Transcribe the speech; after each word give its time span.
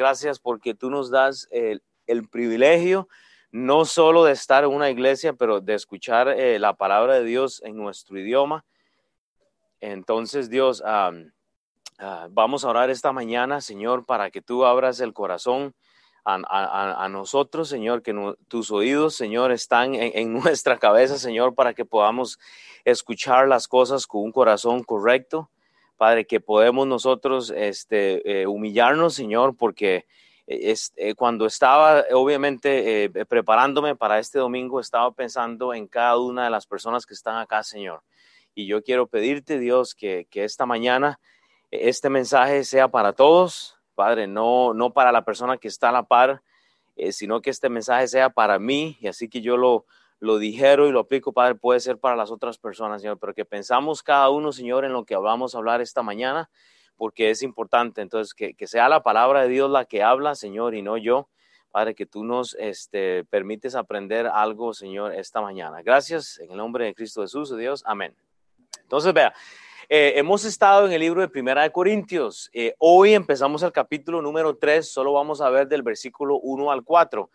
gracias 0.00 0.38
porque 0.38 0.74
tú 0.74 0.88
nos 0.88 1.10
das 1.10 1.46
el, 1.50 1.82
privilegio 2.30 3.06
no 3.52 3.84
solo 3.84 4.24
de 4.24 4.32
estar 4.32 4.64
en 4.64 4.70
una 4.70 4.88
iglesia, 4.88 5.34
pero 5.34 5.60
de 5.60 5.74
escuchar 5.74 6.28
eh, 6.28 6.58
la 6.58 6.72
palabra 6.72 7.14
de 7.14 7.24
Dios 7.24 7.60
en 7.64 7.76
nuestro 7.76 8.18
idioma. 8.18 8.64
Entonces, 9.80 10.48
Dios, 10.48 10.82
ah, 10.86 11.12
vamos 12.30 12.64
a 12.64 12.68
orar 12.68 12.88
esta 12.88 13.12
mañana, 13.12 13.60
Señor, 13.60 14.06
para 14.06 14.30
que 14.30 14.40
tú 14.40 14.64
abras 14.64 15.00
el 15.00 15.12
corazón 15.12 15.74
a, 16.24 17.08
nosotros, 17.10 17.68
Señor, 17.68 18.02
que 18.02 18.14
tus 18.48 18.70
oídos, 18.70 19.14
Señor, 19.14 19.52
están 19.52 19.94
en, 19.94 20.32
nuestra 20.40 20.78
cabeza, 20.78 21.18
Señor, 21.18 21.54
para 21.54 21.74
que 21.74 21.84
podamos 21.84 22.38
escuchar 22.84 23.48
las 23.48 23.68
cosas 23.68 24.06
con 24.06 24.22
un 24.22 24.32
corazón 24.32 24.82
correcto. 24.82 25.50
Padre, 26.00 26.24
que 26.24 26.40
podemos 26.40 26.86
nosotros 26.86 27.52
este, 27.54 28.40
eh, 28.40 28.46
humillarnos, 28.46 29.12
Señor, 29.12 29.54
porque 29.54 30.06
este, 30.46 31.14
cuando 31.14 31.44
estaba, 31.44 32.06
obviamente, 32.14 33.04
eh, 33.04 33.10
preparándome 33.26 33.94
para 33.94 34.18
este 34.18 34.38
domingo, 34.38 34.80
estaba 34.80 35.12
pensando 35.12 35.74
en 35.74 35.86
cada 35.86 36.16
una 36.16 36.44
de 36.44 36.50
las 36.50 36.66
personas 36.66 37.04
que 37.04 37.12
están 37.12 37.36
acá, 37.36 37.62
Señor. 37.62 38.02
Y 38.54 38.66
yo 38.66 38.82
quiero 38.82 39.08
pedirte, 39.08 39.58
Dios, 39.58 39.94
que, 39.94 40.26
esta 40.32 40.64
mañana 40.64 41.20
este 41.70 42.08
mensaje 42.08 42.64
sea 42.64 42.88
para 42.88 43.12
todos, 43.12 43.76
Padre, 43.94 44.26
no, 44.26 44.72
no 44.72 44.94
para 44.94 45.12
la 45.12 45.26
persona 45.26 45.58
que 45.58 45.68
está 45.68 45.90
a 45.90 45.92
la 45.92 46.04
par, 46.04 46.40
eh, 46.96 47.12
sino 47.12 47.42
que 47.42 47.50
este 47.50 47.68
mensaje 47.68 48.08
sea 48.08 48.30
para 48.30 48.58
mí 48.58 48.96
y 49.02 49.08
así 49.08 49.28
que 49.28 49.42
yo 49.42 49.58
lo, 49.58 49.84
lo 50.20 50.38
dijero 50.38 50.86
y 50.86 50.92
lo 50.92 51.00
aplico, 51.00 51.32
Padre, 51.32 51.54
puede 51.54 51.80
ser 51.80 51.98
para 51.98 52.14
las 52.14 52.30
otras 52.30 52.58
personas, 52.58 53.00
Señor, 53.00 53.18
pero 53.18 53.34
que 53.34 53.46
pensamos 53.46 54.02
cada 54.02 54.28
uno, 54.28 54.52
Señor, 54.52 54.84
en 54.84 54.92
lo 54.92 55.04
que 55.04 55.16
vamos 55.16 55.54
a 55.54 55.58
hablar 55.58 55.80
esta 55.80 56.02
mañana, 56.02 56.50
porque 56.96 57.30
es 57.30 57.42
importante. 57.42 58.02
Entonces, 58.02 58.34
que, 58.34 58.66
sea 58.66 58.88
la 58.90 59.02
palabra 59.02 59.42
de 59.42 59.48
Dios 59.48 59.70
la 59.70 59.86
que 59.86 60.02
habla, 60.02 60.34
Señor, 60.34 60.74
y 60.74 60.82
no 60.82 60.98
yo. 60.98 61.28
Padre, 61.70 61.94
que 61.94 62.04
tú 62.04 62.24
nos 62.24 62.54
este, 62.58 63.24
permites 63.24 63.74
aprender 63.74 64.26
algo, 64.26 64.74
Señor, 64.74 65.14
esta 65.14 65.40
mañana. 65.40 65.82
Gracias, 65.82 66.38
en 66.38 66.50
el 66.50 66.56
nombre 66.56 66.84
de 66.84 66.94
Cristo 66.94 67.22
Jesús, 67.22 67.56
Dios. 67.56 67.82
Amén. 67.86 68.14
Entonces, 68.82 69.14
vea, 69.14 69.32
eh, 69.88 70.12
hemos 70.16 70.44
estado 70.44 70.86
en 70.86 70.92
el 70.92 71.00
libro 71.00 71.20
de 71.22 71.28
Primera 71.28 71.62
de 71.62 71.72
Corintios. 71.72 72.50
Eh, 72.52 72.74
hoy 72.78 73.14
empezamos 73.14 73.62
el 73.62 73.72
capítulo 73.72 74.20
número 74.20 74.56
3, 74.56 74.86
solo 74.86 75.14
vamos 75.14 75.40
a 75.40 75.48
ver 75.48 75.66
del 75.66 75.82
versículo 75.82 76.38
1 76.40 76.70
al 76.70 76.84
4. 76.84 77.30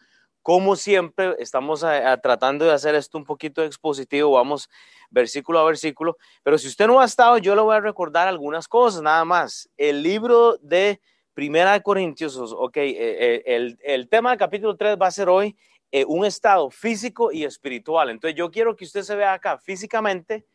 Como 0.46 0.76
siempre, 0.76 1.36
estamos 1.40 1.82
eh, 1.82 2.04
tratando 2.22 2.66
de 2.66 2.72
hacer 2.72 2.94
esto 2.94 3.18
un 3.18 3.24
poquito 3.24 3.64
expositivo, 3.64 4.30
vamos 4.30 4.70
versículo 5.10 5.58
a 5.58 5.66
versículo, 5.66 6.18
pero 6.44 6.60
si 6.60 6.68
usted 6.68 6.86
no 6.86 7.00
ha 7.00 7.06
estado, 7.06 7.40
yo 7.40 7.56
le 7.56 7.62
voy 7.64 7.76
a 7.76 7.80
recordar 7.80 8.28
algunas 8.28 8.68
cosas, 8.68 9.02
nada 9.02 9.26
más. 9.26 9.68
El 9.76 10.04
libro 10.04 10.58
de 10.62 11.02
Primera 11.34 11.74
de 11.74 11.82
Corintios, 11.82 12.38
ok, 12.38 12.78
el, 12.78 13.80
el 13.82 14.08
tema 14.08 14.30
del 14.30 14.38
capítulo 14.38 14.78
3 14.78 14.98
va 15.02 15.08
a 15.08 15.12
ser 15.12 15.30
hoy 15.30 15.58
un 16.06 16.24
estado 16.26 16.70
físico 16.70 17.32
y 17.32 17.44
espiritual. 17.44 18.12
Entonces 18.12 18.38
yo 18.38 18.52
quiero 18.52 18.76
que 18.76 18.86
usted 18.86 19.02
se 19.02 19.16
vea 19.16 19.34
acá 19.34 19.58
físicamente, 19.58 20.46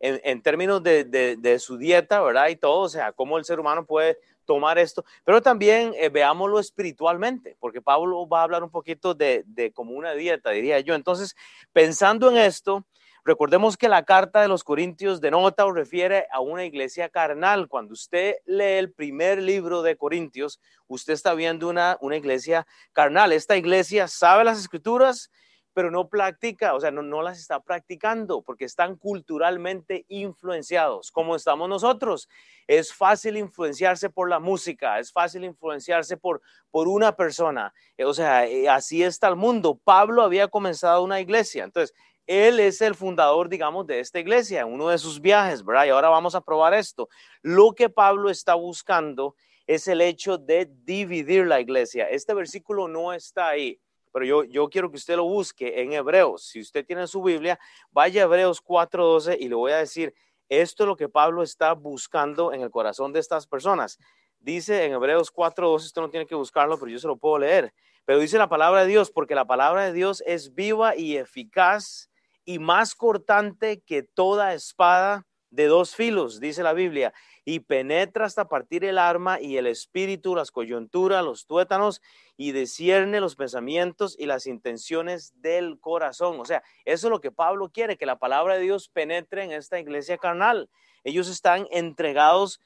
en, 0.00 0.42
términos 0.42 0.82
de, 0.82 1.56
su 1.58 1.76
dieta, 1.76 2.20
¿verdad? 2.22 2.48
Y 2.48 2.56
todo, 2.56 2.80
o 2.80 2.88
sea, 2.88 3.12
cómo 3.12 3.38
el 3.38 3.44
ser 3.44 3.60
humano 3.60 3.86
puede 3.86 4.18
tomar 4.44 4.78
esto, 4.78 5.04
pero 5.24 5.42
también 5.42 5.92
eh, 5.96 6.08
veámoslo 6.08 6.58
espiritualmente, 6.58 7.56
porque 7.60 7.82
Pablo 7.82 8.28
va 8.28 8.40
a 8.40 8.42
hablar 8.44 8.62
un 8.62 8.70
poquito 8.70 9.14
de, 9.14 9.44
de 9.46 9.72
como 9.72 9.92
una 9.92 10.12
dieta, 10.12 10.50
diría 10.50 10.80
yo. 10.80 10.94
Entonces, 10.94 11.36
pensando 11.72 12.30
en 12.30 12.36
esto, 12.36 12.84
recordemos 13.24 13.76
que 13.76 13.88
la 13.88 14.04
carta 14.04 14.42
de 14.42 14.48
los 14.48 14.64
Corintios 14.64 15.20
denota 15.20 15.64
o 15.64 15.72
refiere 15.72 16.26
a 16.30 16.40
una 16.40 16.64
iglesia 16.64 17.08
carnal. 17.08 17.68
Cuando 17.68 17.94
usted 17.94 18.36
lee 18.44 18.78
el 18.78 18.92
primer 18.92 19.42
libro 19.42 19.82
de 19.82 19.96
Corintios, 19.96 20.60
usted 20.86 21.14
está 21.14 21.34
viendo 21.34 21.68
una, 21.68 21.96
una 22.00 22.16
iglesia 22.16 22.66
carnal. 22.92 23.32
Esta 23.32 23.56
iglesia 23.56 24.08
sabe 24.08 24.44
las 24.44 24.58
escrituras, 24.58 25.30
pero 25.74 25.90
no 25.90 26.08
practica, 26.08 26.74
o 26.74 26.80
sea, 26.80 26.92
no, 26.92 27.22
las 27.22 27.38
está 27.38 27.60
practicando 27.60 28.42
porque 28.42 28.64
están 28.64 28.96
culturalmente 28.96 30.06
influenciados, 30.08 31.10
como 31.10 31.34
estamos 31.34 31.68
nosotros. 31.68 32.28
Es 32.68 32.94
fácil 32.94 33.36
influenciarse 33.36 34.08
por 34.08 34.30
la 34.30 34.38
música, 34.38 35.00
es 35.00 35.12
fácil 35.12 35.44
influenciarse 35.44 36.16
por, 36.16 36.40
por 36.70 36.86
una 36.86 37.16
persona. 37.16 37.74
Eh, 37.98 38.04
o 38.04 38.14
sea, 38.14 38.46
eh, 38.46 38.68
así 38.68 39.02
está 39.02 39.28
el 39.28 39.36
mundo. 39.36 39.78
Pablo 39.82 40.22
había 40.22 40.48
comenzado 40.48 41.02
una 41.02 41.20
iglesia, 41.20 41.64
entonces 41.64 41.94
él 42.26 42.60
es 42.60 42.80
el 42.80 42.94
fundador, 42.94 43.48
digamos, 43.48 43.86
de 43.86 44.00
esta 44.00 44.20
iglesia, 44.20 44.64
uno 44.64 44.88
de 44.88 44.98
sus 44.98 45.20
viajes, 45.20 45.64
¿verdad? 45.64 45.86
Y 45.86 45.90
ahora 45.90 46.08
vamos 46.08 46.34
a 46.34 46.40
probar 46.40 46.72
esto. 46.72 47.08
Lo 47.42 47.72
que 47.72 47.90
Pablo 47.90 48.30
está 48.30 48.54
buscando 48.54 49.34
es 49.66 49.88
el 49.88 50.00
hecho 50.00 50.38
de 50.38 50.70
dividir 50.84 51.46
la 51.46 51.60
iglesia. 51.60 52.08
Este 52.08 52.32
versículo 52.32 52.86
no 52.88 53.12
está 53.12 53.48
ahí 53.48 53.80
pero 54.14 54.24
yo, 54.24 54.44
yo 54.44 54.68
quiero 54.68 54.92
que 54.92 54.96
usted 54.96 55.16
lo 55.16 55.24
busque 55.24 55.82
en 55.82 55.92
Hebreos. 55.92 56.44
Si 56.44 56.60
usted 56.60 56.86
tiene 56.86 57.08
su 57.08 57.20
Biblia, 57.20 57.58
vaya 57.90 58.22
a 58.22 58.24
Hebreos 58.26 58.62
4.12 58.62 59.38
y 59.40 59.48
le 59.48 59.56
voy 59.56 59.72
a 59.72 59.78
decir, 59.78 60.14
esto 60.48 60.84
es 60.84 60.86
lo 60.86 60.94
que 60.96 61.08
Pablo 61.08 61.42
está 61.42 61.72
buscando 61.72 62.52
en 62.52 62.60
el 62.60 62.70
corazón 62.70 63.12
de 63.12 63.18
estas 63.18 63.48
personas. 63.48 63.98
Dice 64.38 64.84
en 64.84 64.92
Hebreos 64.92 65.34
4.12, 65.34 65.86
esto 65.86 66.00
no 66.00 66.10
tiene 66.10 66.26
que 66.26 66.36
buscarlo, 66.36 66.78
pero 66.78 66.92
yo 66.92 67.00
se 67.00 67.08
lo 67.08 67.16
puedo 67.16 67.38
leer. 67.38 67.74
Pero 68.04 68.20
dice 68.20 68.38
la 68.38 68.48
palabra 68.48 68.82
de 68.82 68.86
Dios, 68.86 69.10
porque 69.10 69.34
la 69.34 69.46
palabra 69.46 69.84
de 69.84 69.92
Dios 69.92 70.22
es 70.26 70.54
viva 70.54 70.94
y 70.94 71.16
eficaz 71.16 72.08
y 72.44 72.60
más 72.60 72.94
cortante 72.94 73.80
que 73.80 74.04
toda 74.04 74.54
espada 74.54 75.26
de 75.54 75.66
dos 75.66 75.94
filos, 75.94 76.40
dice 76.40 76.64
la 76.64 76.72
Biblia, 76.72 77.14
y 77.44 77.60
penetra 77.60 78.26
hasta 78.26 78.48
partir 78.48 78.84
el 78.84 78.98
arma 78.98 79.40
y 79.40 79.56
el 79.56 79.68
espíritu, 79.68 80.34
las 80.34 80.50
coyunturas, 80.50 81.24
los 81.24 81.46
tuétanos, 81.46 82.02
y 82.36 82.50
descierne 82.50 83.20
los 83.20 83.36
pensamientos 83.36 84.16
y 84.18 84.26
las 84.26 84.46
intenciones 84.46 85.40
del 85.40 85.78
corazón. 85.78 86.40
O 86.40 86.44
sea, 86.44 86.64
eso 86.84 87.06
es 87.06 87.10
lo 87.10 87.20
que 87.20 87.30
Pablo 87.30 87.70
quiere, 87.72 87.96
que 87.96 88.06
la 88.06 88.18
palabra 88.18 88.54
de 88.54 88.62
Dios 88.62 88.88
penetre 88.88 89.44
en 89.44 89.52
esta 89.52 89.78
iglesia 89.78 90.18
carnal. 90.18 90.68
Ellos 91.04 91.28
están 91.28 91.68
entregados 91.70 92.60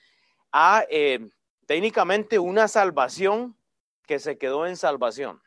a 0.50 0.86
eh, 0.88 1.28
técnicamente 1.66 2.38
una 2.38 2.68
salvación 2.68 3.54
que 4.06 4.18
se 4.18 4.38
quedó 4.38 4.66
en 4.66 4.76
salvación. 4.76 5.42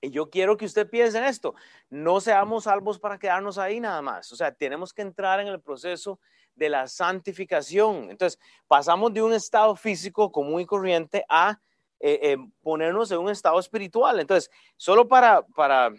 Y 0.00 0.10
yo 0.10 0.30
quiero 0.30 0.56
que 0.56 0.66
usted 0.66 0.88
piense 0.88 1.18
en 1.18 1.24
esto. 1.24 1.56
No 1.90 2.20
seamos 2.20 2.64
salvos 2.64 3.00
para 3.00 3.18
quedarnos 3.18 3.58
ahí 3.58 3.80
nada 3.80 4.00
más. 4.00 4.30
O 4.30 4.36
sea, 4.36 4.52
tenemos 4.52 4.92
que 4.92 5.02
entrar 5.02 5.40
en 5.40 5.48
el 5.48 5.60
proceso 5.60 6.20
de 6.58 6.68
la 6.68 6.88
santificación. 6.88 8.10
Entonces, 8.10 8.38
pasamos 8.66 9.14
de 9.14 9.22
un 9.22 9.32
estado 9.32 9.76
físico 9.76 10.30
común 10.32 10.60
y 10.60 10.66
corriente 10.66 11.24
a 11.28 11.60
eh, 12.00 12.20
eh, 12.22 12.36
ponernos 12.62 13.10
en 13.10 13.18
un 13.18 13.30
estado 13.30 13.58
espiritual. 13.58 14.20
Entonces, 14.20 14.50
solo 14.76 15.08
para, 15.08 15.42
para 15.42 15.90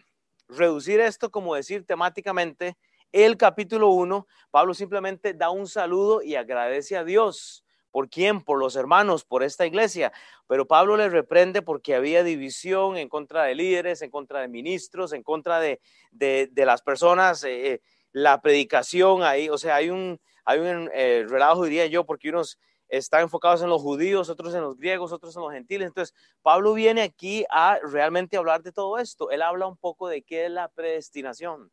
reducir 0.48 1.00
esto, 1.00 1.31
como 1.31 1.56
decir 1.56 1.86
temáticamente, 1.86 2.78
el 3.12 3.38
capítulo 3.38 3.90
1, 3.90 4.28
Pablo 4.52 4.74
simplemente 4.74 5.34
da 5.34 5.50
un 5.50 5.68
saludo 5.68 6.22
y 6.22 6.36
agradece 6.36 6.96
a 6.96 7.03
Dios. 7.03 7.66
¿Por 7.92 8.08
quién? 8.08 8.42
Por 8.42 8.59
los 8.59 8.75
hermanos, 8.75 9.25
por 9.25 9.42
esta 9.42 9.66
iglesia. 9.66 10.12
Pero 10.48 10.68
Pablo 10.68 10.96
le 10.96 11.09
reprende 11.09 11.62
porque 11.62 11.96
había 11.96 12.24
división 12.24 12.98
en 12.98 13.09
contra 13.09 13.44
de 13.44 13.56
líderes, 13.56 14.02
en 14.02 14.12
contra 14.12 14.42
de 14.42 14.48
ministros, 14.48 15.12
en 15.12 15.24
contra 15.24 15.59
de, 15.59 15.81
de, 16.12 16.66
las 16.66 16.84
personas, 16.84 17.44
eh, 17.44 17.81
la 18.12 18.42
predicación 18.42 19.24
ahí. 19.24 19.50
O 19.50 19.58
sea, 19.58 19.75
hay 19.75 19.90
un, 19.90 20.19
hay 20.50 20.60
un 20.60 20.90
relajo, 21.30 21.64
diría 21.64 21.86
yo, 21.86 22.06
porque 22.06 22.30
unos 22.30 22.60
están 22.88 23.22
enfocados 23.22 23.62
en 23.62 23.70
los 23.70 23.82
judíos, 23.82 24.30
otros 24.30 24.56
en 24.56 24.62
los 24.62 24.76
griegos, 24.76 25.12
otros 25.12 25.36
en 25.36 25.44
los 25.44 25.54
gentiles. 25.54 25.88
Entonces, 25.88 26.16
Pablo 26.42 26.74
viene 26.74 27.04
aquí 27.04 27.46
a 27.52 27.78
realmente 27.84 28.36
hablar 28.36 28.64
de 28.64 28.72
todo 28.72 28.98
esto. 28.98 29.30
Él 29.30 29.44
habla 29.44 29.68
un 29.68 29.78
poco 29.78 30.08
de 30.08 30.24
qué 30.24 30.46
es 30.46 30.52
la 30.52 30.70
predestinación. 30.70 31.72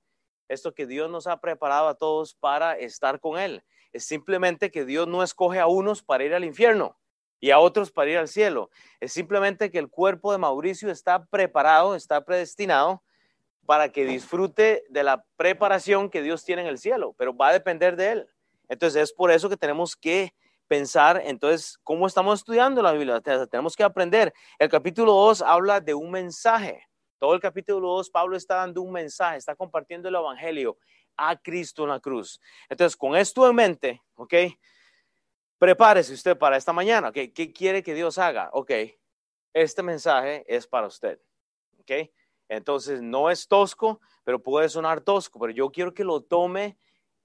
Esto 0.49 0.75
que 0.75 0.87
Dios 0.87 1.11
nos 1.11 1.27
ha 1.27 1.41
preparado 1.41 1.89
a 1.89 1.95
todos 1.95 2.35
para 2.35 2.77
estar 2.77 3.19
con 3.19 3.39
Él. 3.39 3.65
Es 3.93 4.05
simplemente 4.05 4.71
que 4.71 4.85
Dios 4.85 5.09
no 5.09 5.23
escoge 5.23 5.59
a 5.59 5.67
unos 5.67 6.03
para 6.03 6.25
ir 6.25 6.35
al 6.35 6.45
infierno 6.45 6.99
y 7.41 7.51
a 7.51 7.59
otros 7.61 7.91
para 7.91 8.11
ir 8.11 8.19
al 8.19 8.29
cielo. 8.29 8.69
Es 9.01 9.13
simplemente 9.13 9.71
que 9.71 9.79
el 9.79 9.89
cuerpo 9.89 10.33
de 10.33 10.39
Mauricio 10.39 10.91
está 10.91 11.25
preparado, 11.25 11.95
está 11.95 12.25
predestinado 12.27 13.03
para 13.65 13.89
que 13.91 14.05
disfrute 14.05 14.85
de 14.91 15.03
la 15.03 15.25
preparación 15.37 16.11
que 16.11 16.23
Dios 16.23 16.45
tiene 16.45 16.63
en 16.63 16.69
el 16.69 16.79
cielo, 16.79 17.15
pero 17.17 17.35
va 17.35 17.49
a 17.49 17.53
depender 17.55 17.97
de 17.97 18.11
Él. 18.13 18.29
Entonces 18.69 19.03
es 19.03 19.13
por 19.13 19.31
eso 19.31 19.49
que 19.49 19.57
tenemos 19.57 19.95
que 19.97 20.35
pensar, 20.67 21.23
entonces, 21.25 21.79
¿cómo 21.85 22.07
estamos 22.07 22.41
estudiando 22.41 22.83
la 22.83 22.93
Biblia? 22.93 23.21
Tenemos 23.49 23.77
que 23.77 23.85
aprender. 23.85 24.35
El 24.59 24.69
capítulo 24.69 25.13
2 25.13 25.43
habla 25.43 25.81
de 25.81 25.95
un 25.95 26.11
mensaje. 26.11 26.83
Todo 27.19 27.35
el 27.35 27.41
capítulo 27.41 27.89
2, 27.89 28.11
Pablo 28.11 28.37
está 28.37 28.57
dando 28.57 28.83
un 28.83 28.93
mensaje, 28.93 29.39
está 29.39 29.55
compartiendo 29.55 30.09
el 30.09 30.17
Evangelio 30.17 30.77
a 31.17 31.37
Cristo 31.37 31.85
en 31.85 31.91
la 31.91 32.01
cruz. 32.01 32.41
Entonces, 32.69 32.97
con 32.97 33.17
esto 33.17 33.49
en 33.49 33.55
mente, 33.55 34.03
¿ok? 34.17 34.35
Prepárese 35.57 36.13
usted 36.13 36.37
para 36.37 36.57
esta 36.57 36.73
mañana, 36.73 37.09
¿ok? 37.09 37.33
¿Qué 37.35 37.53
quiere 37.55 37.83
que 37.83 37.95
Dios 37.95 38.19
haga? 38.19 38.51
Ok, 38.53 38.73
este 39.55 39.83
mensaje 39.83 40.45
es 40.47 40.67
para 40.67 40.89
usted, 40.89 41.19
¿ok? 41.79 42.11
Entonces, 42.49 43.01
no 43.01 43.31
es 43.31 43.49
tosco, 43.49 44.01
pero 44.25 44.43
puede 44.43 44.69
sonar 44.69 45.01
tosco, 45.01 45.39
pero 45.39 45.53
yo 45.53 45.71
quiero 45.71 45.95
que 45.95 46.05
lo 46.05 46.21
tome 46.21 46.77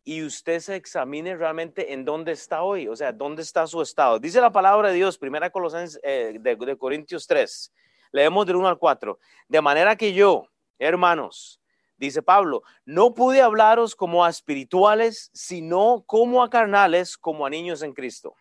y 0.03 0.23
usted 0.23 0.59
se 0.59 0.75
examine 0.75 1.35
realmente 1.35 1.93
en 1.93 2.05
dónde 2.05 2.31
está 2.31 2.63
hoy, 2.63 2.87
o 2.87 2.95
sea, 2.95 3.11
dónde 3.11 3.41
está 3.41 3.67
su 3.67 3.81
estado. 3.81 4.19
Dice 4.19 4.41
la 4.41 4.51
palabra 4.51 4.89
de 4.89 4.95
Dios, 4.95 5.17
primera 5.17 5.49
Colosenses 5.49 5.99
eh, 6.03 6.37
de, 6.39 6.55
de 6.55 6.77
Corintios 6.77 7.27
3, 7.27 7.71
leemos 8.11 8.45
del 8.45 8.55
1 8.55 8.67
al 8.67 8.77
4, 8.77 9.19
de 9.47 9.61
manera 9.61 9.95
que 9.95 10.13
yo, 10.13 10.47
hermanos, 10.79 11.61
dice 11.97 12.23
Pablo, 12.23 12.63
no 12.83 13.13
pude 13.13 13.41
hablaros 13.41 13.95
como 13.95 14.25
a 14.25 14.29
espirituales, 14.29 15.29
sino 15.33 16.03
como 16.07 16.43
a 16.43 16.49
carnales, 16.49 17.17
como 17.17 17.45
a 17.45 17.49
niños 17.49 17.83
en 17.83 17.93
Cristo. 17.93 18.35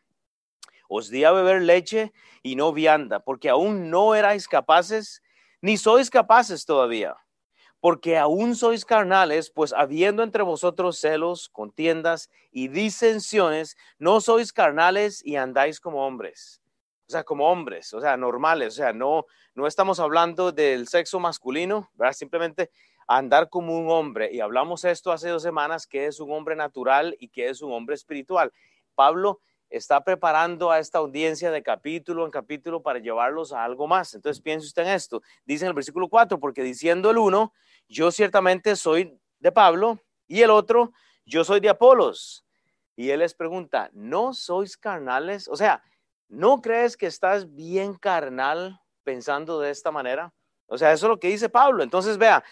Os 0.88 1.08
di 1.08 1.24
a 1.24 1.30
beber 1.30 1.62
leche 1.62 2.12
y 2.42 2.56
no 2.56 2.72
vianda, 2.72 3.20
porque 3.20 3.50
aún 3.50 3.90
no 3.90 4.14
erais 4.14 4.48
capaces, 4.48 5.22
ni 5.60 5.76
sois 5.76 6.10
capaces 6.10 6.64
todavía 6.64 7.16
porque 7.80 8.18
aún 8.18 8.54
sois 8.54 8.84
carnales, 8.84 9.50
pues 9.50 9.72
habiendo 9.72 10.22
entre 10.22 10.42
vosotros 10.42 10.98
celos, 10.98 11.48
contiendas 11.48 12.30
y 12.52 12.68
disensiones, 12.68 13.76
no 13.98 14.20
sois 14.20 14.52
carnales 14.52 15.24
y 15.24 15.36
andáis 15.36 15.80
como 15.80 16.06
hombres. 16.06 16.60
O 17.08 17.10
sea, 17.10 17.24
como 17.24 17.50
hombres, 17.50 17.92
o 17.92 18.00
sea, 18.00 18.16
normales, 18.16 18.74
o 18.74 18.76
sea, 18.76 18.92
no, 18.92 19.26
no 19.54 19.66
estamos 19.66 19.98
hablando 19.98 20.52
del 20.52 20.86
sexo 20.86 21.18
masculino, 21.18 21.90
¿verdad? 21.94 22.12
Simplemente 22.12 22.70
andar 23.08 23.48
como 23.48 23.76
un 23.76 23.90
hombre. 23.90 24.30
Y 24.32 24.40
hablamos 24.40 24.84
esto 24.84 25.10
hace 25.10 25.28
dos 25.28 25.42
semanas, 25.42 25.88
que 25.88 26.06
es 26.06 26.20
un 26.20 26.30
hombre 26.32 26.54
natural 26.54 27.16
y 27.18 27.28
que 27.28 27.48
es 27.48 27.62
un 27.62 27.72
hombre 27.72 27.96
espiritual. 27.96 28.52
Pablo 28.94 29.40
está 29.70 30.02
preparando 30.04 30.70
a 30.70 30.78
esta 30.80 30.98
audiencia 30.98 31.50
de 31.50 31.62
capítulo 31.62 32.24
en 32.24 32.30
capítulo 32.30 32.82
para 32.82 32.98
llevarlos 32.98 33.52
a 33.52 33.64
algo 33.64 33.86
más. 33.86 34.14
Entonces 34.14 34.42
piense 34.42 34.66
usted 34.66 34.82
en 34.82 34.88
esto. 34.90 35.22
Dice 35.44 35.64
en 35.64 35.68
el 35.68 35.74
versículo 35.74 36.08
4, 36.08 36.38
porque 36.38 36.62
diciendo 36.62 37.10
el 37.10 37.18
uno, 37.18 37.52
yo 37.90 38.12
ciertamente 38.12 38.76
soy 38.76 39.18
de 39.40 39.52
Pablo 39.52 39.98
y 40.28 40.42
el 40.42 40.50
otro, 40.50 40.92
yo 41.26 41.44
soy 41.44 41.60
de 41.60 41.68
Apolos. 41.68 42.46
Y 42.94 43.10
él 43.10 43.18
les 43.18 43.34
pregunta, 43.34 43.90
¿no 43.92 44.32
sois 44.32 44.76
carnales? 44.76 45.48
O 45.48 45.56
sea, 45.56 45.82
¿no 46.28 46.60
crees 46.62 46.96
que 46.96 47.06
estás 47.06 47.52
bien 47.54 47.94
carnal 47.94 48.80
pensando 49.02 49.58
de 49.58 49.70
esta 49.70 49.90
manera? 49.90 50.32
O 50.66 50.78
sea, 50.78 50.92
eso 50.92 51.06
es 51.06 51.10
lo 51.10 51.18
que 51.18 51.28
dice 51.28 51.48
Pablo. 51.48 51.82
Entonces, 51.82 52.16
vea, 52.16 52.44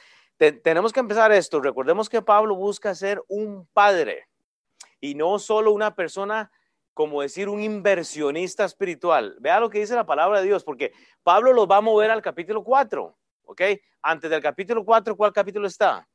tenemos 0.63 0.93
que 0.93 1.01
empezar 1.01 1.31
esto. 1.31 1.61
Recordemos 1.61 2.09
que 2.09 2.21
Pablo 2.21 2.57
busca 2.57 2.95
ser 2.95 3.23
un 3.29 3.67
padre 3.73 4.27
y 5.01 5.15
no 5.15 5.39
solo 5.39 5.71
una 5.71 5.95
persona 5.95 6.51
como 6.95 7.23
decir 7.23 7.49
un 7.49 7.61
inversionista 7.61 8.65
espiritual. 8.65 9.37
Vea 9.39 9.61
lo 9.61 9.71
que 9.71 9.79
dice 9.79 9.95
la 9.95 10.07
palabra 10.07 10.41
de 10.41 10.47
Dios, 10.47 10.65
porque 10.65 10.93
Pablo 11.23 11.53
los 11.53 11.69
va 11.69 11.77
a 11.77 11.81
mover 11.81 12.11
al 12.11 12.23
capítulo 12.23 12.65
4, 12.65 13.17
¿ok? 13.49 13.63
Antes 14.03 14.31
del 14.31 14.43
capítulo 14.43 14.85
4, 14.85 15.17
¿cuál 15.17 15.33
capítulo 15.33 15.67
está? 15.67 16.07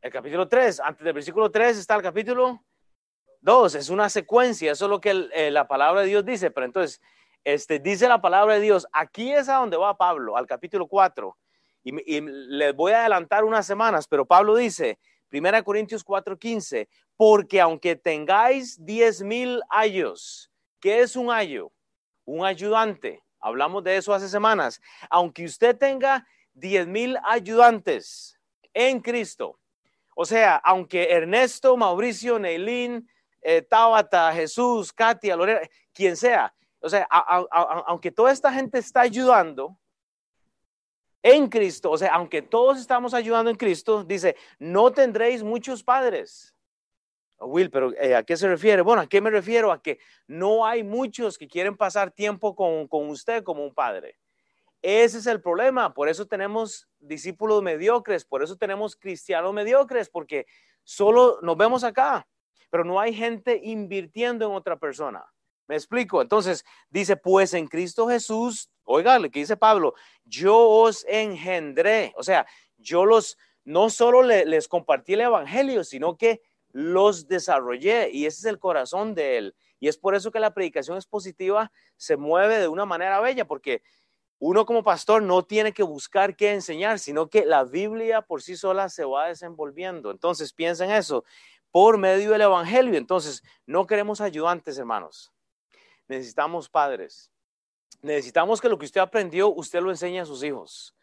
El 0.00 0.12
capítulo 0.12 0.46
3. 0.46 0.80
Antes 0.80 1.02
del 1.04 1.14
versículo 1.14 1.50
3 1.50 1.78
está 1.78 1.96
el 1.96 2.02
capítulo 2.02 2.62
2. 3.40 3.74
Es 3.74 3.88
una 3.88 4.10
secuencia, 4.10 4.72
eso 4.72 4.84
es 4.84 4.90
lo 4.90 5.00
que 5.00 5.28
eh, 5.32 5.50
la 5.50 5.66
palabra 5.66 6.02
de 6.02 6.08
Dios 6.08 6.24
dice. 6.24 6.50
Pero 6.50 6.66
entonces, 6.66 7.00
este, 7.44 7.78
dice 7.78 8.08
la 8.08 8.20
palabra 8.20 8.54
de 8.54 8.60
Dios, 8.60 8.86
aquí 8.92 9.32
es 9.32 9.48
a 9.48 9.56
donde 9.56 9.78
va 9.78 9.96
Pablo, 9.96 10.36
al 10.36 10.46
capítulo 10.46 10.86
4. 10.86 11.34
Y, 11.84 12.16
y 12.16 12.20
les 12.20 12.74
voy 12.74 12.92
a 12.92 13.00
adelantar 13.00 13.44
unas 13.44 13.66
semanas, 13.66 14.06
pero 14.06 14.26
Pablo 14.26 14.54
dice, 14.54 14.98
Primera 15.28 15.62
Corintios 15.62 16.04
4:15, 16.04 16.88
porque 17.16 17.60
aunque 17.60 17.96
tengáis 17.96 18.84
diez 18.84 19.22
mil 19.22 19.62
ayos, 19.70 20.50
¿qué 20.78 21.00
es 21.00 21.16
un 21.16 21.30
ayo? 21.30 21.72
Un 22.24 22.44
ayudante. 22.44 23.22
Hablamos 23.40 23.84
de 23.84 23.96
eso 23.96 24.12
hace 24.12 24.28
semanas. 24.28 24.80
Aunque 25.10 25.44
usted 25.44 25.76
tenga 25.76 26.26
diez 26.54 26.86
mil 26.86 27.16
ayudantes 27.24 28.38
en 28.74 29.00
Cristo, 29.00 29.58
o 30.14 30.24
sea, 30.24 30.56
aunque 30.56 31.10
Ernesto, 31.12 31.76
Mauricio, 31.76 32.38
Neilín, 32.38 33.08
eh, 33.40 33.62
Tabata, 33.62 34.32
Jesús, 34.32 34.92
Katia, 34.92 35.36
Lorena, 35.36 35.60
quien 35.92 36.16
sea, 36.16 36.52
o 36.80 36.88
sea, 36.88 37.06
aunque 37.86 38.10
toda 38.10 38.32
esta 38.32 38.52
gente 38.52 38.78
está 38.78 39.00
ayudando, 39.02 39.76
en 41.22 41.48
Cristo, 41.48 41.90
o 41.90 41.98
sea, 41.98 42.14
aunque 42.14 42.42
todos 42.42 42.78
estamos 42.78 43.12
ayudando 43.12 43.50
en 43.50 43.56
Cristo, 43.56 44.04
dice, 44.04 44.36
no 44.58 44.92
tendréis 44.92 45.42
muchos 45.42 45.82
padres. 45.82 46.54
Will, 47.40 47.70
pero 47.70 47.92
eh, 47.94 48.14
¿a 48.14 48.22
qué 48.22 48.36
se 48.36 48.48
refiere? 48.48 48.82
Bueno, 48.82 49.02
¿a 49.02 49.06
qué 49.06 49.20
me 49.20 49.30
refiero? 49.30 49.70
A 49.70 49.80
que 49.82 49.98
no 50.26 50.66
hay 50.66 50.82
muchos 50.82 51.38
que 51.38 51.48
quieren 51.48 51.76
pasar 51.76 52.10
tiempo 52.10 52.54
con, 52.54 52.88
con 52.88 53.08
usted 53.08 53.42
como 53.44 53.64
un 53.64 53.74
padre. 53.74 54.18
Ese 54.82 55.18
es 55.18 55.26
el 55.26 55.40
problema. 55.40 55.94
Por 55.94 56.08
eso 56.08 56.26
tenemos 56.26 56.88
discípulos 56.98 57.62
mediocres, 57.62 58.24
por 58.24 58.42
eso 58.42 58.56
tenemos 58.56 58.96
cristianos 58.96 59.52
mediocres, 59.52 60.08
porque 60.08 60.46
solo 60.84 61.38
nos 61.42 61.56
vemos 61.56 61.84
acá, 61.84 62.26
pero 62.70 62.84
no 62.84 63.00
hay 63.00 63.12
gente 63.12 63.60
invirtiendo 63.62 64.46
en 64.46 64.52
otra 64.52 64.78
persona. 64.78 65.24
Me 65.66 65.76
explico. 65.76 66.22
Entonces 66.22 66.64
dice, 66.90 67.16
pues 67.16 67.54
en 67.54 67.66
Cristo 67.66 68.08
Jesús, 68.08 68.70
oiga 68.84 69.18
lo 69.18 69.30
que 69.30 69.40
dice 69.40 69.56
Pablo, 69.56 69.94
yo 70.24 70.58
os 70.58 71.04
engendré. 71.08 72.14
O 72.16 72.22
sea, 72.22 72.46
yo 72.78 73.04
los, 73.04 73.36
no 73.64 73.90
solo 73.90 74.22
les 74.22 74.66
compartí 74.66 75.12
el 75.12 75.20
Evangelio, 75.20 75.84
sino 75.84 76.16
que 76.16 76.40
los 76.78 77.28
desarrollé 77.28 78.10
y 78.10 78.26
ese 78.26 78.38
es 78.38 78.44
el 78.44 78.58
corazón 78.58 79.14
de 79.14 79.38
él. 79.38 79.56
Y 79.80 79.88
es 79.88 79.96
por 79.96 80.14
eso 80.14 80.30
que 80.30 80.40
la 80.40 80.54
predicación 80.54 80.96
expositiva 80.96 81.70
se 81.96 82.16
mueve 82.16 82.58
de 82.58 82.68
una 82.68 82.84
manera 82.84 83.20
bella, 83.20 83.46
porque 83.46 83.82
uno 84.38 84.66
como 84.66 84.82
pastor 84.84 85.22
no 85.22 85.44
tiene 85.44 85.72
que 85.72 85.82
buscar 85.82 86.36
qué 86.36 86.52
enseñar, 86.52 86.98
sino 86.98 87.28
que 87.28 87.44
la 87.44 87.64
Biblia 87.64 88.22
por 88.22 88.42
sí 88.42 88.56
sola 88.56 88.88
se 88.88 89.04
va 89.04 89.28
desenvolviendo. 89.28 90.10
Entonces 90.10 90.52
piensa 90.52 90.84
en 90.84 90.92
eso, 90.92 91.24
por 91.70 91.98
medio 91.98 92.30
del 92.30 92.42
Evangelio. 92.42 92.96
Entonces, 92.96 93.42
no 93.66 93.86
queremos 93.86 94.20
ayudantes, 94.20 94.78
hermanos 94.78 95.32
necesitamos 96.08 96.68
padres. 96.68 97.30
Necesitamos 98.00 98.60
que 98.60 98.68
lo 98.68 98.78
que 98.78 98.86
usted 98.86 99.00
aprendió, 99.00 99.50
usted 99.50 99.80
lo 99.80 99.90
enseñe 99.90 100.20
a 100.20 100.24
sus 100.24 100.42
hijos. 100.42 100.94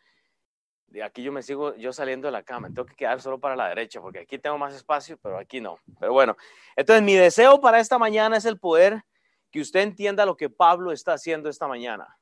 Aquí 1.04 1.24
yo 1.24 1.32
me 1.32 1.42
sigo 1.42 1.76
yo 1.76 1.92
saliendo 1.92 2.28
de 2.28 2.32
la 2.32 2.44
cama, 2.44 2.68
tengo 2.68 2.86
que 2.86 2.96
quedar 2.96 3.22
solo 3.22 3.40
para 3.40 3.56
la 3.56 3.68
derecha 3.68 4.00
porque 4.00 4.20
aquí 4.20 4.38
tengo 4.38 4.58
más 4.58 4.74
espacio, 4.74 5.18
pero 5.22 5.38
aquí 5.38 5.60
no. 5.60 5.78
Pero 6.00 6.14
bueno, 6.14 6.38
entonces 6.76 7.04
mi 7.04 7.16
deseo 7.16 7.60
para 7.60 7.80
esta 7.80 7.98
mañana 7.98 8.38
es 8.38 8.46
el 8.46 8.60
poder 8.60 9.04
que 9.52 9.60
usted 9.60 9.82
entienda 9.82 10.26
lo 10.26 10.38
que 10.38 10.50
Pablo 10.50 10.92
está 10.92 11.14
haciendo 11.14 11.50
esta 11.50 11.68
mañana. 11.68 12.18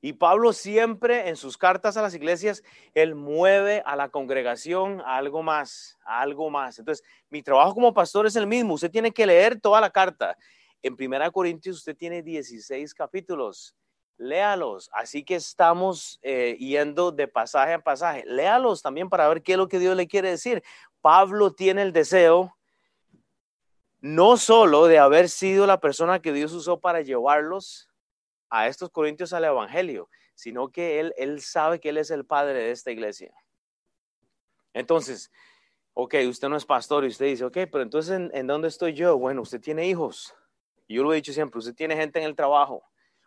Y 0.00 0.12
Pablo 0.14 0.52
siempre 0.52 1.28
en 1.28 1.36
sus 1.36 1.56
cartas 1.56 1.96
a 1.96 2.02
las 2.02 2.14
iglesias, 2.14 2.62
él 2.92 3.14
mueve 3.14 3.82
a 3.86 3.96
la 3.96 4.10
congregación 4.10 5.00
algo 5.06 5.42
más, 5.42 5.96
algo 6.04 6.50
más. 6.50 6.78
Entonces, 6.78 7.06
mi 7.30 7.42
trabajo 7.42 7.74
como 7.74 7.94
pastor 7.94 8.26
es 8.26 8.36
el 8.36 8.46
mismo. 8.46 8.74
Usted 8.74 8.90
tiene 8.90 9.12
que 9.12 9.24
leer 9.24 9.58
toda 9.60 9.80
la 9.80 9.88
carta 9.88 10.36
en 10.84 10.96
Primera 10.96 11.30
Corintios 11.30 11.78
usted 11.78 11.96
tiene 11.96 12.22
16 12.22 12.92
capítulos. 12.92 13.74
Léalos. 14.16 14.90
Así 14.92 15.24
que 15.24 15.36
estamos 15.36 16.18
eh, 16.22 16.56
yendo 16.58 17.12
de 17.12 17.28
pasaje 17.28 17.74
a 17.74 17.78
pasaje. 17.80 18.24
Léalos 18.26 18.82
también 18.82 19.08
para 19.08 19.28
ver 19.28 19.42
qué 19.42 19.52
es 19.52 19.58
lo 19.58 19.68
que 19.68 19.78
Dios 19.78 19.96
le 19.96 20.06
quiere 20.06 20.30
decir. 20.30 20.62
Pablo 21.00 21.52
tiene 21.52 21.82
el 21.82 21.92
deseo 21.92 22.56
no 24.00 24.36
solo 24.36 24.86
de 24.86 24.98
haber 24.98 25.28
sido 25.28 25.66
la 25.66 25.80
persona 25.80 26.20
que 26.20 26.32
Dios 26.32 26.52
usó 26.52 26.80
para 26.80 27.00
llevarlos 27.00 27.88
a 28.50 28.68
estos 28.68 28.90
corintios 28.90 29.32
al 29.32 29.44
Evangelio, 29.44 30.08
sino 30.34 30.68
que 30.68 31.00
él, 31.00 31.14
él 31.16 31.40
sabe 31.40 31.80
que 31.80 31.88
Él 31.88 31.96
es 31.96 32.10
el 32.10 32.26
padre 32.26 32.54
de 32.54 32.70
esta 32.70 32.90
iglesia. 32.90 33.34
Entonces, 34.74 35.30
ok, 35.94 36.16
usted 36.28 36.48
no 36.48 36.56
es 36.56 36.66
pastor 36.66 37.04
y 37.04 37.08
usted 37.08 37.26
dice, 37.26 37.44
ok, 37.44 37.58
pero 37.72 37.82
entonces 37.82 38.14
¿en, 38.14 38.30
en 38.34 38.46
dónde 38.46 38.68
estoy 38.68 38.92
yo? 38.92 39.16
Bueno, 39.16 39.42
usted 39.42 39.60
tiene 39.60 39.86
hijos 39.86 40.34
yo 40.88 41.02
lo 41.02 41.12
he 41.12 41.16
dicho 41.16 41.32
siempre, 41.32 41.58
usted 41.58 41.74
tiene 41.74 41.96
gente 41.96 42.18
en 42.18 42.26
el 42.26 42.36
trabajo, 42.36 42.82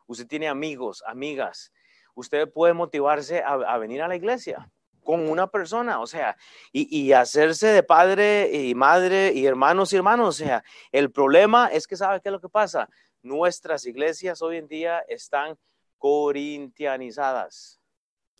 usted 0.07 0.27
tiene 0.27 0.47
amigos, 0.47 1.03
amigas, 1.05 1.71
usted 2.15 2.51
puede 2.51 2.73
motivarse 2.73 3.43
a, 3.43 3.77
venir 3.77 4.01
a 4.01 4.07
la 4.07 4.15
iglesia 4.15 4.69
con 5.03 5.29
una 5.29 5.47
persona, 5.47 6.01
o 6.01 6.07
sea, 6.07 6.35
y, 6.73 7.13
hacerse 7.13 7.67
de 7.67 7.83
padre 7.83 8.51
y 8.51 8.75
madre 8.75 9.31
y 9.33 9.45
hermanos 9.45 9.93
y 9.93 9.95
hermanos, 9.95 10.27
o 10.27 10.45
sea, 10.45 10.63
el 10.91 11.11
problema 11.11 11.67
es 11.67 11.87
que 11.87 11.95
sabe 11.95 12.19
qué 12.19 12.27
es 12.29 12.33
lo 12.33 12.41
que 12.41 12.49
pasa, 12.49 12.89
nuestras 13.21 13.85
iglesias 13.85 14.41
hoy 14.41 14.57
en 14.57 14.67
día 14.67 14.99
están 15.07 15.57
corintianizadas, 15.97 17.79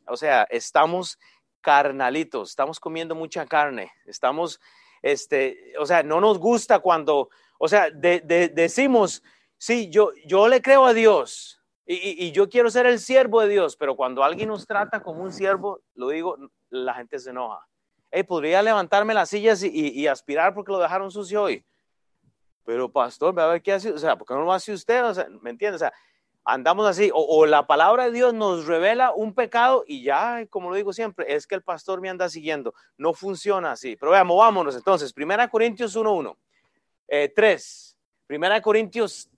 o 0.08 0.18
sea, 0.18 0.44
estamos 0.50 1.18
carnalitos, 1.62 2.50
estamos 2.50 2.80
comiendo 2.80 3.16
mucha 3.16 3.46
carne, 3.46 3.92
estamos, 4.06 4.60
este, 5.02 5.74
o 5.80 5.86
sea, 5.86 6.04
no 6.04 6.20
nos 6.20 6.38
gusta 6.38 6.80
cuando 6.80 7.30
o 7.58 7.68
sea, 7.68 7.90
decimos, 7.90 9.24
sí, 9.58 9.90
yo, 9.90 10.12
yo 10.26 10.48
le 10.48 10.62
creo 10.62 10.86
a 10.86 10.94
Dios 10.94 11.57
y, 11.90 12.32
yo 12.34 12.50
quiero 12.50 12.70
ser 12.70 12.86
el 12.86 13.00
siervo 13.00 13.40
de 13.42 13.48
Dios, 13.48 13.78
pero 13.78 13.96
cuando 13.96 14.22
alguien 14.22 14.50
nos 14.50 14.68
trata 14.68 15.02
como 15.02 15.24
un 15.24 15.32
siervo, 15.32 15.80
lo 15.96 16.10
digo, 16.10 16.38
la 16.70 16.94
gente 16.94 17.18
se 17.18 17.30
enoja. 17.30 17.66
Hey, 18.12 18.24
podría 18.24 18.62
levantarme 18.62 19.14
las 19.14 19.30
sillas 19.30 19.64
y, 19.64 20.06
aspirar 20.06 20.54
porque 20.54 20.74
lo 20.74 20.80
dejaron 20.80 21.10
sucio 21.12 21.44
hoy. 21.44 21.64
Pero 22.66 22.92
pastor, 22.92 23.34
ve 23.34 23.42
a 23.42 23.48
ver 23.48 23.62
qué 23.62 23.72
hace, 23.72 23.94
o 23.94 23.98
sea, 23.98 24.18
¿por 24.18 24.28
qué 24.28 24.34
no 24.34 24.44
lo 24.44 24.52
hace 24.52 24.74
usted? 24.74 25.06
O 25.06 25.14
sea, 25.14 25.28
¿me 25.42 25.50
entiende? 25.50 25.78
O 25.78 25.80
sea, 25.80 25.94
andamos 26.44 26.86
así, 26.86 27.10
o, 27.14 27.46
la 27.46 27.66
palabra 27.66 28.06
de 28.06 28.12
Dios 28.12 28.34
nos 28.34 28.66
revela 28.66 29.14
un 29.14 29.34
pecado 29.34 29.86
y 29.88 30.04
ya, 30.04 30.46
como 30.50 30.70
lo 30.70 30.76
digo 30.76 30.92
siempre, 30.92 31.34
es 31.34 31.48
que 31.48 31.56
el 31.56 31.62
pastor 31.62 32.02
me 32.02 32.10
anda 32.10 32.28
siguiendo. 32.28 32.74
No 32.98 33.14
funciona 33.14 33.72
así. 33.72 33.96
Pero 33.96 34.12
veamos, 34.12 34.38
vámonos 34.38 34.76
entonces. 34.76 35.14
Primera 35.14 35.48
Corintios 35.50 35.96
1.1. 35.96 36.36
Eh, 37.08 37.32
3. 37.34 37.98
Primera 38.28 38.62
Corintios 38.62 39.30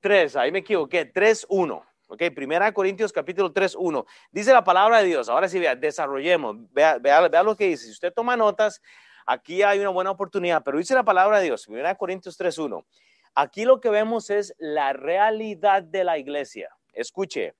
3, 0.00 0.36
ahí 0.36 0.52
me 0.52 0.60
equivoqué, 0.60 1.12
3.1. 1.12 1.84
Ok, 2.10 2.22
Primera 2.34 2.72
Corintios 2.72 3.12
capítulo 3.12 3.52
3.1. 3.52 4.06
Dice 4.32 4.52
la 4.52 4.64
palabra 4.64 5.00
de 5.00 5.08
Dios. 5.08 5.28
Ahora 5.28 5.48
sí, 5.48 5.58
vea, 5.58 5.74
desarrollemos. 5.74 6.56
Vea, 6.72 6.98
vea, 6.98 7.28
vea 7.28 7.42
lo 7.42 7.54
que 7.54 7.66
dice. 7.66 7.84
Si 7.84 7.90
usted 7.90 8.12
toma 8.14 8.34
notas, 8.34 8.80
aquí 9.26 9.62
hay 9.62 9.78
una 9.78 9.90
buena 9.90 10.10
oportunidad, 10.10 10.62
pero 10.64 10.78
dice 10.78 10.94
la 10.94 11.04
palabra 11.04 11.38
de 11.38 11.44
Dios. 11.44 11.66
Primera 11.66 11.94
Corintios 11.96 12.40
3.1. 12.40 12.82
Aquí 13.34 13.64
lo 13.64 13.78
que 13.78 13.90
vemos 13.90 14.30
es 14.30 14.54
la 14.58 14.94
realidad 14.94 15.82
de 15.82 16.02
la 16.02 16.16
iglesia. 16.16 16.70
Escuche, 16.94 17.54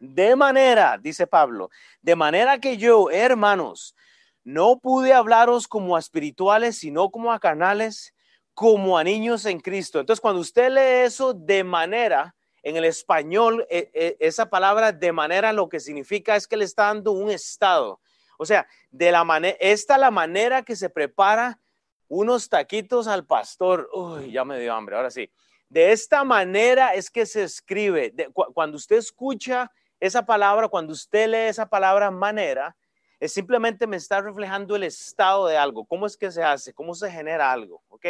de 0.00 0.34
manera, 0.36 0.98
dice 1.00 1.26
Pablo, 1.26 1.70
de 2.02 2.16
manera 2.16 2.58
que 2.58 2.76
yo, 2.76 3.08
hermanos, 3.10 3.94
no 4.42 4.78
pude 4.78 5.12
hablaros 5.12 5.68
como 5.68 5.96
a 5.96 6.00
espirituales, 6.00 6.76
sino 6.78 7.10
como 7.10 7.32
a 7.32 7.40
carnales, 7.40 8.14
como 8.56 8.96
a 8.96 9.04
niños 9.04 9.44
en 9.44 9.60
Cristo. 9.60 10.00
Entonces, 10.00 10.18
cuando 10.18 10.40
usted 10.40 10.70
lee 10.70 11.04
eso 11.04 11.34
de 11.34 11.62
manera, 11.62 12.34
en 12.62 12.74
el 12.76 12.86
español, 12.86 13.66
e, 13.68 13.90
e, 13.92 14.16
esa 14.18 14.48
palabra 14.48 14.92
de 14.92 15.12
manera 15.12 15.52
lo 15.52 15.68
que 15.68 15.78
significa 15.78 16.34
es 16.34 16.48
que 16.48 16.56
le 16.56 16.64
está 16.64 16.84
dando 16.84 17.12
un 17.12 17.30
estado. 17.30 18.00
O 18.38 18.46
sea, 18.46 18.66
de 18.90 19.12
la 19.12 19.24
manera, 19.24 19.58
esta 19.60 19.96
es 19.96 20.00
la 20.00 20.10
manera 20.10 20.62
que 20.62 20.74
se 20.74 20.88
prepara 20.88 21.60
unos 22.08 22.48
taquitos 22.48 23.08
al 23.08 23.26
pastor. 23.26 23.90
Uy, 23.92 24.32
ya 24.32 24.42
me 24.42 24.58
dio 24.58 24.72
hambre, 24.72 24.96
ahora 24.96 25.10
sí. 25.10 25.30
De 25.68 25.92
esta 25.92 26.24
manera 26.24 26.94
es 26.94 27.10
que 27.10 27.26
se 27.26 27.42
escribe. 27.42 28.14
cuando 28.54 28.78
usted 28.78 28.96
escucha 28.96 29.70
esa 30.00 30.24
palabra, 30.24 30.68
cuando 30.68 30.94
usted 30.94 31.28
lee 31.28 31.50
esa 31.50 31.68
palabra 31.68 32.10
manera, 32.10 32.74
es 33.20 33.34
simplemente 33.34 33.86
me 33.86 33.98
está 33.98 34.22
reflejando 34.22 34.76
el 34.76 34.84
estado 34.84 35.46
de 35.46 35.58
algo. 35.58 35.84
¿Cómo 35.84 36.06
es 36.06 36.16
que 36.16 36.30
se 36.30 36.42
hace? 36.42 36.72
¿Cómo 36.72 36.94
se 36.94 37.10
genera 37.10 37.52
algo? 37.52 37.82
¿Ok? 37.88 38.06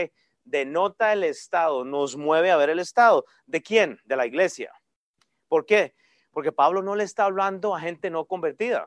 Denota 0.47 1.13
el 1.13 1.25
estado, 1.25 1.85
nos 1.85 2.17
mueve 2.17 2.51
a 2.51 2.57
ver 2.57 2.71
el 2.71 2.79
estado. 2.79 3.25
¿De 3.45 3.61
quién? 3.61 4.01
De 4.05 4.17
la 4.17 4.27
iglesia. 4.27 4.73
¿Por 5.49 5.67
qué? 5.67 5.95
Porque 6.31 6.53
Pablo 6.53 6.83
no 6.83 6.95
le 6.95 7.05
está 7.05 7.25
hablando 7.25 7.75
a 7.75 7.81
gente 7.81 8.11
no 8.11 8.25
convertida. 8.25 8.87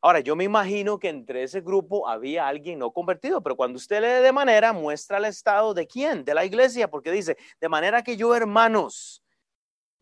Ahora, 0.00 0.18
yo 0.18 0.34
me 0.34 0.42
imagino 0.42 0.98
que 0.98 1.08
entre 1.08 1.44
ese 1.44 1.60
grupo 1.60 2.08
había 2.08 2.48
alguien 2.48 2.80
no 2.80 2.90
convertido, 2.90 3.40
pero 3.40 3.54
cuando 3.54 3.76
usted 3.76 4.00
lee 4.00 4.24
de 4.24 4.32
manera, 4.32 4.72
muestra 4.72 5.18
el 5.18 5.26
estado 5.26 5.74
de 5.74 5.86
quién, 5.86 6.24
de 6.24 6.34
la 6.34 6.44
iglesia, 6.44 6.90
porque 6.90 7.12
dice, 7.12 7.36
de 7.60 7.68
manera 7.68 8.02
que 8.02 8.16
yo, 8.16 8.34
hermanos, 8.34 9.22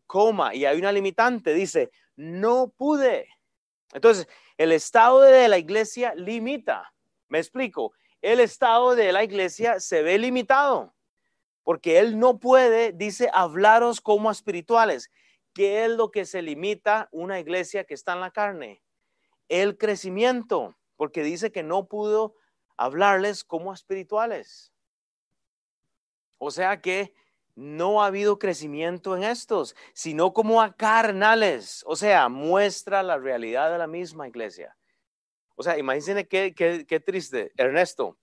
coma, 0.07 0.55
y 0.55 0.65
hay 0.65 0.79
una 0.79 0.91
limitante, 0.91 1.53
dice, 1.53 1.91
no 2.15 2.73
pude. 2.75 3.27
Entonces, 3.93 4.27
el 4.57 4.71
estado 4.71 5.21
de 5.21 5.47
la 5.47 5.59
iglesia 5.59 6.15
limita. 6.15 6.91
Me 7.29 7.37
explico, 7.37 7.93
el 8.21 8.39
estado 8.39 8.95
de 8.95 9.11
la 9.11 9.23
iglesia 9.23 9.79
se 9.79 10.01
ve 10.03 10.17
limitado, 10.17 10.93
porque 11.63 11.99
él 11.99 12.19
no 12.19 12.39
puede, 12.39 12.91
dice, 12.91 13.29
hablaros 13.33 14.01
como 14.01 14.31
espirituales. 14.31 15.11
¿Qué 15.53 15.85
es 15.85 15.91
lo 15.91 16.11
que 16.11 16.25
se 16.25 16.41
limita 16.41 17.09
una 17.11 17.39
iglesia 17.39 17.83
que 17.83 17.93
está 17.93 18.13
en 18.13 18.21
la 18.21 18.31
carne? 18.31 18.81
el 19.51 19.77
crecimiento, 19.77 20.77
porque 20.95 21.23
dice 21.23 21.51
que 21.51 21.61
no 21.61 21.89
pudo 21.89 22.35
hablarles 22.77 23.43
como 23.43 23.73
espirituales. 23.73 24.71
O 26.37 26.51
sea 26.51 26.79
que 26.79 27.13
no 27.53 28.01
ha 28.01 28.05
habido 28.05 28.39
crecimiento 28.39 29.17
en 29.17 29.23
estos, 29.23 29.75
sino 29.93 30.31
como 30.31 30.61
a 30.61 30.73
carnales. 30.73 31.83
O 31.85 31.97
sea, 31.97 32.29
muestra 32.29 33.03
la 33.03 33.17
realidad 33.17 33.69
de 33.69 33.77
la 33.77 33.87
misma 33.87 34.29
iglesia. 34.29 34.77
O 35.61 35.63
sea, 35.63 35.77
imagínense 35.77 36.27
qué, 36.27 36.53
qué, 36.53 36.99
triste. 36.99 37.51
Ernesto, 37.55 38.17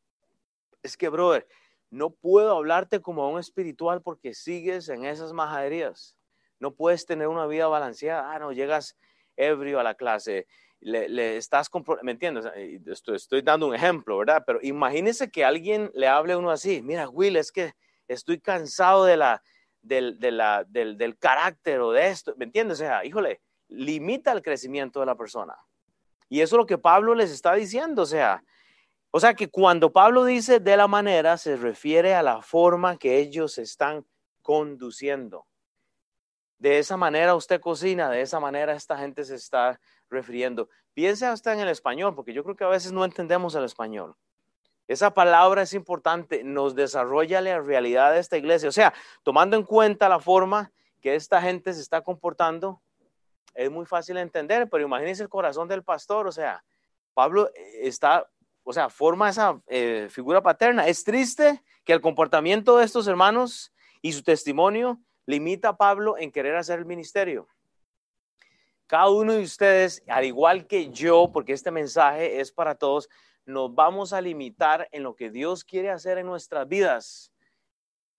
es 0.82 0.96
que, 0.96 1.08
brother, 1.08 1.46
no 1.90 2.10
puedo 2.10 2.56
hablarte 2.56 3.00
como 3.00 3.22
a 3.22 3.28
un 3.28 3.38
espiritual 3.38 4.02
porque 4.02 4.34
sigues 4.34 4.88
en 4.88 5.04
esas 5.04 5.32
majaderías. 5.32 6.16
No 6.60 6.74
puedes 6.74 7.06
tener 7.06 7.28
una 7.28 7.46
vida 7.46 7.66
balanceada. 7.68 8.34
Ah, 8.34 8.38
no, 8.38 8.52
llegas 8.52 8.96
ebrio 9.36 9.80
a 9.80 9.84
la 9.84 9.94
clase 9.94 10.46
le, 10.80 11.36
estás, 11.36 11.70
¿me 12.02 12.12
entiendes? 12.12 12.46
Estoy, 12.86 13.42
dando 13.42 13.66
un 13.66 13.74
ejemplo, 13.74 14.18
¿verdad? 14.18 14.44
Pero 14.46 14.60
imagínese 14.62 15.30
que 15.30 15.44
alguien 15.44 15.90
le 15.94 16.06
hable 16.06 16.34
a 16.34 16.38
uno 16.38 16.50
así, 16.50 16.82
mira, 16.82 17.08
Will, 17.08 17.36
es 17.36 17.52
que 17.52 17.72
estoy 18.06 18.40
cansado 18.40 19.04
de 19.04 19.16
la, 19.16 19.42
del, 19.82 20.18
del, 20.18 20.98
del 20.98 21.18
carácter 21.18 21.80
o 21.80 21.92
de 21.92 22.08
esto, 22.08 22.34
¿me 22.36 22.44
entiendes? 22.44 22.78
O 22.78 22.84
sea, 22.84 23.04
híjole, 23.04 23.40
limita 23.68 24.32
el 24.32 24.42
crecimiento 24.42 25.00
de 25.00 25.06
la 25.06 25.16
persona. 25.16 25.56
Y 26.28 26.40
eso 26.40 26.56
es 26.56 26.58
lo 26.58 26.66
que 26.66 26.78
Pablo 26.78 27.14
les 27.14 27.30
está 27.30 27.54
diciendo, 27.54 28.02
o 28.02 28.06
sea, 28.06 28.42
o 29.10 29.20
sea 29.20 29.34
que 29.34 29.48
cuando 29.48 29.92
Pablo 29.92 30.24
dice 30.24 30.60
de 30.60 30.76
la 30.76 30.86
manera, 30.86 31.38
se 31.38 31.56
refiere 31.56 32.14
a 32.14 32.22
la 32.22 32.42
forma 32.42 32.98
que 32.98 33.18
ellos 33.18 33.56
están 33.58 34.04
conduciendo. 34.42 35.46
De 36.58 36.78
esa 36.78 36.96
manera 36.96 37.34
usted 37.34 37.60
cocina, 37.60 38.10
de 38.10 38.20
esa 38.20 38.40
manera 38.40 38.74
esta 38.74 38.98
gente 38.98 39.24
se 39.24 39.36
está 39.36 39.80
refiriendo. 40.10 40.68
Piense 40.92 41.24
hasta 41.24 41.52
en 41.52 41.60
el 41.60 41.68
español, 41.68 42.14
porque 42.14 42.32
yo 42.32 42.42
creo 42.42 42.56
que 42.56 42.64
a 42.64 42.68
veces 42.68 42.92
no 42.92 43.04
entendemos 43.04 43.54
el 43.54 43.64
español. 43.64 44.16
Esa 44.88 45.12
palabra 45.12 45.62
es 45.62 45.74
importante, 45.74 46.42
nos 46.42 46.74
desarrolla 46.74 47.40
la 47.40 47.60
realidad 47.60 48.12
de 48.12 48.20
esta 48.20 48.36
iglesia. 48.36 48.68
O 48.68 48.72
sea, 48.72 48.92
tomando 49.22 49.56
en 49.56 49.62
cuenta 49.62 50.08
la 50.08 50.18
forma 50.18 50.72
que 51.00 51.14
esta 51.14 51.40
gente 51.40 51.72
se 51.74 51.80
está 51.80 52.00
comportando, 52.00 52.80
es 53.58 53.72
muy 53.72 53.86
fácil 53.86 54.14
de 54.14 54.20
entender, 54.20 54.68
pero 54.70 54.84
imagínense 54.84 55.24
el 55.24 55.28
corazón 55.28 55.66
del 55.66 55.82
pastor. 55.82 56.28
O 56.28 56.32
sea, 56.32 56.64
Pablo 57.12 57.50
está, 57.82 58.30
o 58.62 58.72
sea, 58.72 58.88
forma 58.88 59.28
esa 59.28 59.60
eh, 59.66 60.06
figura 60.10 60.40
paterna. 60.40 60.86
Es 60.86 61.02
triste 61.02 61.60
que 61.84 61.92
el 61.92 62.00
comportamiento 62.00 62.78
de 62.78 62.84
estos 62.84 63.08
hermanos 63.08 63.72
y 64.00 64.12
su 64.12 64.22
testimonio 64.22 65.00
limita 65.26 65.70
a 65.70 65.76
Pablo 65.76 66.16
en 66.16 66.30
querer 66.30 66.54
hacer 66.54 66.78
el 66.78 66.86
ministerio. 66.86 67.48
Cada 68.86 69.10
uno 69.10 69.32
de 69.32 69.42
ustedes, 69.42 70.04
al 70.06 70.24
igual 70.24 70.68
que 70.68 70.90
yo, 70.90 71.32
porque 71.32 71.52
este 71.52 71.72
mensaje 71.72 72.40
es 72.40 72.52
para 72.52 72.76
todos, 72.76 73.08
nos 73.44 73.74
vamos 73.74 74.12
a 74.12 74.20
limitar 74.20 74.88
en 74.92 75.02
lo 75.02 75.16
que 75.16 75.30
Dios 75.30 75.64
quiere 75.64 75.90
hacer 75.90 76.16
en 76.16 76.26
nuestras 76.26 76.68
vidas 76.68 77.32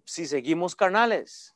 si 0.04 0.26
seguimos 0.26 0.76
carnales. 0.76 1.56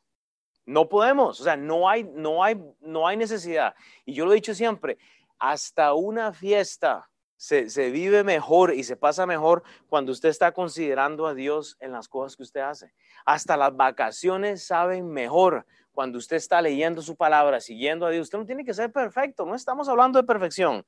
No 0.65 0.87
podemos, 0.87 1.41
o 1.41 1.43
sea, 1.43 1.57
no 1.57 1.89
hay, 1.89 2.03
no 2.03 2.43
hay, 2.43 2.61
no 2.79 3.07
hay 3.07 3.17
necesidad. 3.17 3.75
Y 4.05 4.13
yo 4.13 4.25
lo 4.25 4.31
he 4.31 4.35
dicho 4.35 4.53
siempre, 4.53 4.97
hasta 5.39 5.93
una 5.93 6.31
fiesta 6.31 7.09
se, 7.35 7.69
se, 7.69 7.91
vive 7.91 8.23
mejor 8.23 8.73
y 8.73 8.83
se 8.85 8.95
pasa 8.95 9.25
mejor 9.25 9.63
cuando 9.87 10.13
usted 10.13 10.29
está 10.29 10.53
considerando 10.53 11.27
a 11.27 11.33
Dios 11.33 11.75
en 11.81 11.91
las 11.91 12.07
cosas 12.07 12.37
que 12.37 12.43
usted 12.43 12.61
hace. 12.61 12.93
Hasta 13.25 13.57
las 13.57 13.75
vacaciones 13.75 14.63
saben 14.65 15.09
mejor 15.11 15.65
cuando 15.91 16.17
usted 16.17 16.37
está 16.37 16.61
leyendo 16.61 17.01
su 17.01 17.15
palabra, 17.15 17.59
siguiendo 17.59 18.05
a 18.05 18.09
Dios. 18.09 18.23
Usted 18.23 18.37
no 18.39 18.45
tiene 18.45 18.63
que 18.63 18.73
ser 18.73 18.91
perfecto, 18.91 19.45
no 19.45 19.55
estamos 19.55 19.89
hablando 19.89 20.19
de 20.19 20.25
perfección. 20.25 20.85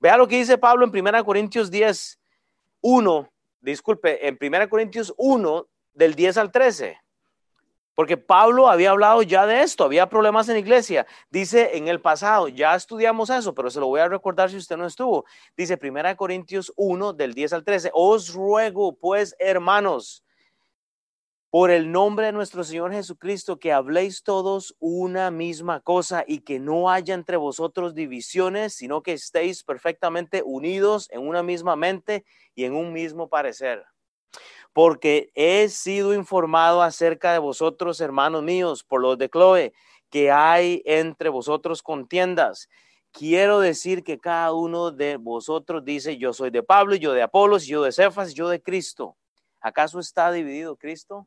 Vea 0.00 0.16
lo 0.16 0.26
que 0.26 0.36
dice 0.36 0.56
Pablo 0.56 0.86
en 0.86 1.06
1 1.06 1.24
Corintios 1.24 1.70
10, 1.70 2.18
1, 2.80 3.32
disculpe, 3.60 4.26
en 4.26 4.38
1 4.40 4.68
Corintios 4.70 5.14
1, 5.18 5.66
del 5.92 6.14
10 6.14 6.38
al 6.38 6.50
13. 6.50 6.98
Porque 7.94 8.16
Pablo 8.16 8.68
había 8.68 8.90
hablado 8.90 9.22
ya 9.22 9.46
de 9.46 9.62
esto, 9.62 9.84
había 9.84 10.08
problemas 10.08 10.48
en 10.48 10.56
iglesia. 10.56 11.06
Dice 11.30 11.76
en 11.76 11.88
el 11.88 12.00
pasado, 12.00 12.48
ya 12.48 12.74
estudiamos 12.74 13.30
eso, 13.30 13.54
pero 13.54 13.70
se 13.70 13.80
lo 13.80 13.88
voy 13.88 14.00
a 14.00 14.08
recordar 14.08 14.50
si 14.50 14.56
usted 14.56 14.76
no 14.76 14.86
estuvo. 14.86 15.24
Dice 15.56 15.78
1 15.80 16.16
Corintios 16.16 16.72
1, 16.76 17.12
del 17.12 17.34
10 17.34 17.52
al 17.52 17.64
13, 17.64 17.90
os 17.92 18.32
ruego 18.32 18.96
pues, 18.96 19.34
hermanos, 19.38 20.24
por 21.50 21.72
el 21.72 21.90
nombre 21.90 22.26
de 22.26 22.32
nuestro 22.32 22.62
Señor 22.62 22.92
Jesucristo, 22.92 23.58
que 23.58 23.72
habléis 23.72 24.22
todos 24.22 24.76
una 24.78 25.32
misma 25.32 25.80
cosa 25.80 26.24
y 26.24 26.40
que 26.40 26.60
no 26.60 26.90
haya 26.90 27.12
entre 27.12 27.36
vosotros 27.36 27.92
divisiones, 27.92 28.74
sino 28.74 29.02
que 29.02 29.14
estéis 29.14 29.64
perfectamente 29.64 30.42
unidos 30.44 31.08
en 31.10 31.26
una 31.26 31.42
misma 31.42 31.74
mente 31.74 32.24
y 32.54 32.64
en 32.64 32.74
un 32.74 32.92
mismo 32.92 33.28
parecer. 33.28 33.84
Porque 34.72 35.30
he 35.34 35.68
sido 35.68 36.14
informado 36.14 36.82
acerca 36.82 37.32
de 37.32 37.38
vosotros, 37.38 38.00
hermanos 38.00 38.42
míos, 38.42 38.84
por 38.84 39.00
los 39.00 39.18
de 39.18 39.28
Chloe, 39.28 39.72
que 40.10 40.30
hay 40.30 40.82
entre 40.84 41.28
vosotros 41.28 41.82
contiendas. 41.82 42.68
Quiero 43.12 43.58
decir 43.58 44.04
que 44.04 44.18
cada 44.18 44.52
uno 44.52 44.92
de 44.92 45.16
vosotros 45.16 45.84
dice, 45.84 46.16
yo 46.16 46.32
soy 46.32 46.50
de 46.50 46.62
Pablo, 46.62 46.94
yo 46.94 47.12
de 47.12 47.22
Apolos, 47.22 47.66
yo 47.66 47.82
de 47.82 47.92
Cefas, 47.92 48.34
yo 48.34 48.48
de 48.48 48.62
Cristo. 48.62 49.16
¿Acaso 49.60 49.98
está 49.98 50.30
dividido 50.30 50.76
Cristo? 50.76 51.26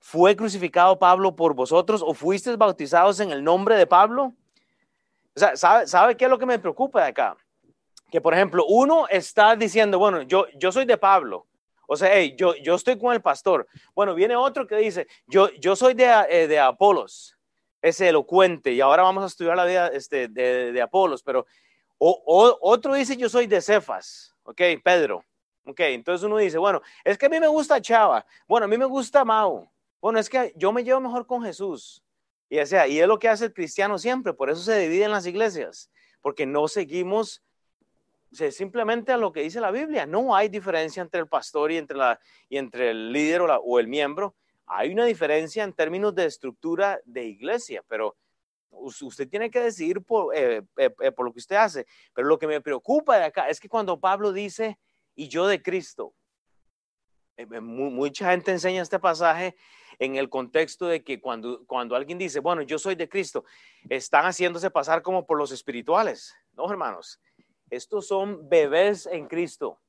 ¿Fue 0.00 0.34
crucificado 0.34 0.98
Pablo 0.98 1.36
por 1.36 1.54
vosotros 1.54 2.02
o 2.04 2.12
fuisteis 2.14 2.56
bautizados 2.56 3.20
en 3.20 3.30
el 3.30 3.44
nombre 3.44 3.76
de 3.76 3.86
Pablo? 3.86 4.34
O 5.34 5.38
sea, 5.38 5.56
¿sabe, 5.56 5.86
¿sabe 5.86 6.16
qué 6.16 6.24
es 6.24 6.30
lo 6.30 6.38
que 6.38 6.46
me 6.46 6.58
preocupa 6.58 7.02
de 7.02 7.08
acá? 7.08 7.36
Que, 8.10 8.20
por 8.20 8.34
ejemplo, 8.34 8.64
uno 8.66 9.06
está 9.08 9.54
diciendo, 9.54 9.98
bueno, 9.98 10.22
yo, 10.22 10.46
yo 10.58 10.72
soy 10.72 10.86
de 10.86 10.98
Pablo. 10.98 11.46
O 11.92 11.96
sea, 11.96 12.10
hey, 12.10 12.34
yo, 12.38 12.54
yo 12.54 12.74
estoy 12.74 12.98
con 12.98 13.12
el 13.12 13.20
pastor. 13.20 13.68
Bueno, 13.94 14.14
viene 14.14 14.34
otro 14.34 14.66
que 14.66 14.76
dice, 14.76 15.06
yo, 15.26 15.50
yo 15.60 15.76
soy 15.76 15.92
de, 15.92 16.06
eh, 16.30 16.48
de 16.48 16.58
Apolos. 16.58 17.36
es 17.82 18.00
elocuente 18.00 18.72
y 18.72 18.80
ahora 18.80 19.02
vamos 19.02 19.24
a 19.24 19.26
estudiar 19.26 19.58
la 19.58 19.66
vida 19.66 19.88
este, 19.88 20.26
de, 20.28 20.80
Apolos, 20.80 21.22
pero 21.22 21.44
otro 21.98 22.94
dice 22.94 23.14
yo 23.18 23.28
soy 23.28 23.46
de 23.46 23.60
Cefas, 23.60 24.34
ok, 24.44 24.62
Pedro, 24.82 25.22
ok, 25.66 25.80
entonces 25.80 26.24
uno 26.24 26.38
dice, 26.38 26.56
bueno, 26.56 26.80
es 27.04 27.18
que 27.18 27.26
a 27.26 27.28
mí 27.28 27.38
me 27.38 27.46
gusta 27.46 27.80
Chava, 27.80 28.24
bueno, 28.48 28.64
a 28.64 28.68
mí 28.68 28.78
me 28.78 28.86
gusta 28.86 29.22
Mao, 29.22 29.70
bueno, 30.00 30.18
es 30.18 30.30
que 30.30 30.54
yo 30.56 30.72
me 30.72 30.84
llevo 30.84 31.00
mejor 31.00 31.26
con 31.26 31.42
Jesús, 31.42 32.02
y, 32.48 32.64
sea, 32.64 32.88
y 32.88 33.00
es 33.00 33.06
lo 33.06 33.18
que 33.18 33.28
hace 33.28 33.44
el 33.44 33.52
cristiano 33.52 33.98
siempre, 33.98 34.32
por 34.32 34.48
eso 34.48 34.62
se 34.62 34.78
dividen 34.78 35.10
las 35.10 35.26
iglesias, 35.26 35.90
porque 36.22 36.46
no 36.46 36.68
seguimos 36.68 37.42
simplemente 38.32 39.12
a 39.12 39.16
lo 39.16 39.32
que 39.32 39.42
dice 39.42 39.60
la 39.60 39.70
Biblia. 39.70 40.06
No 40.06 40.34
hay 40.34 40.48
diferencia 40.48 41.02
entre 41.02 41.20
el 41.20 41.28
pastor 41.28 41.72
y 41.72 41.76
entre, 41.76 41.96
la, 41.96 42.18
y 42.48 42.56
entre 42.56 42.90
el 42.90 43.12
líder 43.12 43.42
o, 43.42 43.78
el 43.78 43.88
miembro. 43.88 44.34
Hay 44.66 44.92
una 44.92 45.04
diferencia 45.04 45.64
en 45.64 45.72
términos 45.72 46.14
de 46.14 46.26
estructura 46.26 47.00
de 47.04 47.24
iglesia, 47.24 47.82
pero 47.88 48.16
usted 48.70 49.28
tiene 49.28 49.50
que 49.50 49.60
decidir 49.60 50.02
por, 50.02 50.34
eh, 50.34 50.62
eh, 50.76 50.94
eh, 51.00 51.12
por 51.12 51.26
lo 51.26 51.32
que 51.32 51.40
usted 51.40 51.56
hace. 51.56 51.86
Pero 52.14 52.28
lo 52.28 52.38
que 52.38 52.46
me 52.46 52.60
preocupa 52.60 53.18
de 53.18 53.24
acá 53.24 53.48
es 53.48 53.60
que 53.60 53.68
cuando 53.68 54.00
Pablo 54.00 54.32
dice, 54.32 54.78
y 55.14 55.28
yo 55.28 55.46
de 55.46 55.62
Cristo, 55.62 56.14
mucha 57.60 58.30
gente 58.30 58.52
enseña 58.52 58.82
este 58.82 58.98
pasaje 58.98 59.56
en 59.98 60.16
el 60.16 60.28
contexto 60.28 60.86
de 60.86 61.02
que 61.02 61.20
cuando, 61.20 61.64
cuando 61.66 61.96
alguien 61.96 62.18
dice, 62.18 62.40
bueno, 62.40 62.62
yo 62.62 62.78
soy 62.78 62.94
de 62.94 63.08
Cristo, 63.08 63.44
están 63.88 64.24
haciéndose 64.24 64.70
pasar 64.70 65.02
como 65.02 65.26
por 65.26 65.38
los 65.38 65.52
espirituales. 65.52 66.34
No, 66.54 66.70
hermanos, 66.70 67.20
estos 67.72 68.06
son 68.06 68.48
bebés 68.50 69.06
en 69.06 69.26
Cristo. 69.26 69.80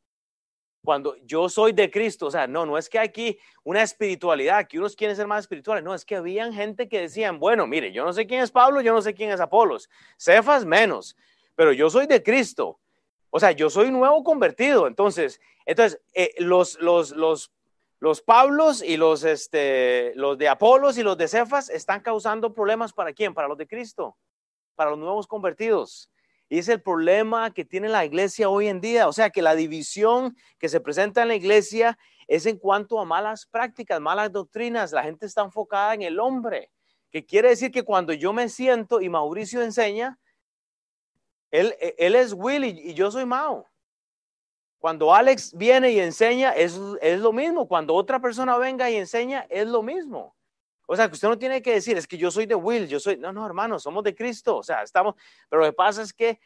Cuando 0.86 1.16
yo 1.26 1.50
soy 1.50 1.74
de 1.74 1.92
Cristo, 1.92 2.28
o 2.28 2.32
sea, 2.32 2.48
no, 2.48 2.66
no 2.66 2.78
es 2.78 2.90
que 2.90 2.98
aquí 2.98 3.38
una 3.64 3.84
espiritualidad, 3.84 4.68
que 4.68 4.80
unos 4.80 4.96
quieren 4.96 5.16
ser 5.16 5.28
más 5.28 5.42
espirituales, 5.42 5.84
no, 5.84 5.94
es 5.94 6.06
que 6.06 6.16
habían 6.16 6.54
gente 6.54 6.88
que 6.88 7.02
decían, 7.02 7.40
bueno, 7.40 7.68
mire, 7.68 7.92
yo 7.92 8.06
no 8.06 8.14
sé 8.14 8.26
quién 8.26 8.42
es 8.42 8.52
Pablo, 8.52 8.82
yo 8.82 8.94
no 8.94 9.02
sé 9.02 9.14
quién 9.14 9.32
es 9.32 9.42
Apolos, 9.42 9.90
Cefas 10.18 10.66
menos, 10.66 11.16
pero 11.56 11.74
yo 11.74 11.90
soy 11.90 12.08
de 12.08 12.24
Cristo. 12.24 12.80
O 13.30 13.40
sea, 13.40 13.52
yo 13.52 13.70
soy 13.70 13.92
nuevo 13.92 14.24
convertido. 14.24 14.88
Entonces, 14.88 15.42
entonces 15.66 16.00
eh, 16.14 16.34
los, 16.38 16.80
los, 16.80 17.12
los, 17.12 17.52
los 18.00 18.22
Pablos 18.22 18.82
y 18.82 18.96
los, 18.96 19.24
este, 19.26 20.14
los 20.16 20.38
de 20.38 20.48
Apolos 20.48 20.98
y 20.98 21.04
los 21.04 21.18
de 21.18 21.28
Cefas 21.28 21.70
están 21.70 22.02
causando 22.02 22.54
problemas 22.54 22.94
para 22.94 23.12
quién? 23.12 23.34
Para 23.34 23.48
los 23.48 23.58
de 23.58 23.68
Cristo, 23.68 24.16
para 24.76 24.92
los 24.92 25.00
nuevos 25.00 25.28
convertidos. 25.28 26.10
Y 26.54 26.60
es 26.60 26.68
el 26.68 26.84
problema 26.84 27.52
que 27.52 27.66
tiene 27.66 27.90
la 27.90 28.06
iglesia 28.06 28.48
hoy 28.48 28.68
en 28.68 28.80
día. 28.80 29.08
O 29.08 29.12
sea, 29.12 29.32
que 29.32 29.42
la 29.42 29.56
división 29.56 30.38
que 30.60 30.70
se 30.70 30.80
presenta 30.80 31.24
en 31.24 31.30
la 31.30 31.36
iglesia 31.36 31.98
es 32.28 32.46
en 32.46 32.60
cuanto 32.60 33.00
a 33.00 33.06
malas 33.06 33.48
prácticas, 33.48 34.00
malas 34.00 34.32
doctrinas. 34.32 34.92
La 34.92 35.02
gente 35.02 35.26
está 35.26 35.42
enfocada 35.42 35.96
en 35.96 36.04
el 36.04 36.20
hombre, 36.20 36.70
que 37.10 37.26
quiere 37.26 37.50
decir 37.50 37.72
que 37.72 37.82
cuando 37.82 38.14
yo 38.14 38.34
me 38.34 38.50
siento 38.50 39.02
y 39.02 39.10
Mauricio 39.10 39.64
enseña, 39.64 40.20
él, 41.50 41.76
él 41.80 42.14
es 42.14 42.34
Willy 42.34 42.82
y 42.84 42.94
yo 42.94 43.10
soy 43.10 43.26
Mao. 43.26 43.68
Cuando 44.78 45.12
Alex 45.12 45.58
viene 45.58 45.90
y 45.90 46.00
enseña, 46.00 46.52
es, 46.52 46.80
es 47.02 47.20
lo 47.20 47.34
mismo. 47.34 47.68
Cuando 47.68 47.96
otra 47.96 48.20
persona 48.20 48.60
venga 48.60 48.92
y 48.92 48.98
enseña, 48.98 49.48
es 49.50 49.66
lo 49.66 49.82
mismo. 49.82 50.36
O 50.86 50.96
sea, 50.96 51.08
que 51.08 51.14
usted 51.14 51.30
no 51.30 51.38
tiene 51.38 51.62
que 51.62 51.74
decir, 51.74 51.98
es 51.98 52.08
que 52.08 52.18
yo 52.18 52.30
soy 52.30 52.46
de 52.46 52.56
Will, 52.56 52.88
yo 52.88 53.00
soy, 53.00 53.18
no, 53.18 53.32
no, 53.32 53.46
hermano, 53.46 53.80
somos 53.80 54.04
de 54.04 54.14
Cristo. 54.14 54.58
O 54.58 54.64
sea, 54.64 54.84
estamos, 54.84 55.16
pero 55.50 55.62
lo 55.62 55.68
que 55.68 55.74
pasa 55.74 56.02
es 56.02 56.14
que 56.14 56.40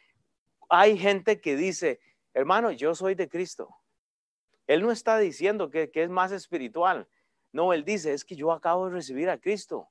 hay 0.68 0.96
gente 0.96 1.40
que 1.40 1.56
dice, 1.56 2.00
hermano, 2.34 2.70
yo 2.70 2.94
soy 2.94 3.14
de 3.14 3.28
Cristo. 3.28 3.74
Él 4.66 4.82
no 4.82 4.92
está 4.92 5.18
diciendo 5.18 5.70
que, 5.70 5.90
que 5.90 6.04
es 6.04 6.10
más 6.10 6.30
espiritual. 6.30 7.08
No, 7.52 7.72
él 7.72 7.84
dice, 7.84 8.12
es 8.12 8.24
que 8.24 8.36
yo 8.36 8.52
acabo 8.52 8.86
de 8.86 8.94
recibir 8.94 9.28
a 9.30 9.38
Cristo, 9.38 9.88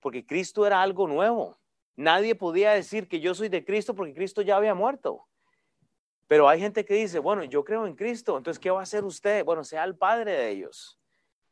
porque 0.00 0.26
Cristo 0.26 0.66
era 0.66 0.82
algo 0.82 1.06
nuevo. 1.06 1.58
Nadie 1.94 2.34
podía 2.34 2.72
decir 2.72 3.08
que 3.08 3.20
yo 3.20 3.34
soy 3.34 3.48
de 3.48 3.64
Cristo 3.64 3.94
porque 3.94 4.14
Cristo 4.14 4.42
ya 4.42 4.56
había 4.56 4.74
muerto. 4.74 5.26
Pero 6.26 6.48
hay 6.48 6.60
gente 6.60 6.84
que 6.84 6.94
dice, 6.94 7.18
bueno, 7.18 7.44
yo 7.44 7.64
creo 7.64 7.86
en 7.86 7.94
Cristo, 7.94 8.36
entonces, 8.36 8.58
¿qué 8.58 8.70
va 8.70 8.80
a 8.80 8.82
hacer 8.82 9.04
usted? 9.04 9.44
Bueno, 9.44 9.64
sea 9.64 9.84
el 9.84 9.96
padre 9.96 10.32
de 10.32 10.50
ellos 10.50 10.97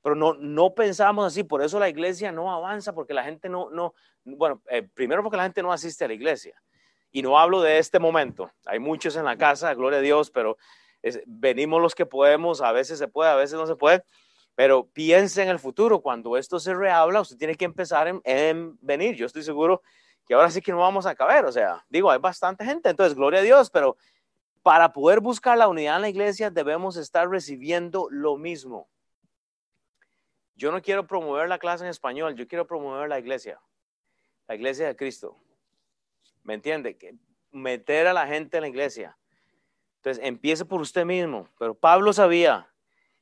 pero 0.06 0.14
no, 0.14 0.34
no 0.34 0.72
pensamos 0.72 1.26
así, 1.26 1.42
por 1.42 1.62
eso 1.62 1.80
la 1.80 1.88
iglesia 1.88 2.30
no 2.30 2.54
avanza, 2.54 2.94
porque 2.94 3.12
la 3.12 3.24
gente 3.24 3.48
no, 3.48 3.70
no 3.70 3.92
bueno, 4.22 4.62
eh, 4.70 4.88
primero 4.94 5.20
porque 5.20 5.36
la 5.36 5.42
gente 5.42 5.64
no 5.64 5.72
asiste 5.72 6.04
a 6.04 6.06
la 6.06 6.14
iglesia. 6.14 6.62
Y 7.10 7.22
no 7.22 7.36
hablo 7.36 7.60
de 7.60 7.78
este 7.78 7.98
momento, 7.98 8.52
hay 8.66 8.78
muchos 8.78 9.16
en 9.16 9.24
la 9.24 9.36
casa, 9.36 9.74
gloria 9.74 9.98
a 9.98 10.02
Dios, 10.02 10.30
pero 10.30 10.58
venimos 11.26 11.82
los 11.82 11.96
que 11.96 12.06
podemos, 12.06 12.60
a 12.62 12.70
veces 12.70 13.00
se 13.00 13.08
puede, 13.08 13.32
a 13.32 13.34
veces 13.34 13.58
no 13.58 13.66
se 13.66 13.74
puede, 13.74 14.04
pero 14.54 14.86
piense 14.86 15.42
en 15.42 15.48
el 15.48 15.58
futuro, 15.58 16.00
cuando 16.00 16.36
esto 16.36 16.60
se 16.60 16.72
rehabla, 16.72 17.22
usted 17.22 17.36
tiene 17.36 17.56
que 17.56 17.64
empezar 17.64 18.06
en, 18.06 18.20
en 18.22 18.78
venir. 18.80 19.16
Yo 19.16 19.26
estoy 19.26 19.42
seguro 19.42 19.82
que 20.24 20.34
ahora 20.34 20.52
sí 20.52 20.62
que 20.62 20.70
no 20.70 20.78
vamos 20.78 21.06
a 21.06 21.16
caber, 21.16 21.46
o 21.46 21.50
sea, 21.50 21.84
digo, 21.88 22.12
hay 22.12 22.20
bastante 22.20 22.64
gente, 22.64 22.90
entonces, 22.90 23.16
gloria 23.16 23.40
a 23.40 23.42
Dios, 23.42 23.70
pero 23.70 23.96
para 24.62 24.92
poder 24.92 25.18
buscar 25.18 25.58
la 25.58 25.66
unidad 25.66 25.96
en 25.96 26.02
la 26.02 26.10
iglesia 26.10 26.48
debemos 26.48 26.96
estar 26.96 27.28
recibiendo 27.28 28.06
lo 28.08 28.36
mismo. 28.36 28.86
Yo 30.56 30.72
no 30.72 30.80
quiero 30.80 31.06
promover 31.06 31.48
la 31.48 31.58
clase 31.58 31.84
en 31.84 31.90
español, 31.90 32.34
yo 32.34 32.48
quiero 32.48 32.66
promover 32.66 33.10
la 33.10 33.18
iglesia, 33.18 33.60
la 34.48 34.54
iglesia 34.54 34.86
de 34.86 34.96
Cristo. 34.96 35.36
¿Me 36.44 36.54
entiende? 36.54 36.96
Que 36.96 37.14
meter 37.52 38.06
a 38.06 38.14
la 38.14 38.26
gente 38.26 38.56
en 38.56 38.62
la 38.62 38.68
iglesia. 38.68 39.18
Entonces, 39.96 40.24
empiece 40.24 40.64
por 40.64 40.80
usted 40.80 41.04
mismo. 41.04 41.48
Pero 41.58 41.74
Pablo 41.74 42.12
sabía 42.12 42.72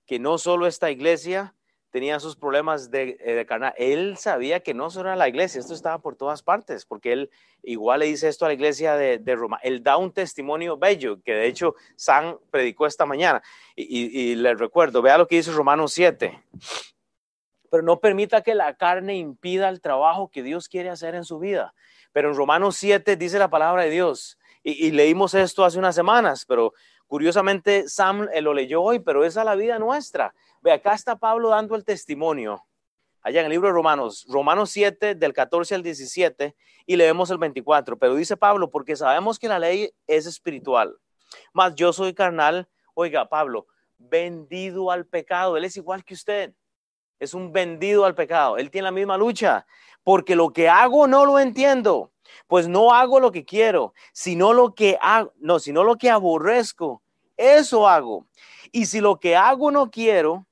que 0.07 0.21
no 0.21 0.39
solo 0.39 0.67
esta 0.69 0.93
iglesia 0.93 1.55
tenía 1.91 2.21
sus 2.21 2.37
problemas 2.37 2.91
de, 2.91 3.17
eh, 3.21 3.35
de 3.35 3.47
carnal, 3.47 3.73
él 3.77 4.17
sabía 4.17 4.61
que 4.61 4.75
no 4.75 4.91
solo 4.91 5.09
era 5.09 5.17
la 5.17 5.29
iglesia, 5.29 5.61
esto 5.61 5.75
estaba 5.75 6.01
por 6.01 6.17
todas 6.17 6.43
partes, 6.43 6.85
porque 6.85 7.13
él 7.13 7.31
igual 7.63 8.01
le 8.01 8.07
dice 8.07 8.27
esto 8.29 8.45
a 8.45 8.49
la 8.49 8.55
iglesia 8.55 8.97
de, 8.97 9.37
Roma. 9.37 9.59
Él 9.63 9.83
da 9.83 9.97
un 9.97 10.13
testimonio 10.13 10.77
bello, 10.77 11.23
que 11.23 11.33
de 11.33 11.47
hecho 11.47 11.75
San 11.97 12.39
predicó 12.51 12.87
esta 12.87 13.07
mañana. 13.07 13.43
Y, 13.75 14.07
y 14.07 14.35
le 14.35 14.55
recuerdo, 14.55 15.03
vea 15.03 15.19
lo 15.19 15.27
que 15.27 15.37
dice 15.37 15.53
Romanos 15.53 15.93
7 15.93 16.43
pero 17.75 17.83
no 17.83 17.99
permita 17.99 18.41
que 18.41 18.55
la 18.55 18.75
carne 18.75 19.17
impida 19.17 19.69
el 19.69 19.81
trabajo 19.81 20.31
que 20.31 20.45
Dios 20.45 20.69
quiere 20.69 20.91
hacer 20.91 21.17
en 21.17 21.25
su 21.25 21.41
vida. 21.41 21.75
Pero 22.13 22.29
en 22.29 22.37
Romanos 22.37 22.77
7 22.77 23.17
dice 23.17 23.37
la 23.37 23.51
palabra 23.51 23.83
de 23.83 23.91
Dios, 23.91 24.39
y, 24.63 24.93
leímos 24.93 25.35
esto 25.35 25.65
hace 25.65 25.81
unas 25.81 25.97
semanas, 25.97 26.45
pero 26.47 26.73
curiosamente 27.09 27.89
Sam 27.89 28.29
eh, 28.33 28.41
lo 28.43 28.55
leyó 28.55 28.81
hoy, 28.81 29.01
pero 29.01 29.25
esa 29.25 29.41
es 29.41 29.47
la 29.47 29.57
vida 29.57 29.81
nuestra. 29.81 30.33
Ve, 30.63 30.71
acá 30.71 30.95
está 30.95 31.17
Pablo 31.17 31.49
dando 31.49 31.75
el 31.75 31.85
testimonio, 31.85 32.65
allá 33.23 33.41
en 33.41 33.47
el 33.47 33.51
libro 33.51 33.67
de 33.67 33.75
Romanos, 33.75 34.25
Romanos 34.29 34.71
7 34.71 35.17
del 35.17 35.33
14 35.33 35.75
al 35.75 35.83
17, 35.83 36.55
y 36.87 36.95
leemos 36.95 37.33
el 37.33 37.39
24, 37.39 37.99
pero 37.99 38.15
dice 38.15 38.37
Pablo, 38.37 38.71
porque 38.71 38.95
sabemos 38.95 39.37
que 39.37 39.49
la 39.49 39.59
ley 39.59 39.91
es 40.07 40.27
espiritual, 40.27 40.97
mas 41.53 41.75
yo 41.75 41.93
soy 41.93 42.15
carnal, 42.15 42.69
oiga, 42.95 43.29
Pablo, 43.29 43.67
vendido 43.99 44.93
al 44.93 45.07
pecado, 45.07 45.57
él 45.57 45.65
es 45.65 45.77
igual 45.77 46.05
que 46.05 46.15
usted 46.15 46.55
es 47.25 47.35
un 47.35 47.53
vendido 47.53 48.05
al 48.05 48.15
pecado. 48.15 48.57
Él 48.57 48.71
tiene 48.71 48.87
la 48.87 48.93
misma 48.93 49.19
lucha, 49.19 49.67
porque 50.03 50.37
lo 50.37 50.53
que 50.53 50.69
hago 50.69 51.07
no 51.07 51.27
lo 51.27 51.39
entiendo, 51.39 52.13
pues 52.47 52.69
no 52.69 52.93
hago 52.95 53.21
lo 53.21 53.33
que 53.33 53.45
quiero, 53.45 53.95
sino 54.13 54.53
lo 54.53 54.75
que 54.75 54.99
hago, 55.01 55.33
no, 55.39 55.59
sino 55.59 55.83
lo 55.83 55.97
que 55.97 56.11
aborrezco. 56.11 57.03
Eso 57.37 57.89
hago. 57.89 58.27
Y 58.71 58.87
si 58.87 59.01
lo 59.01 59.19
que 59.19 59.37
hago 59.37 59.71
no 59.71 59.91
quiero, 59.91 60.47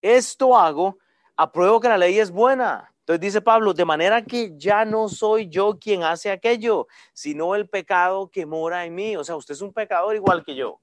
esto 0.00 0.56
hago, 0.56 0.98
apruebo 1.36 1.80
que 1.80 1.88
la 1.88 1.98
ley 1.98 2.18
es 2.18 2.30
buena. 2.30 2.92
Entonces 3.00 3.20
dice 3.20 3.40
Pablo, 3.40 3.74
de 3.74 3.84
manera 3.84 4.22
que 4.22 4.52
ya 4.56 4.84
no 4.84 5.08
soy 5.08 5.48
yo 5.48 5.78
quien 5.78 6.04
hace 6.04 6.30
aquello, 6.30 6.86
sino 7.12 7.54
el 7.56 7.68
pecado 7.68 8.30
que 8.30 8.46
mora 8.46 8.84
en 8.84 8.94
mí. 8.94 9.16
O 9.16 9.24
sea, 9.24 9.34
usted 9.34 9.54
es 9.54 9.60
un 9.60 9.72
pecador 9.72 10.14
igual 10.14 10.44
que 10.44 10.54
yo. 10.54 10.80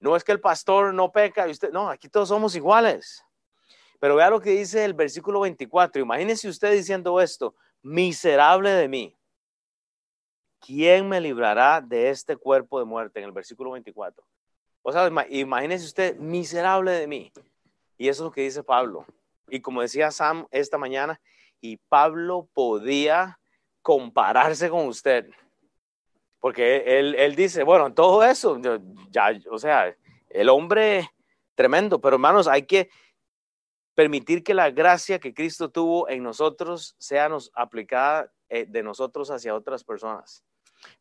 No 0.00 0.16
es 0.16 0.24
que 0.24 0.32
el 0.32 0.40
pastor 0.40 0.92
no 0.94 1.12
peca 1.12 1.46
usted, 1.46 1.70
no, 1.72 1.88
aquí 1.88 2.08
todos 2.08 2.28
somos 2.28 2.54
iguales. 2.56 3.24
Pero 4.00 4.16
vea 4.16 4.30
lo 4.30 4.40
que 4.40 4.50
dice 4.50 4.84
el 4.84 4.94
versículo 4.94 5.40
24. 5.40 6.02
Imagínese 6.02 6.48
usted 6.48 6.72
diciendo 6.72 7.20
esto, 7.20 7.54
miserable 7.82 8.70
de 8.70 8.88
mí. 8.88 9.16
¿Quién 10.58 11.08
me 11.08 11.20
librará 11.20 11.80
de 11.80 12.10
este 12.10 12.36
cuerpo 12.36 12.78
de 12.78 12.86
muerte? 12.86 13.20
En 13.20 13.26
el 13.26 13.32
versículo 13.32 13.70
24. 13.72 14.24
O 14.82 14.92
sea, 14.92 15.10
imagínese 15.28 15.84
usted, 15.84 16.16
miserable 16.16 16.92
de 16.92 17.06
mí. 17.06 17.32
Y 17.98 18.08
eso 18.08 18.22
es 18.22 18.24
lo 18.24 18.32
que 18.32 18.42
dice 18.42 18.62
Pablo. 18.62 19.04
Y 19.48 19.60
como 19.60 19.82
decía 19.82 20.10
Sam 20.10 20.46
esta 20.50 20.78
mañana, 20.78 21.20
y 21.60 21.76
Pablo 21.76 22.48
podía 22.54 23.38
compararse 23.82 24.70
con 24.70 24.86
usted. 24.86 25.28
Porque 26.38 26.98
él, 26.98 27.14
él 27.16 27.36
dice, 27.36 27.62
bueno, 27.64 27.92
todo 27.92 28.24
eso, 28.24 28.58
ya, 29.10 29.30
o 29.50 29.58
sea, 29.58 29.94
el 30.30 30.48
hombre 30.48 31.10
tremendo, 31.54 32.00
pero 32.00 32.16
hermanos, 32.16 32.48
hay 32.48 32.62
que, 32.62 32.88
permitir 34.00 34.42
que 34.42 34.54
la 34.54 34.70
gracia 34.70 35.18
que 35.18 35.34
Cristo 35.34 35.68
tuvo 35.68 36.08
en 36.08 36.22
nosotros 36.22 36.96
sea 36.96 37.28
aplicada 37.52 38.32
eh, 38.48 38.64
de 38.66 38.82
nosotros 38.82 39.30
hacia 39.30 39.54
otras 39.54 39.84
personas. 39.84 40.42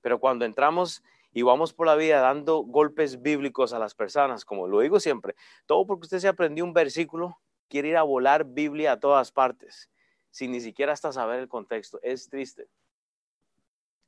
Pero 0.01 0.19
cuando 0.19 0.43
entramos 0.43 1.01
y 1.31 1.41
vamos 1.41 1.71
por 1.71 1.88
la 1.88 1.95
vida 1.95 2.19
dando 2.19 2.57
golpes 2.57 3.21
bíblicos 3.21 3.71
a 3.71 3.79
las 3.79 3.95
personas, 3.95 4.43
como 4.43 4.67
lo 4.67 4.81
digo 4.81 4.99
siempre, 4.99 5.33
todo 5.65 5.88
porque 5.88 6.07
usted 6.07 6.19
se 6.19 6.27
aprendió 6.27 6.65
un 6.65 6.73
versículo, 6.73 7.39
quiere 7.69 7.88
ir 7.88 7.95
a 7.95 8.03
volar 8.03 8.43
Biblia 8.43 8.91
a 8.91 8.99
todas 8.99 9.31
partes. 9.31 9.89
sin 10.29 10.51
ni 10.51 10.59
siquiera 10.59 10.91
hasta 10.91 11.13
saber 11.13 11.39
el 11.39 11.47
contexto. 11.47 12.01
Es 12.03 12.27
triste. 12.27 12.67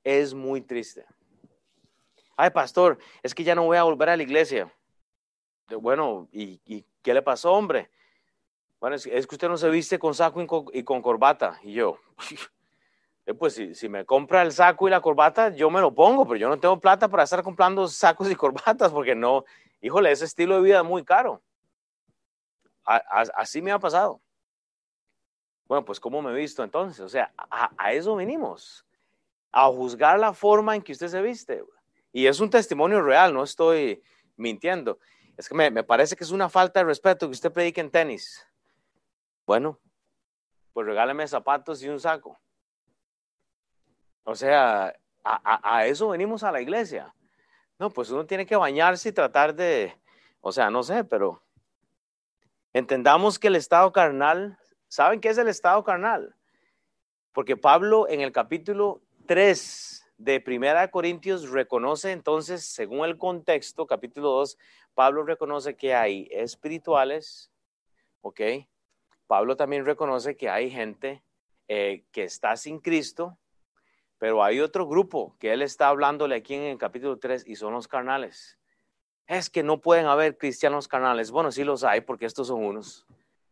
Es 0.04 0.34
muy 0.34 0.60
triste. 0.60 1.06
Ay, 2.36 2.50
pastor, 2.50 2.98
es 3.24 3.34
que 3.34 3.46
ya 3.46 3.56
no 3.56 3.64
voy 3.64 3.78
a 3.78 3.84
volver 3.84 4.10
a 4.10 4.18
la 4.18 4.24
iglesia. 4.24 4.70
Bueno, 5.80 6.28
¿y, 6.34 6.84
qué 7.02 7.14
le 7.14 7.22
pasó, 7.22 7.54
hombre? 7.54 7.90
Bueno, 8.82 8.96
es, 8.96 9.06
que 9.06 9.36
usted 9.36 9.48
no 9.48 9.58
se 9.58 9.70
viste 9.70 10.00
con 10.00 10.16
saco 10.16 10.42
y 10.74 10.84
con, 10.84 11.04
corbata. 11.04 11.60
Y 11.62 11.74
yo, 11.74 12.00
eh, 13.28 13.34
pues 13.36 13.54
si, 13.54 13.76
si, 13.76 13.88
me 13.88 14.06
compra 14.06 14.42
el 14.42 14.52
saco 14.52 14.88
y 14.88 14.92
la 14.92 15.00
corbata, 15.00 15.50
yo 15.50 15.70
me 15.70 15.80
lo 15.80 15.94
pongo, 15.94 16.26
pero 16.26 16.38
yo 16.38 16.50
no 16.50 16.60
tengo 16.60 16.80
plata 16.80 17.08
para 17.08 17.22
estar 17.22 17.44
comprando 17.44 17.88
sacos 17.88 18.30
y 18.32 18.36
corbatas 18.36 18.92
porque 18.92 19.14
no, 19.14 19.46
híjole, 19.82 20.12
ese 20.12 20.26
estilo 20.26 20.56
de 20.56 20.64
vida 20.64 20.80
es 20.80 20.84
muy 20.84 21.06
caro. 21.06 21.44
así 22.84 23.62
me 23.62 23.72
ha 23.72 23.78
pasado. 23.78 24.20
Bueno, 25.68 25.86
pues 25.86 26.00
¿cómo 26.00 26.20
me 26.24 26.32
he 26.32 26.36
visto 26.36 26.64
entonces? 26.64 27.02
O 27.02 27.08
sea, 27.08 27.32
a, 27.38 27.94
eso 27.94 28.16
venimos, 28.16 28.84
a 29.52 29.68
juzgar 29.68 30.20
la 30.20 30.34
forma 30.34 30.76
en 30.76 30.82
que 30.82 30.94
usted 30.94 31.08
se 31.08 31.22
viste. 31.22 31.64
Y 32.12 32.26
es 32.26 32.40
un 32.40 32.50
testimonio 32.50 33.04
real, 33.04 33.32
no 33.32 33.44
estoy 33.44 34.02
mintiendo. 34.38 34.98
Es 35.38 35.48
que 35.48 35.54
me, 35.54 35.84
parece 35.84 36.16
que 36.16 36.24
es 36.24 36.32
una 36.32 36.50
falta 36.50 36.80
de 36.80 36.88
respeto 36.88 37.28
que 37.28 37.34
usted 37.34 37.52
predique 37.52 37.80
en 37.80 37.92
tenis. 37.92 38.44
Bueno, 39.52 39.82
pues 40.72 40.88
regáleme 40.88 41.28
zapatos 41.28 41.84
y 41.84 41.90
un 41.90 42.00
saco. 42.00 42.40
O 44.24 44.34
sea, 44.34 44.96
a, 45.26 45.86
eso 45.88 46.08
venimos 46.08 46.44
a 46.44 46.54
la 46.54 46.62
iglesia. 46.62 47.14
No, 47.78 47.90
pues 47.90 48.10
uno 48.12 48.26
tiene 48.26 48.46
que 48.46 48.56
bañarse 48.56 49.10
y 49.10 49.12
tratar 49.12 49.54
de, 49.54 49.94
o 50.40 50.54
sea, 50.54 50.70
no 50.70 50.84
sé, 50.84 51.04
pero 51.04 51.44
entendamos 52.72 53.38
que 53.38 53.50
el 53.50 53.58
estado 53.58 53.92
carnal, 53.92 54.58
¿saben 54.88 55.20
qué 55.20 55.28
es 55.28 55.38
el 55.38 55.50
estado 55.50 55.84
carnal? 55.84 56.34
Porque 57.34 57.58
Pablo 57.58 58.08
en 58.08 58.22
el 58.22 58.32
capítulo 58.32 59.02
3 59.28 60.14
de 60.18 60.40
Primera 60.40 60.90
Corintios 60.92 61.50
reconoce 61.50 62.14
entonces, 62.14 62.64
según 62.64 63.04
el 63.04 63.18
contexto, 63.18 63.86
capítulo 63.86 64.30
2, 64.30 64.58
Pablo 64.94 65.24
reconoce 65.24 65.76
que 65.76 65.94
hay 65.94 66.30
espirituales, 66.32 67.52
¿ok? 68.22 68.40
Pablo 69.32 69.56
también 69.56 69.86
reconoce 69.86 70.36
que 70.36 70.50
hay 70.50 70.70
gente 70.70 71.24
eh, 71.70 72.04
que 72.12 72.26
está 72.26 72.58
sin 72.58 72.80
Cristo, 72.80 73.38
pero 74.18 74.44
hay 74.44 74.60
otro 74.60 74.86
grupo 74.86 75.38
que 75.40 75.54
él 75.54 75.62
está 75.62 75.88
hablándole 75.88 76.36
aquí 76.36 76.54
en 76.54 76.64
el 76.64 76.78
capítulo 76.78 77.18
3 77.18 77.46
y 77.48 77.56
son 77.56 77.72
los 77.72 77.88
carnales. 77.88 78.60
Es 79.28 79.50
que 79.50 79.64
no 79.64 79.80
pueden 79.80 80.08
haber 80.08 80.38
cristianos 80.38 80.90
carnales. 80.90 81.32
Bueno, 81.32 81.50
sí 81.50 81.64
los 81.64 81.86
hay 81.86 82.02
porque 82.02 82.26
estos 82.26 82.48
son 82.48 82.62
unos. 82.62 83.08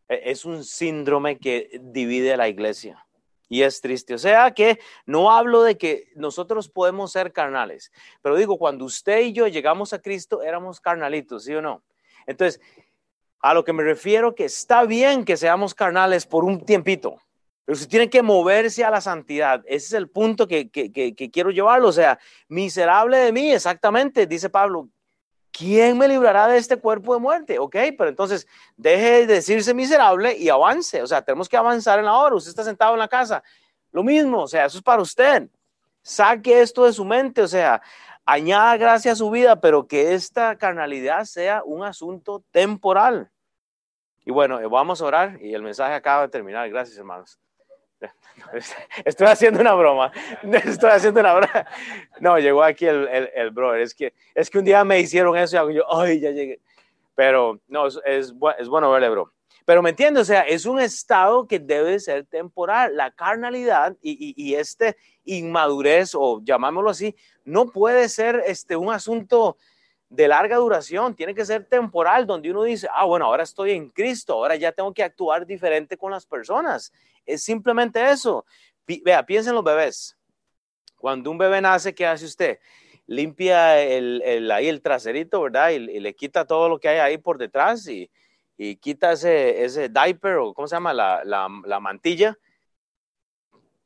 E, 0.10 0.20
es 0.26 0.44
un 0.44 0.65
síndrome 0.65 1.38
que 1.38 1.80
divide 1.82 2.34
a 2.34 2.38
la 2.38 2.50
iglesia 2.50 3.08
y 3.48 3.62
es 3.62 3.80
triste. 3.80 4.13
O 4.13 4.18
sea 4.18 4.54
que 4.54 4.82
no 5.06 5.32
hablo 5.32 5.63
de 5.63 5.78
que 5.78 6.12
nosotros 6.13 6.68
podemos 6.68 7.13
ser 7.13 7.32
carnales, 7.32 7.94
pero 8.22 8.36
digo, 8.36 8.58
cuando 8.58 8.84
usted 8.84 9.22
y 9.22 9.32
yo 9.32 9.48
llegamos 9.48 9.94
a 9.94 10.02
Cristo 10.02 10.44
éramos 10.44 10.82
carnalitos, 10.82 11.46
¿sí 11.46 11.56
o 11.56 11.62
no? 11.62 11.82
Entonces, 12.28 12.60
a 13.41 13.54
lo 13.54 13.63
que 13.63 13.73
me 13.73 13.84
refiero 13.84 14.36
que 14.36 14.45
está 14.45 14.84
bien 14.86 15.25
que 15.25 15.38
seamos 15.38 15.73
carnales 15.73 16.25
por 16.25 16.43
un 16.43 16.65
tiempito, 16.65 17.17
pero 17.65 17.75
usted 17.75 17.89
tiene 17.89 18.10
que 18.10 18.21
moverse 18.21 18.84
a 18.84 18.89
la 18.89 18.99
santidad. 18.99 19.62
Ese 19.65 19.86
es 19.88 19.93
el 19.93 20.10
punto 20.10 20.47
que, 20.47 20.69
que, 20.69 20.91
que 20.91 21.32
quiero 21.32 21.52
llevarlo. 21.52 21.88
O 21.88 21.91
sea, 21.93 22.19
miserable 22.47 23.17
de 23.17 23.32
mí, 23.32 23.52
exactamente, 23.52 24.25
dice 24.25 24.49
Pablo, 24.49 24.89
¿quién 25.52 25.97
me 25.97 26.08
librará 26.08 26.47
de 26.47 26.58
este 26.58 26.78
cuerpo 26.78 27.13
de 27.13 27.19
muerte? 27.19 27.60
Ok, 27.60 27.75
pero 27.97 28.10
entonces 28.10 28.47
deje 28.75 29.28
de 29.28 29.36
decirse 29.36 29.73
miserable 29.73 30.36
y 30.38 30.49
avance. 30.49 31.02
O 31.02 31.08
sea, 31.08 31.21
tenemos 31.21 31.49
que 31.49 31.58
avanzar 31.58 31.99
en 31.99 32.06
la 32.06 32.15
hora. 32.15 32.36
Usted 32.36 32.49
está 32.49 32.63
sentado 32.63 32.93
en 32.93 32.99
la 32.99 33.08
casa. 33.08 33.43
Lo 33.91 34.04
mismo, 34.04 34.43
o 34.43 34.47
sea, 34.47 34.65
eso 34.65 34.78
es 34.78 34.84
para 34.84 35.02
usted. 35.02 35.49
Saque 36.02 36.62
esto 36.62 36.86
de 36.86 36.93
su 36.93 37.04
mente, 37.04 37.41
o 37.41 37.47
sea, 37.47 37.82
añada 38.32 38.78
gracia 38.78 39.13
a 39.13 39.15
su 39.15 39.30
vida, 39.30 39.60
pero 39.60 39.88
que 39.88 40.13
esta 40.13 40.58
carnalidad 40.58 41.26
sea 41.26 41.63
un 41.63 41.84
asunto 41.84 42.44
temporal. 42.52 43.32
Y 44.26 44.32
bueno, 44.32 44.68
vamos 44.70 45.02
a 45.02 45.06
orar 45.06 45.39
y 45.42 45.54
el 45.54 45.63
mensaje 45.63 45.94
acaba 45.94 46.24
de 46.24 46.30
terminar. 46.30 46.70
Gracias, 46.70 46.98
hermanos. 46.98 47.39
Estoy 49.06 49.28
haciendo 49.28 49.60
una 49.60 49.74
broma. 49.74 50.12
Estoy 50.44 50.92
haciendo 50.92 51.20
una 51.22 51.34
broma. 51.34 51.65
No, 52.20 52.38
llegó 52.38 52.63
aquí 52.63 52.86
el, 52.86 53.08
el, 53.08 53.30
el 53.34 53.52
brother. 53.52 53.82
Es 53.82 53.96
que, 53.96 54.13
es 54.36 54.50
que 54.50 54.60
un 54.60 54.65
día 54.65 54.84
me 54.84 55.00
hicieron 55.00 55.36
eso 55.36 55.70
y 55.72 55.76
yo, 55.76 55.84
ay, 55.92 56.20
ya 56.20 56.32
llegué. 56.32 56.60
Pero 57.15 57.60
no, 57.68 57.88
es, 57.88 58.00
es, 58.06 58.34
es 58.60 58.70
bueno 58.70 58.92
verle, 58.92 59.10
bro. 59.10 59.34
Pero 59.70 59.84
me 59.84 59.92
entiende, 59.92 60.20
o 60.20 60.26
sea, 60.26 60.42
es 60.42 60.66
un 60.66 60.80
estado 60.80 61.46
que 61.46 61.60
debe 61.60 62.00
ser 62.00 62.26
temporal. 62.26 62.98
La 62.98 63.12
carnalidad 63.12 63.96
y, 64.02 64.14
y, 64.14 64.34
y 64.36 64.56
este 64.56 64.98
inmadurez, 65.26 66.16
o 66.16 66.42
llamámoslo 66.44 66.90
así, 66.90 67.16
no 67.46 67.68
puede 67.68 68.10
ser 68.10 68.42
este, 68.48 68.76
un 68.76 68.92
asunto 68.92 69.58
de 70.10 70.28
larga 70.28 70.56
duración, 70.56 71.14
tiene 71.14 71.36
que 71.36 71.46
ser 71.46 71.66
temporal, 71.66 72.26
donde 72.26 72.50
uno 72.50 72.64
dice, 72.64 72.88
ah, 72.92 73.06
bueno, 73.06 73.26
ahora 73.26 73.44
estoy 73.44 73.74
en 73.74 73.92
Cristo, 73.92 74.34
ahora 74.34 74.56
ya 74.56 74.72
tengo 74.72 74.92
que 74.92 75.04
actuar 75.04 75.46
diferente 75.46 75.98
con 75.98 76.10
las 76.10 76.26
personas. 76.26 76.92
Es 77.24 77.44
simplemente 77.44 78.10
eso. 78.10 78.46
Vea, 78.88 79.24
piensen 79.24 79.54
los 79.54 79.64
bebés. 79.64 80.18
Cuando 80.98 81.30
un 81.30 81.38
bebé 81.38 81.62
nace, 81.62 81.94
¿qué 81.94 82.08
hace 82.08 82.26
usted? 82.26 82.58
Limpia 83.06 83.80
el, 83.80 84.50
ahí 84.50 84.68
el 84.68 84.82
traserito, 84.82 85.44
¿verdad? 85.44 85.70
Y, 85.70 86.00
le 86.00 86.16
quita 86.16 86.46
todo 86.46 86.70
lo 86.70 86.80
que 86.80 86.90
hay 86.90 86.98
ahí 86.98 87.20
por 87.20 87.38
detrás 87.38 87.88
y, 87.88 88.10
quita 88.82 89.13
ese, 89.13 89.63
ese 89.63 89.89
diaper 89.89 90.38
o, 90.38 90.54
¿cómo 90.54 90.67
se 90.67 90.76
llama? 90.76 90.93
La, 90.93 91.24
la 91.24 91.80
mantilla 91.80 92.38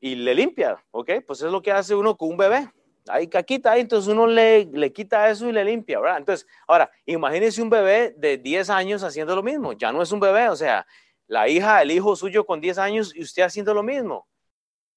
y 0.00 0.16
le 0.16 0.34
limpia, 0.34 0.82
¿ok? 0.90 1.10
Pues 1.26 1.42
es 1.42 1.50
lo 1.50 1.62
que 1.62 1.72
hace 1.72 1.94
uno 1.94 2.16
con 2.16 2.30
un 2.30 2.36
bebé 2.36 2.68
hay 3.08 3.28
caquita 3.28 3.72
ahí, 3.72 3.82
entonces 3.82 4.10
uno 4.10 4.26
le, 4.26 4.66
le 4.66 4.92
quita 4.92 5.28
eso 5.28 5.48
y 5.48 5.52
le 5.52 5.64
limpia, 5.64 6.00
¿verdad? 6.00 6.18
Entonces, 6.18 6.46
ahora, 6.66 6.90
imagínese 7.04 7.62
un 7.62 7.70
bebé 7.70 8.14
de 8.16 8.38
10 8.38 8.70
años 8.70 9.02
haciendo 9.02 9.36
lo 9.36 9.42
mismo, 9.42 9.72
ya 9.72 9.92
no 9.92 10.02
es 10.02 10.10
un 10.12 10.20
bebé, 10.20 10.48
o 10.48 10.56
sea, 10.56 10.86
la 11.26 11.48
hija, 11.48 11.82
el 11.82 11.90
hijo 11.90 12.16
suyo 12.16 12.46
con 12.46 12.60
10 12.60 12.78
años 12.78 13.14
y 13.14 13.22
usted 13.22 13.42
haciendo 13.42 13.74
lo 13.74 13.82
mismo. 13.82 14.26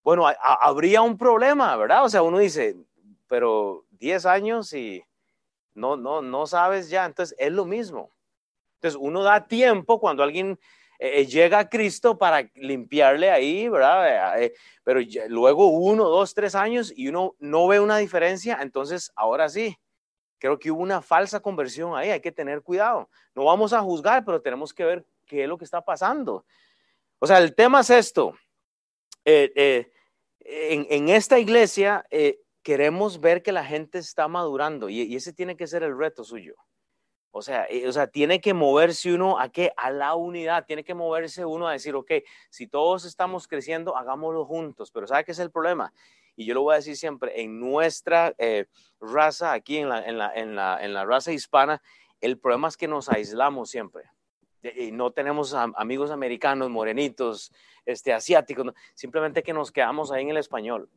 Bueno, 0.04 0.26
habría 0.42 1.02
un 1.02 1.18
problema, 1.18 1.76
¿verdad? 1.76 2.06
O 2.06 2.10
sea, 2.10 2.22
uno 2.22 2.40
dice, 2.40 2.78
pero 3.28 3.86
10 3.92 4.26
años 4.26 4.72
y 4.74 5.04
no, 5.74 5.98
no, 5.98 6.22
no 6.22 6.48
sabes 6.48 6.90
ya, 6.90 7.06
entonces 7.06 7.36
es 7.38 7.52
lo 7.52 7.66
mismo. 7.66 8.10
Entonces, 8.78 9.00
uno 9.02 9.24
da 9.24 9.48
tiempo 9.48 10.00
cuando 10.00 10.24
alguien 10.24 10.60
eh, 11.00 11.22
eh, 11.22 11.26
llega 11.26 11.60
a 11.60 11.70
Cristo 11.70 12.18
para 12.18 12.50
limpiarle 12.56 13.30
ahí, 13.30 13.70
¿verdad? 13.70 14.42
Eh, 14.42 14.54
pero 14.84 15.00
luego 15.28 15.68
uno, 15.68 16.06
dos, 16.06 16.34
tres 16.34 16.56
años 16.56 16.92
y 16.96 17.08
uno 17.08 17.36
no 17.40 17.68
ve 17.68 17.80
una 17.80 17.98
diferencia, 17.98 18.60
entonces 18.62 19.12
ahora 19.16 19.48
sí, 19.50 19.78
creo 20.40 20.58
que 20.58 20.72
hubo 20.72 20.82
una 20.82 21.02
falsa 21.02 21.40
conversión 21.40 21.96
ahí, 21.96 22.10
hay 22.10 22.22
que 22.22 22.32
tener 22.32 22.62
cuidado. 22.62 23.10
No 23.36 23.46
vamos 23.46 23.74
a 23.74 23.82
juzgar, 23.82 24.26
pero 24.26 24.42
tenemos 24.42 24.74
que 24.74 24.86
ver 24.86 25.06
qué 25.26 25.44
es 25.44 25.50
lo 25.50 25.58
que 25.58 25.66
está 25.66 25.82
pasando. 25.84 26.46
O 27.20 27.28
sea, 27.28 27.40
el 27.40 27.54
tema 27.56 27.82
es 27.82 27.90
esto. 27.90 28.36
en, 29.26 29.88
en, 30.40 31.10
esta 31.10 31.40
iglesia 31.40 32.06
queremos 32.64 33.20
ver 33.20 33.44
que 33.44 33.52
la 33.52 33.66
gente 33.66 33.98
está 33.98 34.28
madurando 34.28 34.90
y 34.90 35.16
ese 35.16 35.34
tiene 35.34 35.58
que 35.58 35.68
ser 35.68 35.84
el 35.84 35.98
reto 35.98 36.24
suyo. 36.24 36.56
O 37.32 37.42
sea, 37.42 37.66
eh, 37.70 37.88
o 37.88 37.92
sea, 37.92 38.08
tiene 38.08 38.42
que 38.42 38.54
moverse 38.54 39.14
uno 39.14 39.40
a 39.40 39.50
qué? 39.50 39.72
A 39.78 39.92
la 39.92 40.16
unidad, 40.16 40.66
tiene 40.66 40.84
que 40.84 40.94
moverse 40.94 41.46
uno 41.46 41.68
a 41.68 41.74
decir, 41.74 41.96
ok, 41.96 42.12
si 42.50 42.68
todos 42.68 43.06
estamos 43.06 43.48
creciendo, 43.48 43.96
hagámoslo 43.96 44.46
juntos, 44.46 44.92
pero 44.92 45.08
¿sabe 45.08 45.24
qué 45.24 45.34
es 45.34 45.40
el 45.40 45.52
problema? 45.52 45.94
Y 46.36 46.46
yo 46.46 46.54
lo 46.54 46.62
voy 46.64 46.74
a 46.74 46.78
decir 46.78 46.96
siempre, 46.96 47.42
en 47.42 47.60
nuestra 47.60 48.34
eh, 48.38 48.66
raza, 49.00 49.54
aquí 49.54 49.78
en 49.78 49.90
la, 49.90 50.06
en, 50.06 50.18
la, 50.18 50.34
en, 50.34 50.56
la, 50.56 50.84
en 50.84 50.94
la 50.94 51.06
raza 51.06 51.32
hispana, 51.32 51.82
el 52.22 52.40
problema 52.40 52.68
es 52.68 52.78
que 52.78 52.88
nos 52.88 53.10
aislamos 53.10 53.70
siempre. 53.70 54.04
Y 54.76 54.92
no 54.92 55.12
tenemos 55.12 55.54
amigos 55.54 56.12
americanos, 56.12 56.70
morenitos, 56.70 57.54
este, 57.86 58.14
asiáticos, 58.14 58.74
simplemente 58.96 59.44
que 59.44 59.54
nos 59.54 59.72
quedamos 59.72 60.12
ahí 60.12 60.24
en 60.24 60.30
el 60.30 60.38
español. 60.38 60.90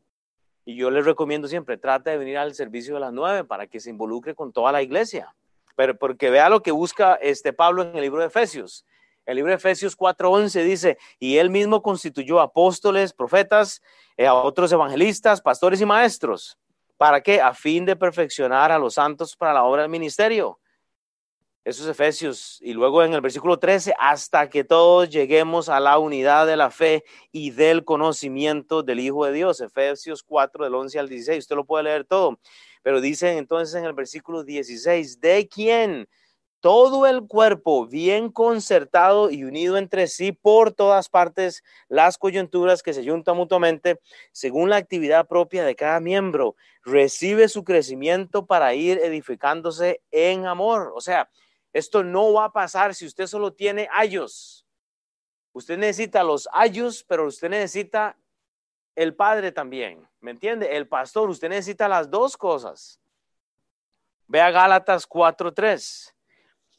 Y 0.65 0.77
yo 0.77 0.91
les 0.91 1.05
recomiendo 1.05 1.49
siempre, 1.49 1.77
trate 1.79 2.11
de 2.11 2.19
venir 2.19 2.39
al 2.39 2.55
servicio 2.55 2.95
de 2.95 3.01
las 3.01 3.13
nueve 3.13 3.45
para 3.45 3.67
que 3.67 3.81
se 3.81 3.91
involucre 3.91 4.35
con 4.35 4.53
toda 4.53 4.73
la 4.73 4.83
iglesia 4.83 5.35
pero 5.77 5.97
porque 5.97 6.31
vea 6.31 6.49
lo 6.49 6.63
que 6.63 6.71
busca 6.71 7.15
este 7.15 7.53
Pablo 7.53 7.83
en 7.83 7.95
el 7.95 8.03
libro 8.03 8.21
de 8.21 8.27
Efesios. 8.27 8.85
El 9.27 9.37
libro 9.37 9.51
de 9.51 9.57
Efesios 9.57 9.97
4:11 9.97 10.65
dice, 10.65 10.99
y 11.19 11.37
él 11.37 11.51
mismo 11.51 11.83
constituyó 11.83 12.41
apóstoles, 12.41 13.13
profetas, 13.13 13.81
eh, 14.17 14.27
a 14.27 14.35
otros 14.35 14.73
evangelistas, 14.73 15.41
pastores 15.41 15.81
y 15.81 15.87
maestros. 15.87 16.59
¿Para 16.97 17.23
qué? 17.23 17.41
A 17.41 17.55
fin 17.55 17.85
de 17.85 17.97
perfeccionar 17.97 18.73
a 18.73 18.79
los 18.79 18.95
santos 18.95 19.37
para 19.37 19.55
la 19.55 19.65
obra 19.65 19.83
del 19.83 19.91
ministerio. 19.91 20.59
Esos 21.65 21.87
Efesios. 21.87 22.59
Y 22.61 22.73
luego 22.73 23.03
en 23.03 23.13
el 23.13 23.21
versículo 23.21 23.59
13, 23.59 23.95
hasta 23.99 24.51
que 24.51 24.65
todos 24.65 25.09
lleguemos 25.11 25.69
a 25.69 25.79
la 25.79 25.99
unidad 25.99 26.47
de 26.47 26.57
la 26.57 26.71
fe 26.71 27.05
y 27.33 27.51
del 27.51 27.85
conocimiento 27.85 28.83
del 28.83 29.01
Hijo 29.01 29.27
de 29.27 29.33
Dios. 29.33 29.61
Efesios 29.61 30.23
4 30.23 30.65
del 30.65 30.75
11 30.75 30.99
al 30.99 31.09
16. 31.09 31.39
Usted 31.39 31.57
lo 31.57 31.65
puede 31.65 31.85
leer 31.85 32.05
todo. 32.05 32.39
Pero 32.83 33.01
dice 33.01 33.37
entonces 33.37 33.75
en 33.75 33.85
el 33.85 33.93
versículo 33.93 34.45
16, 34.45 35.21
¿de 35.21 35.49
quién 35.49 36.09
todo 36.61 37.07
el 37.07 37.27
cuerpo 37.27 37.87
bien 37.87 38.31
concertado 38.31 39.31
y 39.31 39.45
unido 39.45 39.79
entre 39.79 40.07
sí 40.07 40.33
por 40.33 40.73
todas 40.73 41.09
partes, 41.09 41.63
las 41.89 42.19
coyunturas 42.19 42.83
que 42.83 42.93
se 42.93 43.05
juntan 43.09 43.37
mutuamente 43.37 43.99
según 44.33 44.71
la 44.71 44.77
actividad 44.77 45.27
propia 45.27 45.65
de 45.65 45.75
cada 45.75 46.01
miembro, 46.01 46.57
recibe 46.85 47.49
su 47.49 47.65
crecimiento 47.65 48.47
para 48.47 48.75
ir 48.75 48.99
edificándose 48.99 50.03
en 50.11 50.47
amor. 50.47 50.93
O 50.95 51.01
sea, 51.01 51.31
esto 51.73 52.05
no 52.05 52.33
va 52.35 52.47
a 52.47 52.53
pasar 52.53 52.95
si 52.95 53.07
usted 53.07 53.27
solo 53.27 53.53
tiene 53.53 53.89
ayos. 53.93 54.67
Usted 55.53 55.79
necesita 55.79 56.23
los 56.23 56.49
ayos, 56.53 57.05
pero 57.09 57.27
usted 57.27 57.49
necesita 57.49 58.19
el 59.01 59.15
padre 59.15 59.51
también. 59.51 60.07
¿Me 60.21 60.31
entiende? 60.31 60.77
El 60.77 60.87
pastor, 60.87 61.31
usted 61.31 61.49
necesita 61.49 61.89
las 61.89 62.11
dos 62.11 62.37
cosas. 62.37 63.01
Vea 64.27 64.51
Gálatas 64.51 65.09
4:3 65.09 66.15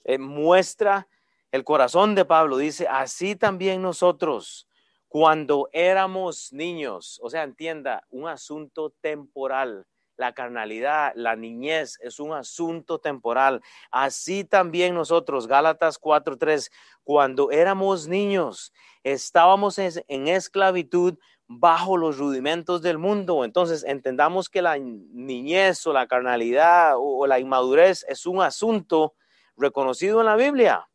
eh, 0.03 0.19
muestra 0.19 1.07
el 1.51 1.63
corazón 1.63 2.13
de 2.13 2.23
Pablo. 2.23 2.57
Dice, 2.57 2.87
así 2.87 3.35
también 3.35 3.81
nosotros, 3.81 4.67
cuando 5.07 5.67
éramos 5.73 6.53
niños, 6.53 7.19
o 7.23 7.29
sea, 7.31 7.41
entienda, 7.41 8.05
un 8.11 8.27
asunto 8.27 8.91
temporal. 9.01 9.87
La 10.15 10.33
carnalidad, 10.35 11.13
la 11.15 11.35
niñez 11.35 11.97
es 12.01 12.19
un 12.19 12.33
asunto 12.33 12.99
temporal. 12.99 13.63
Así 13.89 14.43
también 14.43 14.93
nosotros, 14.93 15.47
Gálatas 15.47 15.97
4:3, 15.97 16.71
cuando 17.03 17.49
éramos 17.49 18.07
niños, 18.07 18.71
estábamos 19.03 19.79
en 19.79 20.27
esclavitud 20.27 21.17
bajo 21.59 21.97
los 21.97 22.17
rudimentos 22.17 22.81
del 22.81 22.97
mundo. 22.97 23.43
Entonces, 23.43 23.83
entendamos 23.83 24.49
que 24.49 24.61
la 24.61 24.77
niñez 24.77 25.85
o 25.85 25.93
la 25.93 26.07
carnalidad 26.07 26.93
o 26.97 27.27
la 27.27 27.39
inmadurez 27.39 28.05
es 28.07 28.25
un 28.25 28.41
asunto 28.41 29.15
reconocido 29.57 30.21
en 30.21 30.27
la 30.27 30.35
Biblia, 30.35 30.87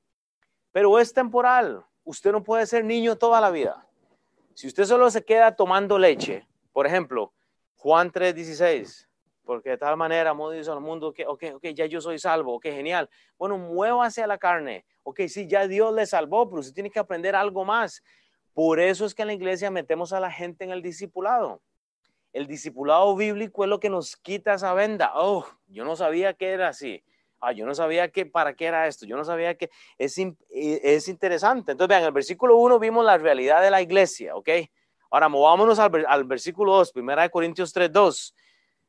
pero 0.73 0.99
es 0.99 1.13
temporal. 1.13 1.85
Usted 2.05 2.33
no 2.33 2.43
puede 2.43 2.67
ser 2.67 2.85
niño 2.85 3.17
toda 3.17 3.41
la 3.41 3.51
vida. 3.51 3.87
Si 4.55 4.67
usted 4.67 4.85
solo 4.85 5.11
se 5.11 5.25
queda 5.25 5.55
tomando 5.55 5.99
leche, 5.99 6.47
por 6.73 6.87
ejemplo, 6.87 7.35
Juan 7.77 8.11
3:16, 8.11 9.09
porque 9.45 9.71
de 9.71 9.79
tal 9.79 9.97
manera 9.97 10.31
amó 10.31 10.51
Dios 10.51 10.69
al 10.69 10.81
mundo 10.81 11.13
que, 11.13 11.27
ok, 11.27 11.45
ok, 11.57 11.67
ya 11.75 11.87
yo 11.87 12.01
soy 12.01 12.19
salvo, 12.19 12.55
ok, 12.55 12.65
genial. 12.65 13.09
Bueno, 13.39 13.59
muévase 13.59 14.23
a 14.23 14.27
la 14.27 14.39
carne. 14.39 14.87
Ok, 15.03 15.21
sí, 15.29 15.47
ya 15.47 15.69
Dios 15.69 15.95
le 15.95 16.07
salvó, 16.07 16.49
pero 16.49 16.61
usted 16.61 16.75
tiene 16.75 16.91
que 16.91 16.99
aprender 16.99 17.37
algo 17.37 17.65
más. 17.65 18.03
Por 18.57 18.81
eso 18.81 19.05
es 19.05 19.15
que 19.15 19.21
en 19.21 19.29
la 19.29 19.35
iglesia 19.35 19.71
metemos 19.71 20.15
a 20.15 20.21
la 20.21 20.31
gente 20.31 20.65
en 20.65 20.71
el 20.71 20.81
discipulado. 20.81 21.61
El 22.33 22.47
discipulado 22.47 23.15
bíblico 23.15 23.65
es 23.65 23.69
lo 23.69 23.81
que 23.81 23.91
nos 23.91 24.17
quita 24.17 24.55
esa 24.55 24.73
venda. 24.73 25.13
Oh, 25.15 25.47
yo 25.67 25.85
no 25.85 25.95
sabía 25.95 26.33
que 26.33 26.49
era 26.49 26.69
así 26.69 27.05
ah, 27.41 27.53
yo 27.53 27.67
no 27.67 27.75
sabía 27.75 28.09
que, 28.09 28.25
para 28.25 28.55
qué 28.55 28.65
era 28.65 28.87
esto, 28.87 29.05
yo 29.05 29.15
no 29.15 29.25
sabía 29.25 29.57
que 29.57 29.69
es, 29.99 30.17
eh, 30.17 30.35
es 30.51 31.07
interesante. 31.09 31.73
Entonces, 31.73 31.89
vean, 31.91 32.01
en 32.01 32.07
el 32.07 32.13
versículo 32.13 32.57
1 32.57 32.79
vimos 32.79 33.05
la 33.05 33.19
realidad 33.19 33.61
de 33.61 33.71
la 33.71 33.83
iglesia, 33.83 34.35
¿ok? 34.35 34.49
Ahora, 35.11 35.29
movámonos 35.29 35.79
al, 35.79 36.07
al 36.09 36.25
versículo 36.25 36.77
2, 36.77 36.93
primera 36.93 37.23
de 37.23 37.31
Corintios 37.31 37.75
3, 37.75 37.93
2, 37.93 38.35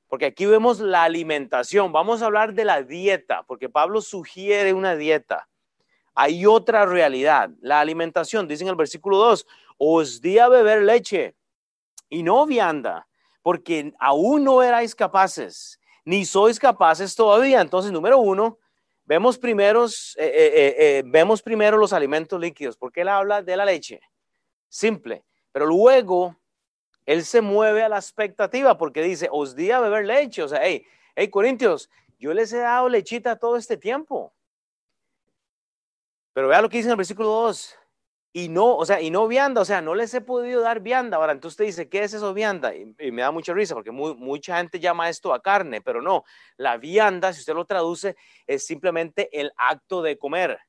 porque 0.07 0.27
aquí 0.27 0.45
vemos 0.45 0.79
la 0.79 1.03
alimentación. 1.03 1.91
Vamos 1.91 2.21
a 2.21 2.27
hablar 2.27 2.53
de 2.53 2.63
la 2.65 2.83
dieta, 2.83 3.43
porque 3.43 3.67
Pablo 3.67 4.01
sugiere 4.01 4.71
una 4.73 4.95
dieta. 4.95 5.49
Hay 6.19 6.47
otra 6.47 6.87
realidad, 6.87 7.51
la 7.61 7.79
alimentación. 7.79 8.47
Dice 8.47 8.63
en 8.63 8.69
el 8.69 8.75
versículo 8.75 9.17
2, 9.17 9.45
os 9.77 10.19
di 10.19 10.39
a 10.39 10.47
beber 10.47 10.81
leche 10.81 11.35
y 12.09 12.23
no 12.23 12.47
vianda, 12.47 13.07
porque 13.43 13.93
aún 13.99 14.43
no 14.43 14.63
erais 14.63 14.95
capaces 14.95 15.79
ni 16.05 16.25
sois 16.25 16.57
capaces 16.57 17.13
todavía. 17.13 17.61
Entonces, 17.61 17.91
número 17.91 18.17
uno, 18.17 18.57
vemos, 19.05 19.37
primeros, 19.37 20.15
eh, 20.17 20.25
eh, 20.25 20.75
eh, 20.79 21.03
vemos 21.05 21.43
primero 21.43 21.77
los 21.77 21.93
alimentos 21.93 22.39
líquidos, 22.39 22.77
porque 22.77 23.01
él 23.01 23.09
habla 23.09 23.43
de 23.43 23.55
la 23.55 23.65
leche. 23.65 23.99
Simple. 24.69 25.23
Pero 25.51 25.67
luego, 25.67 26.35
él 27.05 27.23
se 27.25 27.41
mueve 27.41 27.83
a 27.83 27.89
la 27.89 27.97
expectativa 27.97 28.75
porque 28.75 29.03
dice, 29.03 29.29
os 29.31 29.55
di 29.55 29.69
a 29.69 29.79
beber 29.79 30.05
leche. 30.07 30.41
O 30.41 30.47
sea, 30.47 30.61
hey, 30.63 30.83
hey, 31.15 31.27
Corintios, 31.27 31.91
yo 32.17 32.33
les 32.33 32.51
he 32.53 32.57
dado 32.57 32.89
lechita 32.89 33.35
todo 33.35 33.55
este 33.55 33.77
tiempo. 33.77 34.33
Pero 36.37 36.49
vea 36.49 36.61
lo 36.61 36.69
que 36.69 36.77
dice 36.77 36.89
en 36.89 36.91
el 36.91 36.97
versículo 36.97 37.29
2 37.29 37.75
y 38.31 38.49
no, 38.49 38.77
o 38.77 38.85
sea, 38.85 39.01
y 39.01 39.09
no 39.09 39.27
vianda, 39.27 39.59
o 39.59 39.65
sea, 39.65 39.81
no 39.81 39.95
les 39.95 40.13
he 40.13 40.21
podido 40.21 40.61
dar 40.61 40.81
vianda. 40.81 41.17
Ahora, 41.17 41.31
entonces 41.31 41.53
usted 41.53 41.65
dice, 41.65 41.89
¿qué 41.89 42.03
es 42.03 42.13
eso 42.13 42.31
vianda? 42.31 42.75
Y, 42.75 43.11
me 43.11 43.23
da 43.23 43.31
mucha 43.31 43.55
risa 43.55 43.73
porque 43.73 43.89
mucha 43.89 44.57
gente 44.57 44.79
llama 44.79 45.09
esto 45.09 45.33
a 45.33 45.41
carne, 45.41 45.81
pero 45.81 45.99
no, 45.99 46.25
la 46.55 46.77
vianda, 46.77 47.33
si 47.33 47.39
usted 47.39 47.55
lo 47.55 47.65
traduce, 47.65 48.15
es 48.45 48.67
simplemente 48.67 49.29
el 49.31 49.51
acto 49.57 50.03
de 50.03 50.19
comer. 50.19 50.59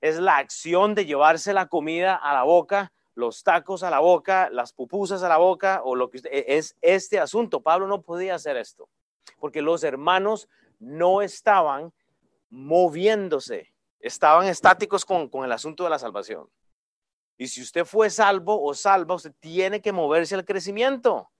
Es 0.00 0.18
la 0.18 0.38
acción 0.38 0.94
de 0.94 1.04
llevarse 1.04 1.52
la 1.52 1.66
comida 1.66 2.14
a 2.14 2.32
la 2.32 2.44
boca, 2.44 2.90
los 3.14 3.42
tacos 3.42 3.82
a 3.82 3.90
la 3.90 3.98
boca, 3.98 4.48
las 4.48 4.72
pupusas 4.72 5.22
a 5.22 5.28
la 5.28 5.36
boca, 5.36 5.82
o 5.84 5.96
lo 5.96 6.08
que 6.08 6.16
usted, 6.16 6.30
e, 6.32 6.56
es 6.56 6.78
este 6.80 7.20
asunto. 7.20 7.60
Pablo 7.60 7.86
no 7.88 8.00
podía 8.00 8.36
hacer 8.36 8.56
esto, 8.56 8.88
porque 9.38 9.60
los 9.60 9.84
hermanos 9.84 10.48
no 10.78 11.20
estaban 11.20 11.92
moviéndose, 12.48 13.73
estaban 14.04 14.46
estáticos 14.46 15.04
con, 15.04 15.28
con 15.30 15.44
el 15.44 15.52
asunto 15.52 15.82
de 15.84 15.90
la 15.90 15.98
salvación. 15.98 16.46
Y 17.38 17.48
si 17.48 17.62
usted 17.62 17.86
fue 17.86 18.10
salvo 18.10 18.62
o 18.62 18.74
salva, 18.74 19.14
usted 19.14 19.32
tiene 19.40 19.80
que 19.80 19.92
moverse 19.92 20.34
al 20.34 20.44
crecimiento. 20.44 21.30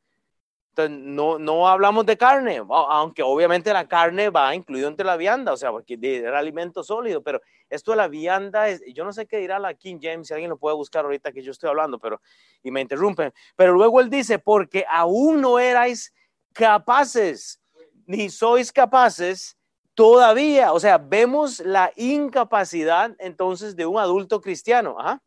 Entonces, 0.70 0.98
no, 0.98 1.38
no 1.38 1.68
hablamos 1.68 2.04
de 2.04 2.16
carne, 2.16 2.60
aunque 2.68 3.22
obviamente 3.22 3.72
la 3.72 3.86
carne 3.86 4.30
va 4.30 4.54
incluido 4.56 4.88
entre 4.88 5.06
la 5.06 5.16
vianda, 5.16 5.52
o 5.52 5.56
sea, 5.56 5.70
porque 5.70 5.96
era 6.02 6.38
alimento 6.38 6.82
sólido, 6.82 7.22
pero 7.22 7.40
esto 7.70 7.92
de 7.92 7.98
la 7.98 8.08
vianda, 8.08 8.68
es, 8.68 8.82
yo 8.92 9.04
no 9.04 9.12
sé 9.12 9.26
qué 9.26 9.36
dirá 9.36 9.60
la 9.60 9.74
King 9.74 9.98
James, 10.02 10.26
si 10.26 10.34
alguien 10.34 10.50
lo 10.50 10.56
puede 10.56 10.74
buscar 10.74 11.04
ahorita 11.04 11.30
que 11.30 11.42
yo 11.42 11.52
estoy 11.52 11.68
hablando, 11.68 12.00
pero, 12.00 12.20
y 12.60 12.72
me 12.72 12.80
interrumpen, 12.80 13.32
pero 13.54 13.72
luego 13.74 14.00
él 14.00 14.10
dice, 14.10 14.40
porque 14.40 14.84
aún 14.90 15.40
no 15.40 15.60
erais 15.60 16.12
capaces, 16.52 17.60
ni 18.06 18.28
sois 18.28 18.72
capaces 18.72 19.56
todavía, 19.94 20.72
o 20.72 20.80
sea, 20.80 20.98
vemos 20.98 21.60
la 21.60 21.92
incapacidad 21.96 23.14
entonces 23.18 23.76
de 23.76 23.86
un 23.86 23.98
adulto 23.98 24.40
cristiano. 24.40 24.96
Ajá. 24.98 25.22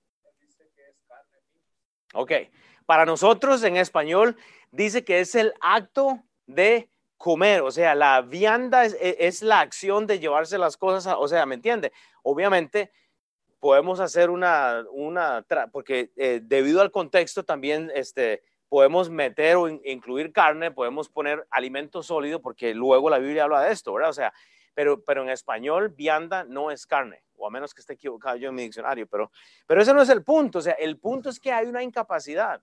Ok, 2.13 2.32
para 2.86 3.06
nosotros 3.06 3.63
en 3.63 3.77
español 3.77 4.38
dice 4.71 5.03
que 5.03 5.19
es 5.19 5.36
el 5.36 5.53
acto 5.62 6.23
de 6.45 6.89
comer, 7.17 7.62
o 7.62 7.71
sea, 7.71 7.95
la 7.95 8.21
vianda 8.21 8.86
es, 8.86 8.95
e, 8.99 9.45
la 9.45 9.60
acción 9.60 10.08
de 10.08 10.19
llevarse 10.19 10.58
las 10.58 10.77
cosas, 10.77 11.15
o 11.17 11.27
sea, 11.27 11.45
¿me 11.45 11.56
entiende? 11.56 11.91
Obviamente 12.23 12.91
podemos 13.60 13.99
hacer 13.99 14.30
una, 14.30 14.86
una 14.91 15.45
porque 15.71 16.12
eh, 16.15 16.39
debido 16.43 16.82
al 16.82 16.91
contexto 16.91 17.43
también 17.43 17.91
este, 17.93 18.43
podemos 18.69 19.10
meter 19.10 19.56
o 19.56 19.67
incluir 19.67 20.32
carne, 20.32 20.71
podemos 20.71 21.10
poner 21.10 21.45
alimento 21.49 22.03
sólido, 22.03 22.41
porque 22.41 22.73
luego 22.73 23.10
la 23.10 23.17
Biblia 23.17 23.43
habla 23.43 23.62
de 23.63 23.73
esto, 23.73 23.93
¿verdad? 23.93 24.12
O 24.12 24.13
sea, 24.13 24.34
pero, 24.78 25.04
pero 25.04 25.24
en 25.24 25.30
español 25.30 25.90
vianda 25.90 26.44
no 26.44 26.70
es 26.70 26.86
carne 26.86 27.24
o 27.36 27.48
a 27.48 27.50
menos 27.50 27.74
que 27.74 27.82
esté 27.82 27.94
equivocado 27.94 28.36
yo 28.36 28.50
en 28.50 28.54
mi 28.54 28.62
diccionario, 28.62 29.08
pero, 29.08 29.32
pero 29.66 29.82
ese 29.82 29.92
no 29.92 30.04
es 30.04 30.10
el 30.10 30.24
punto, 30.24 30.60
o 30.60 30.62
sea, 30.62 30.74
el 30.74 31.00
punto 31.00 31.32
es 31.32 31.40
que 31.40 31.52
hay 31.52 31.66
una 31.66 31.82
incapacidad. 31.82 32.62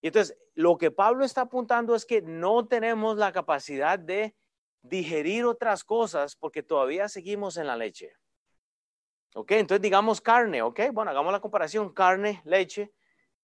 Y 0.00 0.06
entonces, 0.06 0.38
lo 0.54 0.78
que 0.78 0.90
Pablo 0.90 1.26
está 1.26 1.42
apuntando 1.42 1.94
es 1.94 2.06
que 2.06 2.22
no 2.22 2.66
tenemos 2.66 3.18
la 3.18 3.30
capacidad 3.30 3.98
de 3.98 4.34
digerir 4.80 5.44
otras 5.44 5.84
cosas 5.84 6.34
porque 6.34 6.62
todavía 6.62 7.10
seguimos 7.10 7.58
en 7.58 7.66
la 7.66 7.76
leche. 7.76 8.14
¿Ok? 9.34 9.50
Entonces, 9.50 9.82
digamos 9.82 10.22
carne, 10.22 10.62
¿ok? 10.62 10.80
Bueno, 10.94 11.10
hagamos 11.10 11.30
la 11.30 11.40
comparación, 11.40 11.92
carne, 11.92 12.40
leche. 12.46 12.90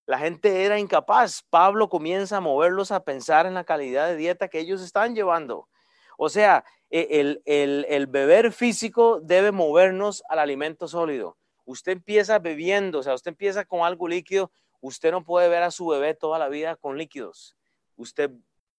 La 0.07 0.17
gente 0.17 0.65
era 0.65 0.79
incapaz. 0.79 1.43
Pablo 1.51 1.87
comienza 1.87 2.37
a 2.37 2.41
moverlos 2.41 2.91
a 2.91 3.03
pensar 3.03 3.45
en 3.45 3.53
la 3.53 3.63
calidad 3.63 4.07
de 4.07 4.15
dieta 4.15 4.47
que 4.47 4.59
ellos 4.59 4.81
están 4.81 5.13
llevando. 5.13 5.69
O 6.17 6.29
sea, 6.29 6.63
e, 6.89 7.39
el, 7.45 8.07
beber 8.07 8.51
físico 8.51 9.19
debe 9.21 9.51
movernos 9.51 10.23
al 10.29 10.39
alimento 10.39 10.87
sólido. 10.87 11.37
Usted 11.65 11.93
empieza 11.93 12.39
bebiendo, 12.39 12.99
o 12.99 13.03
sea, 13.03 13.13
usted 13.13 13.31
empieza 13.31 13.65
con 13.65 13.81
algo 13.81 14.07
líquido, 14.07 14.51
usted 14.81 15.11
no 15.11 15.23
puede 15.23 15.49
ver 15.49 15.63
a 15.63 15.71
su 15.71 15.87
bebé 15.87 16.13
toda 16.13 16.37
la 16.39 16.47
vida 16.47 16.75
con 16.75 16.97
líquidos. 16.97 17.55
Usted 17.95 18.31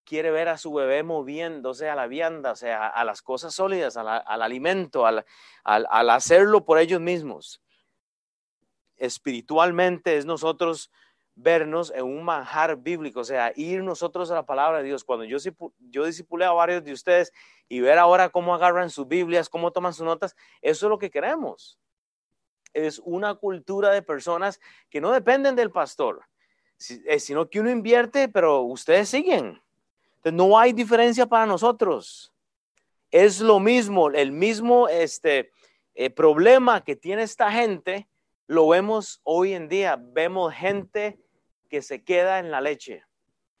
quiere 0.03 0.31
ver 0.31 0.47
a 0.47 0.57
su 0.57 0.73
bebé 0.73 1.03
moviéndose 1.03 1.89
a 1.89 1.95
la 1.95 2.07
vianda, 2.07 2.51
o 2.51 2.55
sea, 2.55 2.87
a, 2.87 3.03
las 3.03 3.21
cosas 3.21 3.53
sólidas, 3.53 3.97
al 3.97 4.41
alimento, 4.41 5.05
al, 5.05 5.25
al 5.65 6.09
hacerlo 6.09 6.63
por 6.63 6.79
ellos 6.79 7.01
mismos. 7.01 7.61
Espiritualmente 8.95 10.15
es 10.15 10.25
nosotros 10.25 10.91
vernos 11.37 11.93
en 11.95 12.03
un 12.03 12.23
manjar 12.23 12.75
bíblico, 12.77 13.19
o 13.19 13.23
sea, 13.23 13.53
ir 13.55 13.83
nosotros 13.83 14.31
a 14.31 14.35
la 14.35 14.45
palabra 14.45 14.79
de 14.79 14.85
Dios. 14.85 15.03
Cuando 15.03 15.23
yo, 15.23 15.37
yo 15.91 16.05
disipulé 16.05 16.45
a 16.45 16.51
varios 16.51 16.83
de 16.83 16.91
ustedes 16.91 17.31
y 17.69 17.79
ver 17.79 17.99
ahora 17.99 18.29
cómo 18.29 18.55
agarran 18.55 18.89
sus 18.89 19.07
Biblias, 19.07 19.47
cómo 19.47 19.71
toman 19.71 19.93
sus 19.93 20.05
notas, 20.05 20.35
eso 20.61 20.87
es 20.87 20.89
lo 20.89 20.97
que 20.97 21.11
queremos. 21.11 21.79
Es 22.73 22.99
una 23.05 23.35
cultura 23.35 23.91
de 23.91 24.01
personas 24.01 24.59
que 24.89 24.99
no 24.99 25.11
dependen 25.11 25.55
del 25.55 25.71
pastor, 25.71 26.25
eh, 27.05 27.19
sino 27.19 27.49
que 27.49 27.59
uno 27.59 27.69
invierte, 27.69 28.27
pero 28.27 28.61
ustedes 28.61 29.09
siguen. 29.09 29.61
Entonces, 30.17 30.33
no 30.33 30.57
hay 30.57 30.73
diferencia 30.73 31.27
para 31.27 31.45
nosotros. 31.45 32.33
Es 33.11 33.39
lo 33.41 33.59
mismo, 33.59 34.09
el 34.09 34.31
mismo, 34.31 34.89
este, 34.89 35.51
el 35.93 36.11
problema 36.13 36.83
que 36.83 36.95
tiene 36.95 37.21
esta 37.21 37.51
gente 37.51 38.07
lo 38.47 38.69
vemos 38.69 39.21
hoy 39.23 39.53
en 39.53 39.67
día. 39.67 39.97
Vemos 40.01 40.53
gente 40.53 41.19
que 41.67 41.81
se 41.81 42.03
queda 42.03 42.39
en 42.39 42.51
la 42.51 42.61
leche 42.61 43.03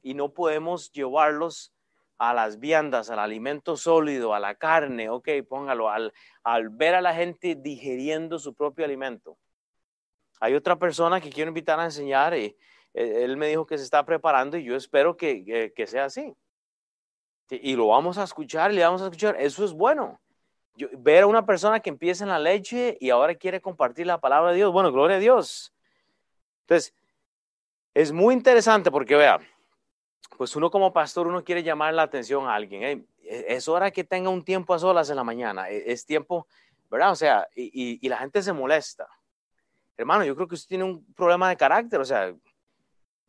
y 0.01 0.13
no 0.13 0.33
podemos 0.33 0.91
llevarlos 0.91 1.73
a 2.17 2.33
las 2.33 2.59
viandas, 2.59 3.09
al 3.09 3.19
alimento 3.19 3.77
sólido, 3.77 4.33
a 4.33 4.39
la 4.39 4.55
carne, 4.55 5.09
ok, 5.09 5.29
póngalo, 5.47 5.89
al, 5.89 6.13
al 6.43 6.69
ver 6.69 6.95
a 6.95 7.01
la 7.01 7.13
gente 7.13 7.55
digiriendo 7.55 8.39
su 8.39 8.55
propio 8.55 8.85
alimento. 8.85 9.37
Hay 10.39 10.55
otra 10.55 10.77
persona 10.77 11.21
que 11.21 11.29
quiero 11.29 11.49
invitar 11.49 11.79
a 11.79 11.85
enseñar 11.85 12.35
y 12.35 12.55
eh, 12.93 13.23
él 13.23 13.37
me 13.37 13.47
dijo 13.47 13.65
que 13.65 13.77
se 13.77 13.83
está 13.83 14.05
preparando 14.05 14.57
y 14.57 14.63
yo 14.63 14.75
espero 14.75 15.15
que, 15.15 15.71
que, 15.75 15.87
sea 15.87 16.05
así. 16.05 16.33
Y 17.49 17.75
lo 17.75 17.87
vamos 17.87 18.17
a 18.17 18.23
escuchar, 18.23 18.73
le 18.73 18.83
vamos 18.83 19.01
a 19.01 19.05
escuchar, 19.05 19.35
eso 19.39 19.63
es 19.63 19.73
bueno. 19.73 20.19
ver 20.97 21.23
a 21.23 21.27
una 21.27 21.45
persona 21.45 21.79
que 21.79 21.89
empieza 21.89 22.23
en 22.23 22.29
la 22.29 22.39
leche 22.39 22.97
y 22.99 23.09
ahora 23.09 23.35
quiere 23.35 23.61
compartir 23.61 24.07
la 24.07 24.19
palabra 24.19 24.51
de 24.51 24.57
Dios, 24.57 24.71
bueno, 24.71 24.91
gloria 24.91 25.17
a 25.17 25.19
Dios. 25.19 25.73
Entonces, 26.61 26.93
es 27.97 28.11
muy 28.11 28.35
interesante 28.35 28.91
porque 28.91 29.15
vea, 29.15 29.39
pues 30.37 30.55
uno 30.55 30.69
como 30.69 30.93
pastor, 30.93 31.25
uno 31.25 31.43
quiere 31.43 31.63
llamar 31.63 31.95
la 31.95 32.03
atención 32.03 32.47
a 32.47 32.53
alguien. 32.53 32.83
E, 32.83 33.45
es 33.47 33.67
hora 33.67 33.89
que 33.89 34.03
tenga 34.03 34.29
un 34.29 34.43
tiempo 34.43 34.75
a 34.75 34.79
solas 34.79 35.09
en 35.09 35.15
la 35.15 35.23
mañana. 35.23 35.67
E, 35.67 35.91
es 35.91 36.05
tiempo, 36.05 36.45
¿verdad? 36.91 37.11
O 37.11 37.15
sea, 37.15 37.47
y, 37.55 38.07
la 38.07 38.17
gente 38.17 38.43
se 38.43 38.53
molesta. 38.53 39.07
Hermano, 39.97 40.23
yo 40.23 40.35
creo 40.35 40.47
que 40.47 40.53
usted 40.53 40.69
tiene 40.69 40.83
un 40.83 41.11
problema 41.15 41.49
de 41.49 41.57
carácter, 41.57 41.99
o 41.99 42.05
sea, 42.05 42.31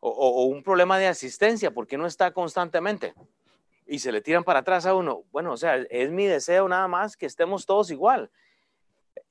o, 0.01 0.09
o, 0.09 0.43
un 0.45 0.61
problema 0.61 0.99
de 0.99 1.07
asistencia, 1.07 1.71
porque 1.71 1.97
no 1.97 2.05
está 2.05 2.31
constantemente. 2.31 3.15
Y 3.87 3.97
se 3.97 4.11
le 4.11 4.21
tiran 4.21 4.43
para 4.43 4.59
atrás 4.59 4.85
a 4.85 4.93
uno. 4.93 5.23
Bueno, 5.31 5.51
o 5.51 5.57
sea, 5.57 5.77
es 5.77 6.11
mi 6.11 6.27
deseo 6.27 6.67
nada 6.67 6.87
más 6.87 7.17
que 7.17 7.25
estemos 7.25 7.65
todos 7.65 7.89
igual. 7.89 8.29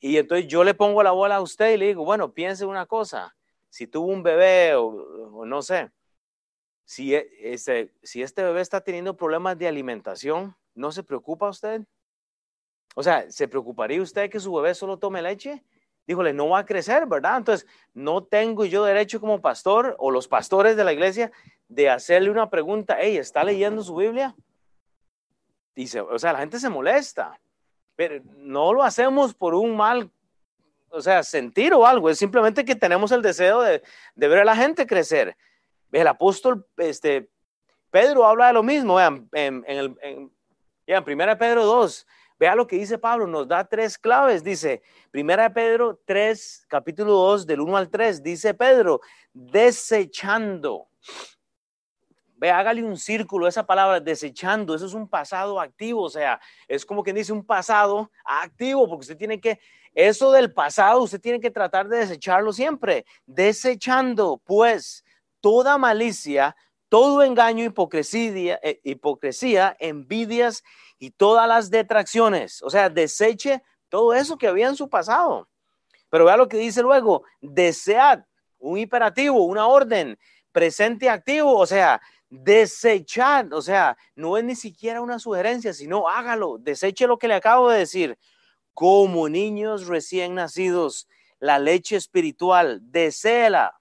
Y 0.00 0.16
entonces 0.16 0.48
yo 0.48 0.64
le 0.64 0.74
pongo 0.74 1.00
la 1.04 1.12
bola 1.12 1.36
a 1.36 1.40
usted 1.40 1.74
y 1.74 1.76
le 1.76 1.86
digo, 1.86 2.04
bueno, 2.04 2.32
piense 2.32 2.66
una 2.66 2.86
cosa. 2.86 3.36
Si 3.70 3.86
tuvo 3.86 4.06
un 4.06 4.22
bebé 4.22 4.74
o, 4.74 5.44
no 5.44 5.62
sé, 5.62 5.90
si, 6.84 7.14
e, 7.14 7.28
este, 7.40 7.92
si 8.02 8.22
este 8.22 8.42
bebé 8.42 8.60
está 8.60 8.80
teniendo 8.80 9.16
problemas 9.16 9.58
de 9.58 9.68
alimentación, 9.68 10.56
¿no 10.74 10.90
se 10.92 11.02
preocupa 11.02 11.48
usted? 11.48 11.82
O 12.94 13.02
sea, 13.02 13.30
¿se 13.30 13.46
preocuparía 13.46 14.02
usted 14.02 14.30
que 14.30 14.40
su 14.40 14.52
bebé 14.52 14.74
solo 14.74 14.98
tome 14.98 15.22
leche? 15.22 15.62
Díjole, 16.06 16.32
no 16.32 16.48
va 16.48 16.60
a 16.60 16.66
crecer, 16.66 17.06
¿verdad? 17.06 17.36
Entonces, 17.36 17.68
no 17.92 18.24
tengo 18.24 18.64
yo 18.64 18.84
derecho 18.84 19.20
como 19.20 19.42
pastor 19.42 19.94
o 19.98 20.10
los 20.10 20.26
pastores 20.26 20.76
de 20.76 20.84
la 20.84 20.92
iglesia 20.92 21.30
de 21.68 21.90
hacerle 21.90 22.30
una 22.30 22.48
pregunta, 22.48 22.96
hey, 22.98 23.18
¿está 23.18 23.44
leyendo 23.44 23.82
su 23.82 23.94
Biblia? 23.94 24.34
Dice, 25.76 26.00
o 26.00 26.18
sea, 26.18 26.32
la 26.32 26.40
gente 26.40 26.58
se 26.58 26.70
molesta, 26.70 27.38
pero 27.94 28.22
no 28.38 28.72
lo 28.72 28.82
hacemos 28.82 29.34
por 29.34 29.54
un 29.54 29.76
mal, 29.76 30.10
o 30.90 31.00
sea, 31.00 31.22
sentir 31.22 31.72
o 31.74 31.86
algo, 31.86 32.10
es 32.10 32.18
simplemente 32.18 32.64
que 32.64 32.74
tenemos 32.74 33.12
el 33.12 33.22
deseo 33.22 33.62
de, 33.62 33.82
de 34.14 34.28
ver 34.28 34.38
a 34.38 34.44
la 34.44 34.56
gente 34.56 34.86
crecer. 34.86 35.36
El 35.92 36.06
apóstol 36.06 36.66
este, 36.76 37.30
Pedro 37.90 38.26
habla 38.26 38.48
de 38.48 38.52
lo 38.52 38.62
mismo, 38.62 38.96
vean, 38.96 39.28
en, 39.32 39.64
el, 39.66 39.96
en, 40.02 40.32
en 40.86 41.04
Primera 41.04 41.38
Pedro 41.38 41.64
2, 41.64 42.06
vea 42.38 42.54
lo 42.54 42.66
que 42.66 42.76
dice 42.76 42.98
Pablo, 42.98 43.26
nos 43.26 43.48
da 43.48 43.64
tres 43.64 43.98
claves, 43.98 44.44
dice, 44.44 44.82
Primera 45.10 45.52
Pedro 45.52 46.00
3, 46.04 46.66
capítulo 46.68 47.12
2, 47.12 47.46
del 47.46 47.60
1 47.60 47.76
al 47.76 47.88
3, 47.88 48.22
dice 48.22 48.54
Pedro, 48.54 49.00
desechando. 49.32 50.88
Ve, 52.38 52.50
hágale 52.52 52.84
un 52.84 52.96
círculo, 52.96 53.48
esa 53.48 53.66
palabra 53.66 53.98
desechando, 53.98 54.74
eso 54.74 54.86
es 54.86 54.94
un 54.94 55.08
pasado 55.08 55.60
activo, 55.60 56.02
o 56.02 56.08
sea, 56.08 56.40
es 56.68 56.86
como 56.86 57.02
quien 57.02 57.16
dice 57.16 57.32
un 57.32 57.44
pasado 57.44 58.12
activo, 58.24 58.88
porque 58.88 59.00
usted 59.00 59.16
tiene 59.16 59.40
que, 59.40 59.58
eso 59.92 60.30
del 60.30 60.52
pasado, 60.52 61.02
usted 61.02 61.20
tiene 61.20 61.40
que 61.40 61.50
tratar 61.50 61.88
de 61.88 61.98
desecharlo 61.98 62.52
siempre, 62.52 63.04
desechando, 63.26 64.40
pues, 64.44 65.04
toda 65.40 65.78
malicia, 65.78 66.54
todo 66.88 67.24
engaño, 67.24 67.64
hipocresía, 67.64 68.60
eh, 68.62 68.80
hipocresía, 68.84 69.76
envidias 69.80 70.62
y 70.98 71.10
todas 71.10 71.48
las 71.48 71.70
detracciones. 71.70 72.62
O 72.62 72.70
sea, 72.70 72.88
deseche 72.88 73.62
todo 73.88 74.14
eso 74.14 74.38
que 74.38 74.48
había 74.48 74.68
en 74.68 74.76
su 74.76 74.88
pasado. 74.88 75.48
Pero 76.10 76.24
vea 76.24 76.36
lo 76.36 76.48
que 76.48 76.56
dice 76.56 76.82
luego, 76.82 77.24
desead, 77.40 78.24
un 78.58 78.78
imperativo, 78.78 79.44
una 79.44 79.66
orden, 79.66 80.18
presente 80.52 81.08
activo, 81.08 81.56
o 81.56 81.66
sea, 81.66 82.00
desechad, 82.30 83.52
o 83.52 83.62
sea, 83.62 83.96
no 84.14 84.36
es 84.36 84.44
ni 84.44 84.54
siquiera 84.54 85.00
una 85.00 85.18
sugerencia, 85.18 85.72
sino 85.72 86.08
hágalo, 86.08 86.58
deseche 86.58 87.06
lo 87.06 87.18
que 87.18 87.28
le 87.28 87.34
acabo 87.34 87.70
de 87.70 87.78
decir, 87.78 88.18
como 88.74 89.28
niños 89.28 89.86
recién 89.86 90.34
nacidos, 90.34 91.08
la 91.40 91.58
leche 91.58 91.96
espiritual, 91.96 92.80
deséela, 92.82 93.80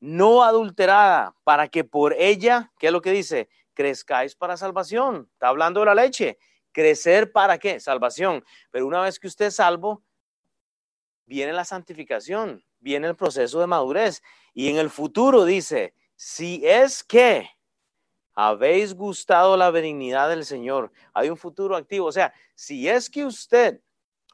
no 0.00 0.42
adulterada, 0.42 1.34
para 1.44 1.68
que 1.68 1.84
por 1.84 2.14
ella, 2.14 2.72
¿qué 2.78 2.86
es 2.88 2.92
lo 2.92 3.02
que 3.02 3.10
dice? 3.10 3.48
Crezcáis 3.74 4.34
para 4.34 4.56
salvación. 4.56 5.28
Está 5.32 5.48
hablando 5.48 5.80
de 5.80 5.86
la 5.86 5.94
leche. 5.94 6.38
Crecer 6.72 7.32
para 7.32 7.58
qué? 7.58 7.80
Salvación. 7.80 8.44
Pero 8.70 8.86
una 8.86 9.00
vez 9.00 9.18
que 9.18 9.26
usted 9.26 9.46
es 9.46 9.56
salvo, 9.56 10.02
viene 11.24 11.52
la 11.52 11.64
santificación, 11.64 12.64
viene 12.78 13.06
el 13.08 13.16
proceso 13.16 13.60
de 13.60 13.66
madurez. 13.66 14.22
Y 14.54 14.68
en 14.68 14.76
el 14.76 14.90
futuro 14.90 15.44
dice, 15.44 15.94
si 16.14 16.62
es 16.64 17.02
que 17.02 17.50
habéis 18.36 18.94
gustado 18.94 19.56
la 19.56 19.70
benignidad 19.70 20.28
del 20.28 20.44
Señor, 20.44 20.92
hay 21.14 21.30
un 21.30 21.36
futuro 21.38 21.74
activo. 21.74 22.06
O 22.06 22.12
sea, 22.12 22.32
si 22.54 22.88
es 22.88 23.10
que 23.10 23.24
usted 23.24 23.80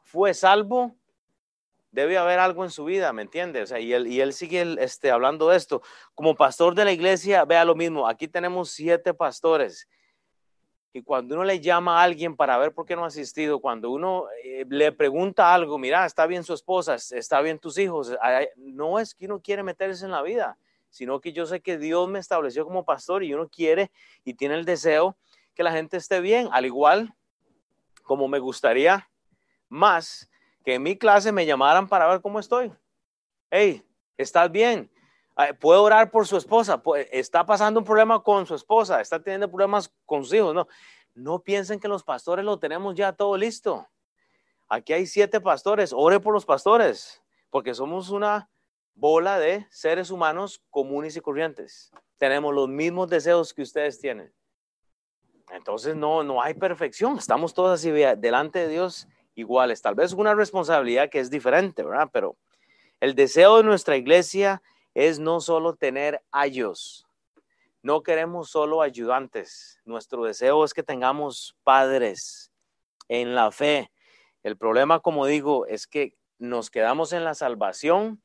fue 0.03 0.35
salvo, 0.35 0.97
debe 1.93 2.19
haber 2.19 2.41
algo 2.41 2.65
en 2.65 2.71
su 2.71 2.85
vida, 2.85 3.13
¿me 3.13 3.23
entiende? 3.23 3.63
O 3.63 3.67
sea, 3.67 3.79
y 3.79 3.93
él, 3.93 4.09
y 4.09 4.21
él 4.21 4.33
sigue 4.33 4.77
este, 4.81 5.13
hablando 5.13 5.49
de 5.49 5.57
esto. 5.57 5.83
Como 6.15 6.35
pastor 6.35 6.75
de 6.75 6.85
la 6.85 6.93
iglesia, 6.93 7.45
vea 7.45 7.65
lo 7.65 7.77
mismo. 7.77 8.09
Aquí 8.09 8.27
tenemos 8.27 8.71
siete 8.71 9.15
pastores. 9.15 9.89
Y 10.93 11.03
cuando 11.03 11.37
uno 11.37 11.45
le 11.45 11.61
llama 11.61 12.01
a 12.01 12.03
alguien 12.03 12.37
para 12.37 12.59
ver 12.59 12.75
por 12.75 12.85
qué 12.85 12.97
no 12.97 13.05
ha 13.05 13.07
asistido, 13.07 13.61
cuando 13.61 13.91
uno 13.91 14.27
eh, 14.45 14.67
le 14.69 14.93
pregunta 14.93 15.55
algo, 15.55 15.79
mira, 15.79 16.05
está 16.05 16.27
bien 16.27 16.45
su 16.45 16.53
esposa, 16.53 16.97
está 16.97 17.41
bien 17.41 17.59
tus 17.59 17.79
hijos, 17.79 18.15
no 18.57 18.99
es 18.99 19.15
que 19.15 19.25
uno 19.25 19.41
quiere 19.41 19.63
meterse 19.63 20.05
en 20.05 20.11
la 20.11 20.21
vida, 20.21 20.59
sino 20.93 21.21
que 21.23 21.33
yo 21.33 21.47
sé 21.47 21.63
que 21.63 21.79
Dios 21.79 22.07
me 22.09 22.19
estableció 22.19 22.65
como 22.67 22.85
pastor 22.85 23.25
y 23.25 23.33
uno 23.33 23.49
quiere 23.49 23.91
y 24.25 24.35
tiene 24.35 24.57
el 24.57 24.67
deseo 24.67 25.17
que 25.55 25.63
la 25.63 25.73
gente 25.73 25.97
esté 25.97 26.21
bien, 26.21 26.49
al 26.53 26.67
igual 26.67 27.15
como 28.03 28.29
me 28.29 28.39
gustaría 28.39 29.09
más 29.69 30.29
que 30.65 30.75
en 30.75 30.83
mi 30.83 30.97
clase 30.97 31.33
me 31.33 31.47
llamaran 31.47 31.89
para 31.89 32.07
ver 32.07 32.21
cómo 32.21 32.39
estoy. 32.39 32.71
Hey, 33.51 33.83
¿estás 34.19 34.53
bien? 34.53 34.91
¿Puedo 35.61 35.83
orar 35.83 36.11
por 36.11 36.27
su 36.27 36.37
esposa? 36.37 36.81
¿Está 37.11 37.47
pasando 37.47 37.81
un 37.81 37.87
problema 37.87 38.23
con 38.23 38.47
su 38.47 38.55
esposa? 38.55 39.01
¿Está 39.01 39.21
teniendo 39.21 39.49
problemas 39.49 39.91
con 40.05 40.25
sus 40.25 40.35
hijos? 40.35 40.55
No, 40.55 40.69
no 41.15 41.39
piensen 41.39 41.81
que 41.81 41.89
los 41.89 42.05
pastores 42.05 42.45
lo 42.45 42.59
tenemos 42.59 42.95
ya 42.95 43.15
todo 43.15 43.37
listo. 43.39 43.89
Aquí 44.69 44.93
hay 44.93 45.07
siete 45.07 45.41
pastores. 45.41 45.93
Ore 45.95 46.21
por 46.21 46.35
los 46.35 46.45
pastores, 46.45 47.23
porque 47.49 47.75
somos 47.75 48.11
una 48.11 48.51
bola 48.95 49.39
de 49.39 49.67
seres 49.71 50.11
humanos 50.11 50.63
comunes 50.71 51.17
y 51.17 51.21
corrientes. 51.21 51.91
Tenemos 52.19 52.55
los 52.55 52.69
mismos 52.69 53.09
deseos 53.09 53.53
que 53.53 53.63
ustedes 53.63 53.99
tienen. 53.99 54.33
Entonces 55.51 55.97
no, 55.97 56.23
no 56.23 56.43
hay 56.43 56.55
perfección. 56.55 57.19
Estamos 57.19 57.55
todos 57.55 57.79
así 57.79 57.91
delante 57.91 58.61
de 58.61 58.69
Dios 58.69 59.09
iguales. 59.35 59.83
Tal 59.83 59.95
vez 59.95 60.13
una 60.13 60.35
responsabilidad 60.35 61.11
que 61.11 61.21
es 61.21 61.31
diferente, 61.31 61.83
¿verdad? 61.83 62.09
Pero 62.13 62.37
el 63.01 63.15
deseo 63.15 63.59
de 63.59 63.65
nuestra 63.65 63.97
iglesia 63.97 64.63
es 64.95 65.19
no 65.19 65.41
solo 65.41 65.75
tener 65.75 66.23
ayos, 66.31 67.07
no 67.83 68.05
queremos 68.05 68.51
solo 68.51 68.81
ayudantes. 68.81 69.81
Nuestro 69.85 70.23
deseo 70.23 70.65
es 70.65 70.73
que 70.73 70.85
tengamos 70.85 71.57
padres 71.65 72.53
en 73.09 73.35
la 73.35 73.51
fe. 73.51 73.91
El 74.45 74.57
problema, 74.57 75.01
como 75.01 75.27
digo, 75.27 75.67
es 75.67 75.89
que 75.89 76.15
nos 76.39 76.71
quedamos 76.71 77.13
en 77.13 77.25
la 77.25 77.35
salvación 77.35 78.23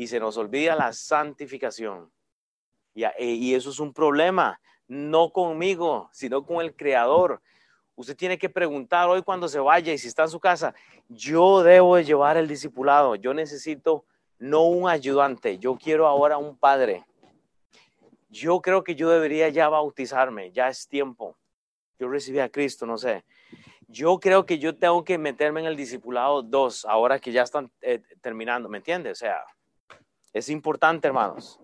y 0.00 0.06
se 0.06 0.18
nos 0.18 0.38
olvida 0.38 0.74
la 0.74 0.94
santificación. 0.94 2.10
Y, 2.94 3.04
y 3.18 3.54
eso 3.54 3.68
es 3.68 3.78
un 3.80 3.92
problema, 3.92 4.58
no 4.88 5.30
conmigo, 5.30 6.08
sino 6.10 6.42
con 6.42 6.64
el 6.64 6.74
Creador. 6.74 7.42
Usted 7.96 8.16
tiene 8.16 8.38
que 8.38 8.48
preguntar 8.48 9.10
hoy 9.10 9.20
cuando 9.20 9.46
se 9.46 9.58
vaya 9.58 9.92
y 9.92 9.98
si 9.98 10.08
está 10.08 10.22
en 10.22 10.30
su 10.30 10.40
casa, 10.40 10.74
yo 11.06 11.62
debo 11.62 11.96
de 11.96 12.04
llevar 12.06 12.38
el 12.38 12.48
discipulado, 12.48 13.14
yo 13.14 13.34
necesito 13.34 14.06
no 14.38 14.62
un 14.62 14.88
ayudante, 14.88 15.58
yo 15.58 15.76
quiero 15.76 16.06
ahora 16.06 16.38
un 16.38 16.56
padre. 16.56 17.04
Yo 18.30 18.62
creo 18.62 18.82
que 18.82 18.94
yo 18.94 19.10
debería 19.10 19.50
ya 19.50 19.68
bautizarme, 19.68 20.50
ya 20.50 20.68
es 20.68 20.88
tiempo. 20.88 21.36
Yo 21.98 22.08
recibí 22.08 22.38
a 22.38 22.48
Cristo, 22.48 22.86
no 22.86 22.96
sé. 22.96 23.22
Yo 23.86 24.18
creo 24.18 24.46
que 24.46 24.58
yo 24.58 24.74
tengo 24.74 25.04
que 25.04 25.18
meterme 25.18 25.60
en 25.60 25.66
el 25.66 25.76
discipulado 25.76 26.40
2, 26.40 26.86
ahora 26.86 27.18
que 27.18 27.32
ya 27.32 27.42
están 27.42 27.70
eh, 27.82 28.00
terminando, 28.22 28.70
¿me 28.70 28.78
entiende? 28.78 29.10
O 29.10 29.14
sea, 29.14 29.44
es 30.32 30.48
importante, 30.48 31.08
hermanos. 31.08 31.58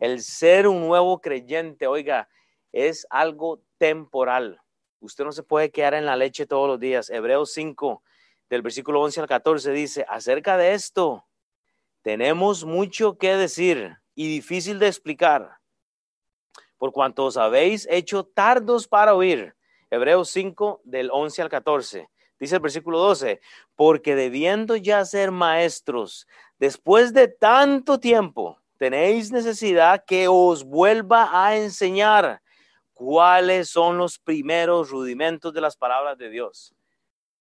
El 0.00 0.20
ser 0.20 0.68
un 0.68 0.80
nuevo 0.80 1.20
creyente, 1.20 1.86
oiga, 1.86 2.28
es 2.72 3.06
algo 3.10 3.62
temporal. 3.78 4.60
Usted 5.00 5.24
no 5.24 5.32
se 5.32 5.42
puede 5.42 5.70
quedar 5.70 5.94
en 5.94 6.06
la 6.06 6.16
leche 6.16 6.46
todos 6.46 6.68
los 6.68 6.80
días. 6.80 7.10
Hebreos 7.10 7.52
5 7.52 8.02
del 8.50 8.62
versículo 8.62 9.00
11 9.00 9.20
al 9.20 9.28
14 9.28 9.72
dice, 9.72 10.04
acerca 10.08 10.56
de 10.56 10.74
esto, 10.74 11.26
tenemos 12.02 12.64
mucho 12.64 13.16
que 13.16 13.36
decir 13.36 13.96
y 14.14 14.28
difícil 14.28 14.78
de 14.78 14.88
explicar, 14.88 15.58
por 16.76 16.92
cuanto 16.92 17.24
os 17.24 17.36
habéis 17.36 17.86
hecho 17.90 18.24
tardos 18.24 18.86
para 18.86 19.14
oír. 19.14 19.54
Hebreos 19.90 20.28
5 20.30 20.82
del 20.84 21.10
11 21.10 21.42
al 21.42 21.48
14. 21.48 22.10
Dice 22.38 22.56
el 22.56 22.60
versículo 22.60 22.98
12, 22.98 23.40
porque 23.76 24.14
debiendo 24.14 24.76
ya 24.76 25.04
ser 25.04 25.30
maestros, 25.30 26.26
después 26.58 27.12
de 27.12 27.28
tanto 27.28 27.98
tiempo, 27.98 28.58
tenéis 28.78 29.30
necesidad 29.30 30.04
que 30.04 30.28
os 30.28 30.64
vuelva 30.64 31.30
a 31.32 31.56
enseñar 31.56 32.40
cuáles 32.92 33.68
son 33.68 33.98
los 33.98 34.18
primeros 34.18 34.90
rudimentos 34.90 35.52
de 35.52 35.60
las 35.60 35.76
palabras 35.76 36.16
de 36.18 36.30
Dios. 36.30 36.74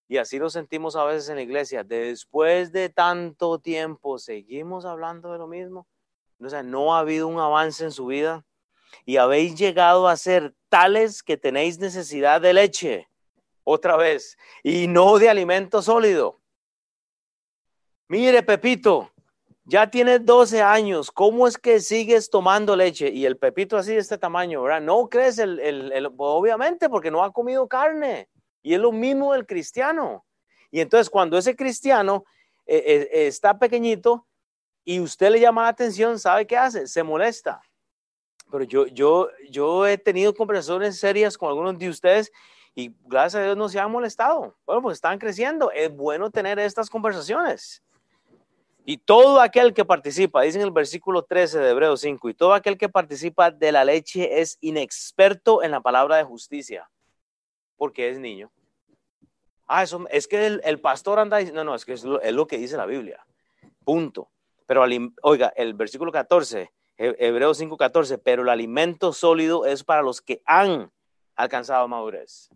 Y 0.08 0.18
así 0.18 0.38
lo 0.38 0.50
sentimos 0.50 0.96
a 0.96 1.06
veces 1.06 1.30
en 1.30 1.38
la 1.38 1.42
iglesia. 1.42 1.84
Después 1.84 2.72
de 2.72 2.90
tanto 2.90 3.60
tiempo, 3.60 4.20
seguimos 4.20 4.86
hablando 4.86 5.32
de 5.32 5.38
lo 5.38 5.48
mismo. 5.48 5.88
No 6.38 6.94
ha 6.94 7.00
habido 7.00 7.28
un 7.28 7.40
avance 7.40 7.84
en 7.86 7.92
su 7.92 8.08
vida 8.08 8.46
y 9.06 9.18
habéis 9.18 9.56
llegado 9.56 10.08
a 10.08 10.18
ser 10.18 10.54
tales 10.70 11.24
que 11.24 11.38
tenéis 11.38 11.80
necesidad 11.80 12.42
de 12.42 12.54
leche, 12.54 13.08
otra 13.64 13.96
vez, 13.96 14.38
y 14.62 14.88
no 14.88 15.18
de 15.18 15.30
alimento 15.30 15.82
sólido. 15.82 16.42
Mire, 18.08 18.44
Pepito, 18.44 19.12
ya 19.66 19.90
tienes 19.90 20.26
12 20.26 20.62
años, 20.62 21.10
¿cómo 21.10 21.48
es 21.48 21.58
que 21.58 21.80
sigues 21.80 22.30
tomando 22.30 22.76
leche? 22.76 23.10
Y 23.10 23.26
el 23.26 23.38
Pepito 23.38 23.78
así 23.78 23.94
de 23.94 24.00
este 24.00 24.18
tamaño, 24.18 24.62
¿verdad? 24.62 24.82
No 24.82 25.08
crees, 25.08 25.40
el, 25.40 26.12
obviamente, 26.18 26.90
porque 26.90 27.10
no 27.10 27.24
ha 27.24 27.32
comido 27.32 27.68
carne. 27.68 28.28
Y 28.62 28.74
es 28.74 28.80
lo 28.80 28.92
mismo 28.92 29.34
del 29.34 29.46
cristiano. 29.46 30.26
Y 30.70 30.82
entonces 30.82 31.10
cuando 31.10 31.38
ese 31.38 31.56
cristiano 31.56 32.26
eh, 32.66 33.10
eh, 33.14 33.28
está 33.28 33.58
pequeñito 33.58 34.28
y 34.84 35.00
usted 35.00 35.32
le 35.32 35.40
llama 35.40 35.64
la 35.64 35.70
atención, 35.70 36.20
¿sabe 36.20 36.46
qué 36.46 36.58
hace? 36.58 36.88
Se 36.88 37.04
molesta. 37.04 37.62
Pero 38.52 38.66
yo, 38.66 38.88
yo, 38.88 39.30
yo 39.50 39.88
he 39.88 39.98
tenido 39.98 40.34
conversaciones 40.34 41.00
serias 41.00 41.38
con 41.38 41.50
algunos 41.50 41.78
de 41.78 41.90
ustedes 41.90 42.32
y 42.76 42.94
gracias 43.06 43.42
a 43.42 43.46
Dios 43.46 43.58
no 43.58 43.70
se 43.70 43.80
han 43.80 43.92
molestado. 43.92 44.58
Bueno, 44.66 44.82
pues 44.82 44.96
están 44.96 45.20
creciendo. 45.20 45.72
Es 45.72 45.96
bueno 45.96 46.30
tener 46.32 46.60
estas 46.60 46.90
conversaciones. 46.90 47.82
Y 48.86 48.98
todo 48.98 49.40
aquel 49.40 49.74
que 49.74 49.86
participa, 49.86 50.42
dice 50.42 50.58
en 50.58 50.66
el 50.66 50.72
versículo 50.72 51.24
13 51.24 51.60
de 51.60 51.70
Hebreos 51.70 52.02
5, 52.02 52.30
y 52.30 52.34
todo 52.34 52.54
aquel 52.54 52.78
que 52.78 52.90
participa 52.90 53.50
de 53.50 53.72
la 53.72 53.86
leche 53.86 54.42
es 54.42 54.58
inexperto 54.60 55.64
en 55.64 55.72
la 55.72 55.80
palabra 55.80 56.18
de 56.18 56.24
justicia, 56.24 56.90
porque 57.78 58.10
es 58.10 58.20
niño. 58.20 58.52
Ah, 59.68 59.84
eso 59.84 60.06
es 60.10 60.28
que 60.28 60.46
el, 60.46 60.80
pastor 60.82 61.20
anda 61.20 61.38
diciendo, 61.38 61.64
no, 61.64 61.72
no, 61.72 61.76
es 61.76 61.86
que 61.86 61.94
es 61.94 62.04
lo, 62.04 62.48
que 62.48 62.58
dice 62.58 62.76
la 62.76 62.86
Biblia. 62.86 63.26
Punto. 63.86 64.30
Pero, 64.66 64.84
oiga, 65.22 65.54
el 65.56 65.74
versículo 65.74 66.12
14, 66.12 66.70
Hebreos 66.98 67.58
5, 67.58 67.78
14, 67.78 68.18
pero 68.18 68.44
el 68.44 68.50
alimento 68.50 69.14
sólido 69.14 69.66
es 69.66 69.84
para 69.86 70.02
los 70.02 70.22
que 70.22 70.42
han 70.46 70.92
alcanzado 71.36 71.88
madurez. 71.88 72.50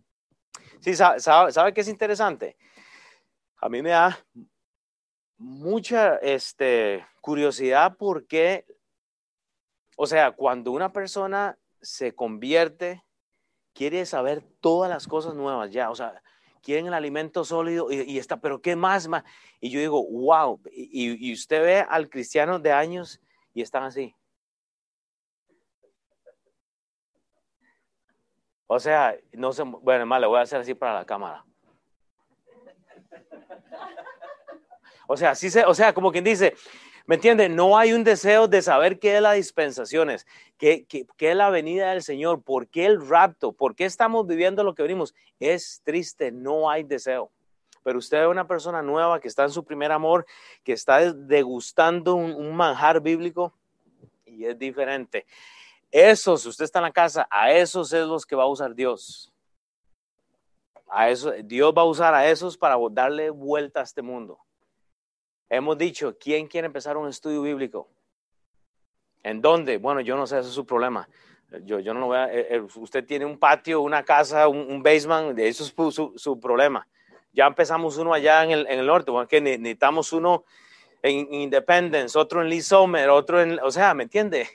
Sí, 0.80 0.94
¿sabe, 0.94 1.20
sabe, 1.20 1.72
es 1.74 1.88
interesante? 1.88 2.56
A 3.56 3.68
mí 3.68 3.82
me 3.82 3.90
da 3.90 4.18
mucha 5.38 6.16
este, 6.16 7.06
curiosidad 7.20 7.96
porque, 7.96 8.66
o 9.96 10.06
sea, 10.06 10.32
cuando 10.32 10.72
una 10.72 10.92
persona 10.92 11.58
se 11.80 12.14
convierte, 12.14 13.04
quiere 13.72 14.04
saber 14.04 14.42
todas 14.60 14.90
las 14.90 15.06
cosas 15.06 15.34
nuevas 15.34 15.70
ya, 15.70 15.90
o 15.90 15.94
sea, 15.94 16.22
quieren 16.62 16.86
el 16.86 16.94
alimento 16.94 17.44
sólido 17.44 17.90
y, 17.90 18.18
está, 18.18 18.40
pero 18.40 18.60
¿qué 18.60 18.76
más, 18.76 19.08
más? 19.08 19.24
Y 19.60 19.70
yo 19.70 19.80
digo, 19.80 20.04
wow, 20.04 20.60
y, 20.72 21.32
usted 21.32 21.62
ve 21.62 21.86
al 21.88 22.10
cristiano 22.10 22.58
de 22.58 22.72
años 22.72 23.20
y 23.54 23.62
están 23.62 23.84
así. 23.84 24.14
O 28.66 28.78
sea, 28.78 29.16
no 29.32 29.52
sé, 29.52 29.62
bueno, 29.62 30.04
más 30.04 30.20
le 30.20 30.26
voy 30.26 30.38
a 30.38 30.42
hacer 30.42 30.60
así 30.60 30.74
para 30.74 30.94
la 30.94 31.06
cámara. 31.06 31.44
O 35.10 35.16
sea, 35.16 35.34
sí 35.34 35.48
se, 35.48 35.64
o 35.64 35.72
sea, 35.72 35.94
como 35.94 36.12
quien 36.12 36.22
dice, 36.22 36.54
¿me 37.06 37.14
entiende? 37.14 37.48
No 37.48 37.78
hay 37.78 37.94
un 37.94 38.04
deseo 38.04 38.46
de 38.46 38.60
saber 38.60 38.98
qué 38.98 39.16
es 39.16 39.22
las 39.22 39.36
dispensaciones, 39.36 40.26
qué, 40.58 40.84
qué, 40.86 41.06
qué, 41.16 41.30
es 41.30 41.36
la 41.36 41.48
venida 41.48 41.92
del 41.92 42.02
Señor, 42.02 42.42
por 42.42 42.68
qué 42.68 42.84
el 42.84 43.08
rapto, 43.08 43.52
por 43.52 43.74
qué 43.74 43.86
estamos 43.86 44.26
viviendo 44.26 44.62
lo 44.62 44.74
que 44.74 44.82
venimos. 44.82 45.14
Es 45.40 45.80
triste, 45.82 46.30
no 46.30 46.68
hay 46.68 46.82
deseo. 46.84 47.32
Pero 47.82 47.98
usted 47.98 48.20
es 48.20 48.28
una 48.28 48.46
persona 48.46 48.82
nueva 48.82 49.18
que 49.18 49.28
está 49.28 49.44
en 49.44 49.50
su 49.50 49.64
primer 49.64 49.92
amor, 49.92 50.26
que 50.62 50.74
está 50.74 51.10
degustando 51.10 52.14
un, 52.14 52.34
un 52.34 52.54
manjar 52.54 53.00
bíblico 53.00 53.54
y 54.26 54.44
es 54.44 54.58
diferente. 54.58 55.24
Esos, 55.90 56.44
usted 56.44 56.66
está 56.66 56.80
en 56.80 56.84
la 56.84 56.92
casa, 56.92 57.26
a 57.30 57.50
esos 57.50 57.94
es 57.94 58.06
los 58.06 58.26
que 58.26 58.36
va 58.36 58.42
a 58.42 58.48
usar 58.48 58.74
Dios. 58.74 59.32
A 60.90 61.08
eso, 61.08 61.32
Dios 61.44 61.72
va 61.74 61.80
a 61.80 61.86
usar 61.86 62.12
a 62.12 62.28
esos 62.28 62.58
para 62.58 62.76
darle 62.90 63.30
vuelta 63.30 63.80
a 63.80 63.84
este 63.84 64.02
mundo. 64.02 64.38
Hemos 65.50 65.78
dicho, 65.78 66.16
¿quién 66.18 66.46
quiere 66.46 66.66
empezar 66.66 66.96
un 66.96 67.08
estudio 67.08 67.40
bíblico? 67.40 67.88
¿En 69.22 69.40
dónde? 69.40 69.78
Bueno, 69.78 70.00
yo 70.00 70.16
no 70.16 70.26
sé, 70.26 70.38
ese 70.38 70.48
es 70.48 70.54
su 70.54 70.66
problema. 70.66 71.08
Yo, 71.64 71.80
yo 71.80 71.94
no 71.94 72.00
lo 72.00 72.06
voy 72.06 72.18
a, 72.18 72.26
eh, 72.26 72.56
eh, 72.56 72.60
usted 72.76 73.06
tiene 73.06 73.24
un 73.24 73.38
patio, 73.38 73.80
una 73.80 74.02
casa, 74.02 74.46
un, 74.48 74.82
basement, 74.82 75.38
eso 75.38 75.64
es 75.64 76.22
su, 76.22 76.38
problema. 76.38 76.86
Ya 77.32 77.46
empezamos 77.46 77.96
uno 77.96 78.12
allá 78.12 78.44
en 78.44 78.50
el, 78.50 78.86
norte, 78.86 79.10
porque 79.10 79.40
necesitamos 79.40 80.12
uno 80.12 80.44
en 81.00 81.32
Independence, 81.32 82.18
otro 82.18 82.42
en 82.42 82.50
Lee 82.50 82.60
Sommer, 82.60 83.08
otro 83.08 83.40
en, 83.40 83.58
o 83.60 83.70
sea, 83.70 83.94
¿me 83.94 84.02
entiende? 84.02 84.46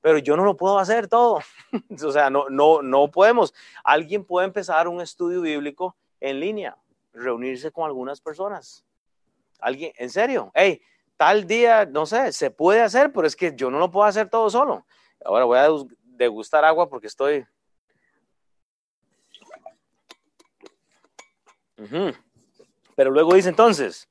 Pero 0.00 0.18
yo 0.18 0.36
no 0.36 0.44
lo 0.44 0.56
puedo 0.56 0.80
hacer 0.80 1.06
todo. 1.06 1.40
o 2.04 2.10
sea, 2.10 2.28
no, 2.28 2.48
no, 2.48 2.82
no 2.82 3.08
podemos. 3.08 3.54
Alguien 3.84 4.24
puede 4.24 4.48
empezar 4.48 4.88
un 4.88 5.00
estudio 5.00 5.42
bíblico 5.42 5.94
en 6.18 6.40
línea, 6.40 6.76
reunirse 7.12 7.70
con 7.70 7.84
algunas 7.84 8.20
personas 8.20 8.84
Alguien, 9.60 9.92
en 9.96 10.10
serio, 10.10 10.50
hey, 10.54 10.80
tal 11.16 11.46
día, 11.46 11.86
no 11.86 12.06
sé, 12.06 12.32
se 12.32 12.50
puede 12.50 12.80
hacer, 12.80 13.12
pero 13.12 13.26
es 13.26 13.36
que 13.36 13.54
yo 13.54 13.70
no 13.70 13.78
lo 13.78 13.90
puedo 13.90 14.06
hacer 14.06 14.28
todo 14.28 14.48
solo. 14.50 14.86
Ahora 15.24 15.44
voy 15.44 15.58
a 15.58 15.68
degustar 16.02 16.64
agua 16.64 16.88
porque 16.88 17.06
estoy... 17.06 17.46
Pero 22.94 23.10
luego 23.10 23.34
dice 23.34 23.48
entonces, 23.48 24.08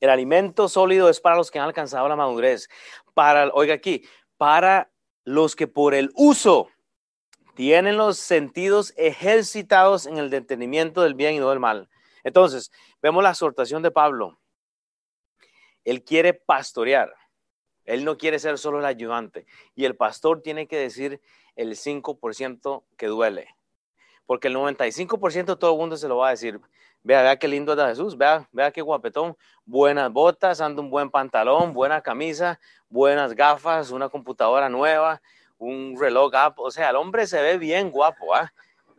el 0.00 0.10
alimento 0.10 0.68
sólido 0.68 1.08
es 1.08 1.20
para 1.20 1.36
los 1.36 1.50
que 1.50 1.58
han 1.58 1.66
alcanzado 1.66 2.08
la 2.08 2.16
madurez. 2.16 2.68
Para, 3.14 3.48
oiga 3.48 3.74
aquí, 3.74 4.04
para 4.36 4.90
los 5.24 5.54
que 5.54 5.68
por 5.68 5.94
el 5.94 6.10
uso 6.14 6.68
tienen 7.54 7.96
los 7.96 8.18
sentidos 8.18 8.94
ejercitados 8.96 10.06
en 10.06 10.16
el 10.16 10.30
detenimiento 10.30 11.02
del 11.02 11.14
bien 11.14 11.34
y 11.34 11.38
no 11.38 11.50
del 11.50 11.60
mal. 11.60 11.88
Entonces, 12.24 12.72
vemos 13.02 13.22
la 13.22 13.30
exhortación 13.30 13.82
de 13.82 13.90
Pablo. 13.90 14.40
Él 15.84 16.04
quiere 16.04 16.34
pastorear. 16.34 17.14
Él 17.84 18.04
no 18.04 18.16
quiere 18.16 18.38
ser 18.38 18.58
solo 18.58 18.78
el 18.78 18.84
ayudante. 18.84 19.46
Y 19.74 19.84
el 19.84 19.96
pastor 19.96 20.42
tiene 20.42 20.68
que 20.68 20.76
decir 20.76 21.20
el 21.56 21.76
5% 21.76 22.84
que 22.96 23.06
duele. 23.06 23.48
Porque 24.26 24.48
el 24.48 24.56
95% 24.56 25.58
todo 25.58 25.72
el 25.72 25.78
mundo 25.78 25.96
se 25.96 26.06
lo 26.06 26.18
va 26.18 26.28
a 26.28 26.30
decir. 26.30 26.60
Vea, 27.02 27.22
vea 27.22 27.36
qué 27.36 27.48
lindo 27.48 27.72
es 27.72 27.88
Jesús. 27.88 28.16
Vea, 28.16 28.48
vea 28.52 28.70
qué 28.70 28.82
guapetón. 28.82 29.36
Buenas 29.64 30.12
botas, 30.12 30.60
anda 30.60 30.80
un 30.80 30.90
buen 30.90 31.10
pantalón, 31.10 31.72
buena 31.72 32.00
camisa, 32.00 32.60
buenas 32.88 33.34
gafas, 33.34 33.90
una 33.90 34.08
computadora 34.08 34.68
nueva, 34.68 35.20
un 35.58 35.96
reloj 35.98 36.32
O 36.58 36.70
sea, 36.70 36.90
el 36.90 36.96
hombre 36.96 37.26
se 37.26 37.42
ve 37.42 37.58
bien 37.58 37.90
guapo. 37.90 38.34
¿ah? 38.34 38.52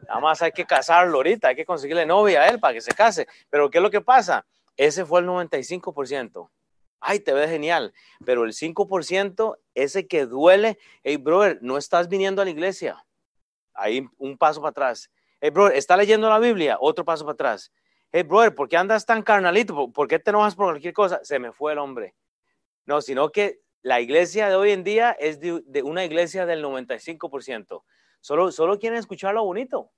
Nada 0.08 0.20
más 0.20 0.42
hay 0.42 0.52
que 0.52 0.66
casarlo 0.66 1.18
ahorita, 1.18 1.50
hay 1.50 1.56
que 1.56 1.66
conseguirle 1.66 2.06
novia 2.06 2.42
a 2.42 2.48
él 2.48 2.60
para 2.60 2.74
que 2.74 2.82
se 2.82 2.94
case. 2.94 3.28
Pero 3.50 3.70
¿qué 3.70 3.78
es 3.78 3.82
lo 3.82 3.92
que 3.92 4.02
pasa? 4.02 4.46
Ese 4.76 5.06
fue 5.06 5.22
el 5.22 5.28
95% 5.28 6.50
ay, 7.02 7.20
te 7.20 7.34
ves 7.34 7.50
genial, 7.50 7.94
pero 8.26 8.46
el 8.46 8.54
5%, 8.54 9.58
ese 9.76 10.08
que 10.08 10.26
duele, 10.26 10.78
hey, 11.04 11.18
brother, 11.18 11.60
no 11.62 11.78
estás 11.78 12.08
viniendo 12.08 12.42
a 12.42 12.46
la 12.46 12.52
iglesia. 12.52 13.06
Ahí 13.74 14.08
un 14.18 14.38
paso 14.38 14.62
para 14.62 14.70
atrás. 14.70 15.12
Hey, 15.42 15.50
brother, 15.50 15.76
¿está 15.76 15.98
leyendo 15.98 16.30
la 16.30 16.40
Biblia? 16.40 16.78
Otro 16.80 17.04
paso 17.04 17.26
para 17.26 17.34
atrás. 17.34 17.72
Hey, 18.12 18.24
brother, 18.24 18.54
¿por 18.54 18.70
qué 18.70 18.78
andas 18.78 19.06
tan 19.06 19.24
carnalito? 19.24 19.92
¿Por 19.92 20.08
qué 20.08 20.20
te 20.20 20.30
enojas 20.30 20.56
por 20.56 20.68
cualquier 20.68 20.94
cosa? 20.94 21.20
Se 21.24 21.40
me 21.40 21.52
fue 21.52 21.74
el 21.74 21.80
hombre. 21.80 22.16
No, 22.86 23.02
sino 23.02 23.32
que 23.32 23.62
la 23.82 24.00
iglesia 24.02 24.50
de 24.50 24.56
hoy 24.56 24.72
en 24.72 24.84
día 24.84 25.12
es 25.12 25.40
de, 25.40 25.82
una 25.84 26.06
iglesia 26.06 26.46
del 26.46 26.64
95%. 26.64 27.84
Solo, 28.20 28.52
solo 28.52 28.78
quieren 28.78 29.00
escuchar 29.00 29.34
lo 29.34 29.44
bonito. 29.44 29.92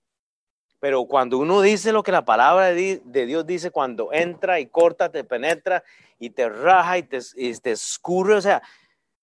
Pero 0.84 1.06
cuando 1.06 1.38
uno 1.38 1.62
dice 1.62 1.94
lo 1.94 2.04
que 2.04 2.12
la 2.12 2.26
palabra 2.26 2.74
de, 2.74 3.00
Dios 3.06 3.46
dice, 3.46 3.72
cuando 3.72 4.12
entra 4.12 4.60
y 4.60 4.66
corta, 4.66 5.10
te 5.10 5.24
penetra 5.24 5.82
y 6.20 6.30
te 6.32 6.50
raja 6.50 6.98
y 6.98 7.04
te, 7.04 7.72
escurre, 7.72 8.36
o 8.36 8.42
sea, 8.42 8.62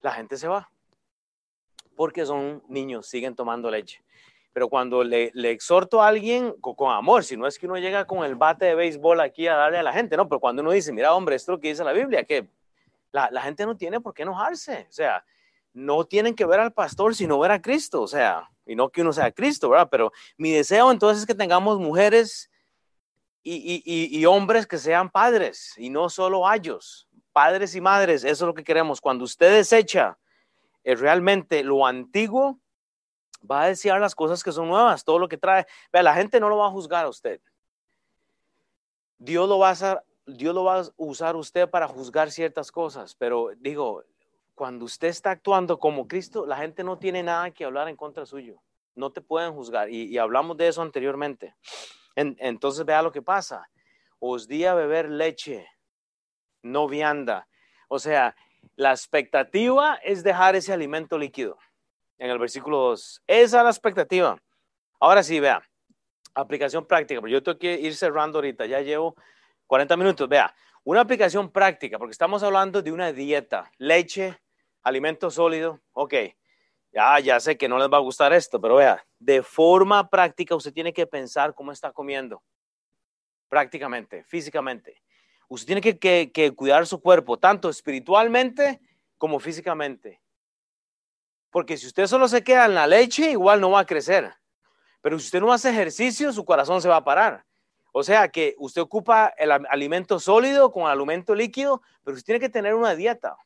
la 0.01 0.13
gente 0.13 0.39
se 0.39 0.49
va. 0.49 0.71
Porque 1.95 2.25
son 2.25 2.63
niños, 2.67 3.09
siguen 3.09 3.35
tomando 3.35 3.71
leche. 3.71 4.03
Pero 4.55 4.71
cuando 4.71 5.05
le, 5.05 5.33
exhorto 5.51 6.03
a 6.03 6.09
alguien 6.09 6.55
con, 6.63 6.91
amor, 6.93 7.25
si 7.25 7.37
no 7.37 7.47
es 7.47 7.59
que 7.59 7.67
uno 7.67 7.77
llega 7.77 8.07
con 8.07 8.25
el 8.25 8.37
bate 8.37 8.65
de 8.65 8.75
béisbol 8.75 9.21
aquí 9.21 9.47
a 9.47 9.55
darle 9.55 9.77
a 9.77 9.83
la 9.83 9.93
gente, 9.93 10.17
no, 10.17 10.27
pero 10.31 10.41
cuando 10.41 10.63
uno 10.63 10.71
dice, 10.71 10.95
mira, 10.95 11.15
hombre, 11.15 11.37
esto 11.37 11.53
es 11.53 11.57
lo 11.59 11.61
que 11.61 11.69
dice 11.69 11.85
la 11.85 11.93
Biblia, 11.93 12.25
que 12.25 12.49
la, 13.13 13.29
la 13.31 13.43
gente 13.43 13.67
no 13.67 13.77
tiene 13.77 14.01
por 14.01 14.15
qué 14.15 14.23
enojarse. 14.23 14.87
O 14.89 14.93
sea, 14.93 15.27
no 15.75 16.07
tienen 16.07 16.35
que 16.35 16.47
ver 16.47 16.61
al 16.61 16.73
pastor, 16.73 17.15
sino 17.15 17.39
ver 17.39 17.51
a 17.51 17.61
Cristo. 17.61 18.01
O 18.01 18.09
sea, 18.09 18.49
y 18.71 18.77
no 18.77 18.89
que 18.89 19.01
uno 19.01 19.13
sea 19.13 19.33
Cristo, 19.33 19.69
¿verdad? 19.69 19.89
Pero 19.91 20.13
mi 20.37 20.53
deseo 20.53 20.93
entonces 20.93 21.23
es 21.23 21.27
que 21.27 21.35
tengamos 21.35 21.81
mujeres 21.81 22.49
y, 23.43 23.83
y, 23.85 24.17
y 24.17 24.27
hombres 24.27 24.65
que 24.65 24.79
sean 24.79 25.11
padres 25.11 25.75
y 25.77 25.91
no 25.91 26.09
solo 26.09 26.47
ayos, 26.47 27.09
padres 27.33 27.75
y 27.75 27.81
madres, 27.81 28.23
eso 28.23 28.45
es 28.45 28.47
lo 28.47 28.55
que 28.55 28.63
queremos. 28.63 29.01
Cuando 29.01 29.25
usted 29.25 29.53
desecha 29.53 30.17
eh, 30.85 30.95
realmente 30.95 31.65
lo 31.65 31.85
antiguo, 31.85 32.61
va 33.51 33.63
a 33.63 33.67
desear 33.67 34.01
las 34.01 34.15
cosas 34.15 34.45
que 34.45 34.53
son 34.53 34.69
nuevas, 34.69 35.03
todo 35.03 35.19
lo 35.19 35.29
que 35.29 35.37
trae. 35.37 35.67
Vea, 35.93 36.05
la 36.05 36.15
gente 36.15 36.39
no 36.39 36.49
lo 36.49 36.59
va 36.59 36.69
a 36.69 36.71
juzgar 36.71 37.07
a 37.07 37.09
usted. 37.09 37.41
Dios 39.19 39.49
lo 39.49 39.59
va 39.59 39.71
a 39.71 40.03
Dios 40.27 40.55
lo 40.55 40.63
va 40.63 40.79
a 40.79 40.85
usar 40.97 41.35
usted 41.35 41.69
para 41.69 41.89
juzgar 41.89 42.31
ciertas 42.31 42.71
cosas, 42.71 43.17
pero 43.17 43.51
digo, 43.59 44.05
cuando 44.61 44.85
usted 44.85 45.09
está 45.09 45.31
actuando 45.31 45.79
como 45.79 46.07
Cristo, 46.07 46.45
la 46.45 46.59
gente 46.59 46.85
no 46.85 46.99
tiene 46.99 47.23
nada 47.23 47.51
que 47.51 47.65
hablar 47.65 47.89
en 47.89 47.97
contra 47.97 48.27
suyo. 48.27 48.61
No 48.95 49.11
te 49.11 49.23
pueden 49.23 49.55
juzgar. 49.55 49.89
Y, 49.89 50.19
hablamos 50.19 50.59
de 50.59 50.69
eso 50.69 50.83
anteriormente. 50.83 51.55
entonces 52.15 52.85
vea 52.85 53.01
lo 53.01 53.11
que 53.11 53.23
pasa. 53.23 53.71
Os 54.19 54.47
di 54.47 54.67
a 54.67 54.75
beber 54.75 55.09
leche, 55.09 55.67
no 56.61 56.89
vianda. 56.89 57.49
O 57.89 57.99
sea, 57.99 58.37
la 58.77 58.91
expectativa 58.91 59.95
es 60.05 60.23
dejar 60.23 60.55
ese 60.57 60.75
alimento 60.75 61.17
líquido 61.17 61.57
en 62.19 62.29
el 62.29 62.39
versículo 62.39 62.81
2. 62.81 63.23
Esa 63.27 63.57
es 63.57 63.65
la 63.65 63.71
expectativa. 63.71 64.43
Ahora 65.01 65.23
sí, 65.23 65.41
vea, 65.41 65.67
aplicación 66.35 66.85
práctica, 66.85 67.23
pero 67.23 67.33
yo 67.33 67.43
tengo 67.43 67.59
que 67.59 67.81
ir 67.81 67.97
cerrando 67.97 68.37
ahorita, 68.37 68.67
ya 68.67 68.83
llevo 68.83 69.17
40 69.69 69.97
minutos. 69.97 70.29
Vea, 70.29 70.55
una 70.85 71.01
aplicación 71.01 71.51
práctica, 71.51 71.99
porque 71.99 72.13
estamos 72.13 72.43
hablando 72.43 72.83
de 72.83 72.93
una 72.93 73.11
dieta, 73.11 73.73
leche, 73.79 74.39
alimento 74.83 75.31
sólido, 75.31 75.81
ok. 75.93 76.15
Ya, 76.93 77.21
ya 77.21 77.39
sé 77.39 77.57
que 77.57 77.69
no 77.69 77.79
les 77.79 77.89
va 77.89 77.99
a 77.99 78.01
gustar 78.01 78.33
esto, 78.33 78.61
pero 78.61 78.77
vea, 78.77 79.05
de 79.19 79.43
forma 79.43 80.11
práctica 80.11 80.57
usted 80.57 80.73
tiene 80.73 80.93
que 80.93 81.07
pensar 81.07 81.55
cómo 81.55 81.71
está 81.71 81.93
comiendo, 81.93 82.43
prácticamente, 83.49 84.25
físicamente. 84.25 85.01
Usted 85.49 85.67
tiene 85.67 85.81
que, 85.81 86.33
que 86.33 86.53
cuidar 86.53 86.87
su 86.87 87.01
cuerpo, 87.01 87.39
tanto 87.39 87.69
espiritualmente 87.69 88.81
como 89.19 89.39
físicamente. 89.39 90.21
Porque 91.51 91.77
si 91.77 91.87
usted 91.87 92.07
solo 92.07 92.29
se 92.29 92.43
queda 92.43 92.67
en 92.67 92.75
la 92.75 92.87
leche, 92.87 93.31
igual 93.31 93.61
no 93.61 93.71
va 93.71 93.81
a 93.81 93.87
crecer. 93.87 94.33
Pero 95.01 95.19
si 95.19 95.27
usted 95.27 95.41
no 95.41 95.53
hace 95.53 95.71
ejercicio, 95.71 96.33
su 96.33 96.45
corazón 96.45 96.81
se 96.81 96.89
va 96.89 96.97
a 96.97 97.05
parar. 97.05 97.45
O 97.93 98.03
sea 98.03 98.29
que 98.29 98.55
usted 98.59 98.83
ocupa 98.83 99.33
el 99.37 99.51
alimento 99.51 100.21
sólido 100.21 100.71
con 100.71 100.85
el 100.85 100.91
alimento 100.91 101.35
líquido, 101.35 101.83
pero 102.05 102.17
usted 102.17 102.27
tiene 102.27 102.41
que 102.41 102.49
tener 102.49 102.75
una 102.75 102.95
dieta. 102.95 103.37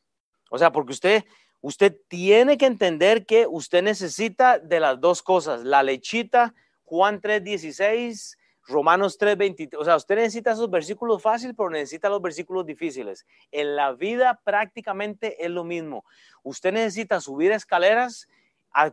O 0.49 0.57
sea, 0.57 0.71
porque 0.71 0.91
usted, 0.91 1.23
usted 1.61 1.97
tiene 2.07 2.57
que 2.57 2.65
entender 2.65 3.25
que 3.25 3.47
usted 3.47 3.83
necesita 3.83 4.59
de 4.59 4.79
las 4.79 4.99
dos 4.99 5.21
cosas, 5.21 5.63
la 5.63 5.83
lechita, 5.83 6.53
Juan 6.83 7.21
3:16, 7.21 8.37
Romanos 8.67 9.17
3:23. 9.17 9.79
O 9.79 9.85
sea, 9.85 9.95
usted 9.95 10.15
necesita 10.15 10.51
esos 10.51 10.69
versículos 10.69 11.21
fáciles, 11.21 11.55
pero 11.57 11.69
necesita 11.69 12.09
los 12.09 12.21
versículos 12.21 12.65
difíciles. 12.65 13.25
En 13.51 13.75
la 13.75 13.93
vida 13.93 14.39
prácticamente 14.43 15.43
es 15.43 15.51
lo 15.51 15.63
mismo. 15.63 16.03
Usted 16.43 16.73
necesita 16.73 17.19
subir 17.19 17.51
escaleras 17.51 18.27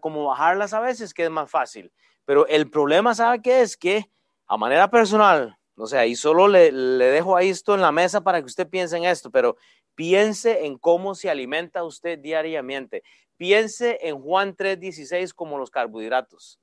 como 0.00 0.26
bajarlas 0.26 0.74
a 0.74 0.80
veces, 0.80 1.12
que 1.12 1.24
es 1.24 1.30
más 1.30 1.50
fácil. 1.50 1.90
Pero 2.24 2.46
el 2.46 2.70
problema, 2.70 3.14
¿sabe 3.14 3.42
qué 3.42 3.62
es? 3.62 3.76
Que 3.76 4.10
a 4.46 4.56
manera 4.56 4.88
personal, 4.90 5.58
o 5.82 5.86
sea, 5.86 6.06
y 6.06 6.14
solo 6.14 6.46
le, 6.46 6.70
le 6.70 7.06
dejo 7.06 7.36
ahí 7.36 7.48
esto 7.48 7.74
en 7.74 7.80
la 7.80 7.90
mesa 7.90 8.22
para 8.22 8.40
que 8.40 8.46
usted 8.46 8.68
piense 8.68 8.96
en 8.96 9.04
esto, 9.04 9.30
pero 9.32 9.56
piense 9.96 10.64
en 10.64 10.78
cómo 10.78 11.16
se 11.16 11.28
alimenta 11.28 11.82
usted 11.82 12.18
diariamente. 12.20 13.02
Piense 13.36 13.98
en 14.02 14.20
Juan 14.20 14.54
3:16 14.54 15.34
como 15.34 15.58
los 15.58 15.70
carbohidratos 15.70 16.61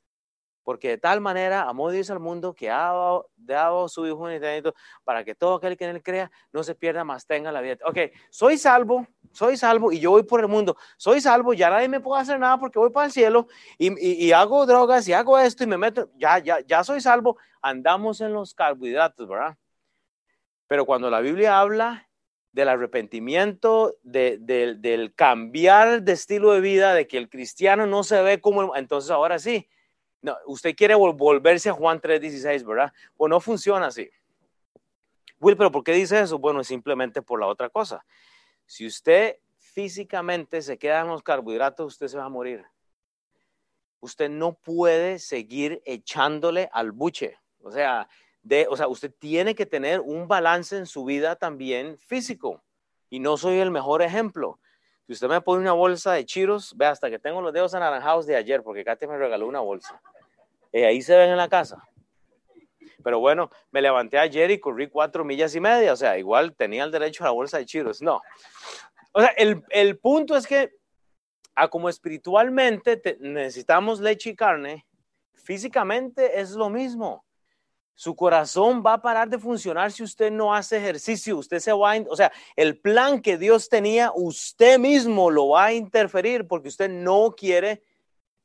porque 0.64 0.90
de 0.90 0.98
tal 0.98 1.22
manera 1.22 1.64
amó 1.64 1.90
Dios 1.90 2.10
al 2.10 2.20
mundo 2.20 2.54
que 2.54 2.70
ha 2.70 2.92
dado, 3.38 3.90
su 3.90 4.06
Hijo 4.06 4.18
unitario 4.18 4.74
para 5.04 5.24
que 5.24 5.36
todo 5.36 5.56
aquel 5.56 5.78
que 5.78 5.86
en 5.86 5.96
él 5.96 6.04
crea 6.04 6.32
no 6.52 6.64
se 6.64 6.76
pierda, 6.76 7.04
más 7.04 7.26
tenga 7.26 7.52
la 7.52 7.62
vida. 7.62 7.78
Ok, 7.86 7.98
soy 8.30 8.58
salvo, 8.58 9.08
soy 9.32 9.58
salvo 9.58 9.92
y 9.92 10.00
yo 10.00 10.12
voy 10.12 10.24
por 10.24 10.42
el 10.42 10.48
mundo. 10.48 10.78
Soy 10.98 11.22
salvo, 11.22 11.54
ya 11.54 11.70
nadie 11.70 11.88
me 11.88 12.00
puede 12.00 12.22
hacer 12.22 12.40
nada 12.40 12.58
porque 12.58 12.80
voy 12.80 12.92
para 12.92 13.08
el 13.08 13.12
cielo 13.12 13.48
y, 13.78 14.32
hago 14.32 14.66
drogas 14.66 15.08
y 15.08 15.14
hago 15.14 15.40
esto 15.40 15.64
y 15.64 15.68
me 15.68 15.78
meto, 15.78 16.10
ya, 16.16 16.40
ya, 16.40 16.60
ya 16.62 16.84
soy 16.84 17.02
salvo. 17.02 17.38
Andamos 17.62 18.22
en 18.22 18.34
los 18.34 18.54
carbohidratos, 18.54 19.28
¿verdad? 19.28 19.58
Pero 20.68 20.86
cuando 20.86 21.10
la 21.10 21.20
Biblia 21.20 21.60
habla 21.60 22.08
del 22.52 22.70
arrepentimiento, 22.70 23.96
de, 24.04 24.38
del 24.40 25.14
cambiar 25.16 26.04
de 26.04 26.12
estilo 26.12 26.52
de 26.52 26.62
vida, 26.62 26.94
de 26.94 27.08
que 27.08 27.18
el 27.18 27.30
cristiano 27.30 27.86
no 27.88 28.04
se 28.04 28.22
ve 28.22 28.42
como, 28.42 28.76
entonces 28.76 29.12
ahora 29.12 29.40
sí 29.40 29.68
no, 30.22 30.38
usted 30.46 30.76
quiere 30.76 30.96
volverse 30.96 31.70
a 31.70 31.74
Juan 31.74 32.02
3:16, 32.02 32.66
¿verdad? 32.66 32.94
Pues 33.16 33.30
no 33.30 33.40
funciona 33.40 33.88
así. 33.88 34.10
Will, 35.40 35.56
pero 35.56 35.72
¿por 35.72 35.84
qué 35.84 35.94
dice 35.94 36.20
eso? 36.20 36.38
Bueno, 36.38 36.64
simplemente 36.64 37.22
por 37.22 37.40
la 37.40 37.48
otra 37.48 37.70
cosa. 37.70 38.06
Si 38.66 38.86
usted 38.86 39.38
físicamente 39.58 40.62
se 40.62 40.78
queda 40.78 41.02
en 41.02 41.08
los 41.08 41.24
carbohidratos, 41.24 41.94
usted 41.94 42.08
se 42.08 42.18
va 42.18 42.26
a 42.26 42.30
morir. 42.30 42.66
Usted 44.02 44.30
no 44.30 44.54
puede 44.54 45.20
seguir 45.20 45.82
echándole 45.86 46.70
al 46.74 46.92
buche. 46.92 47.38
O 47.62 47.72
sea, 47.72 48.08
de, 48.44 48.68
o 48.70 48.76
sea, 48.76 48.88
usted 48.88 49.14
tiene 49.18 49.56
que 49.56 49.66
tener 49.66 50.02
un 50.02 50.28
balance 50.28 50.76
en 50.78 50.86
su 50.86 51.06
vida 51.06 51.36
también 51.38 51.98
físico. 51.98 52.64
Y 53.10 53.20
no 53.20 53.38
soy 53.38 53.60
el 53.60 53.72
mejor 53.72 54.02
ejemplo. 54.02 54.60
Si 55.10 55.14
usted 55.14 55.28
me 55.28 55.42
pone 55.42 55.64
una 55.64 55.74
bolsa 55.74 56.14
de 56.14 56.24
chiros, 56.24 56.72
ve 56.78 56.86
hasta 56.86 57.10
que 57.10 57.18
tengo 57.18 57.42
los 57.42 57.52
dedos 57.52 57.74
anaranjados 57.74 58.28
de 58.28 58.36
ayer, 58.36 58.62
porque 58.62 58.84
Katy 58.86 59.08
me 59.08 59.18
regaló 59.18 59.48
una 59.48 59.60
bolsa. 59.60 60.00
Y 60.72 60.82
ahí 60.82 61.02
se 61.02 61.18
ven 61.18 61.32
en 61.32 61.38
la 61.38 61.50
casa. 61.50 61.84
Pero 63.04 63.20
bueno, 63.20 63.50
me 63.72 63.82
levanté 63.82 64.20
ayer 64.20 64.52
y 64.52 64.60
corrí 64.60 64.88
cuatro 64.88 65.26
millas 65.26 65.56
y 65.56 65.60
media, 65.60 65.94
o 65.94 65.96
sea, 65.96 66.20
igual 66.20 66.56
tenía 66.56 66.84
el 66.84 66.92
derecho 66.92 67.24
a 67.24 67.26
la 67.26 67.32
bolsa 67.32 67.58
de 67.58 67.66
chiros. 67.66 68.04
No. 68.04 68.22
O 69.12 69.20
sea, 69.20 69.30
el, 69.30 69.64
el 69.70 69.98
punto 69.98 70.38
es 70.38 70.46
que, 70.46 70.76
a 71.56 71.70
como 71.70 71.90
espiritualmente 71.90 73.02
necesitamos 73.20 74.00
leche 74.00 74.30
y 74.30 74.36
carne, 74.36 74.86
físicamente 75.34 76.40
es 76.40 76.52
lo 76.52 76.70
mismo. 76.70 77.26
Su 78.00 78.16
corazón 78.16 78.82
va 78.82 78.94
a 78.94 79.02
parar 79.02 79.28
de 79.28 79.38
funcionar 79.38 79.92
si 79.92 80.04
usted 80.04 80.32
no 80.32 80.56
hace 80.56 80.78
ejercicio. 80.78 81.36
Usted 81.36 81.60
se 81.60 81.74
va 81.74 81.92
a, 81.92 82.02
o 82.08 82.16
sea, 82.16 82.32
el 82.56 82.80
plan 82.80 83.22
que 83.22 83.38
Dios 83.38 83.68
tenía, 83.68 84.14
usted 84.16 84.80
mismo 84.80 85.30
lo 85.30 85.50
va 85.50 85.66
a 85.66 85.74
interferir 85.74 86.48
porque 86.48 86.70
usted 86.70 86.90
no 86.90 87.36
quiere 87.36 87.84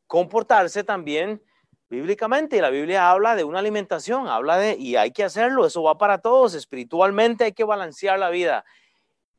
comportarse 0.08 0.82
también 0.82 1.40
bíblicamente. 1.88 2.56
Y 2.56 2.60
la 2.62 2.70
Biblia 2.70 3.08
habla 3.08 3.36
de 3.36 3.44
una 3.44 3.60
alimentación, 3.60 4.26
habla 4.26 4.56
de, 4.56 4.76
y 4.76 4.96
hay 4.96 5.12
que 5.12 5.22
hacerlo, 5.22 5.64
eso 5.64 5.84
va 5.84 5.98
para 5.98 6.18
todos. 6.18 6.54
Espiritualmente 6.54 7.44
hay 7.44 7.52
que 7.52 7.62
balancear 7.62 8.18
la 8.18 8.30
vida, 8.30 8.64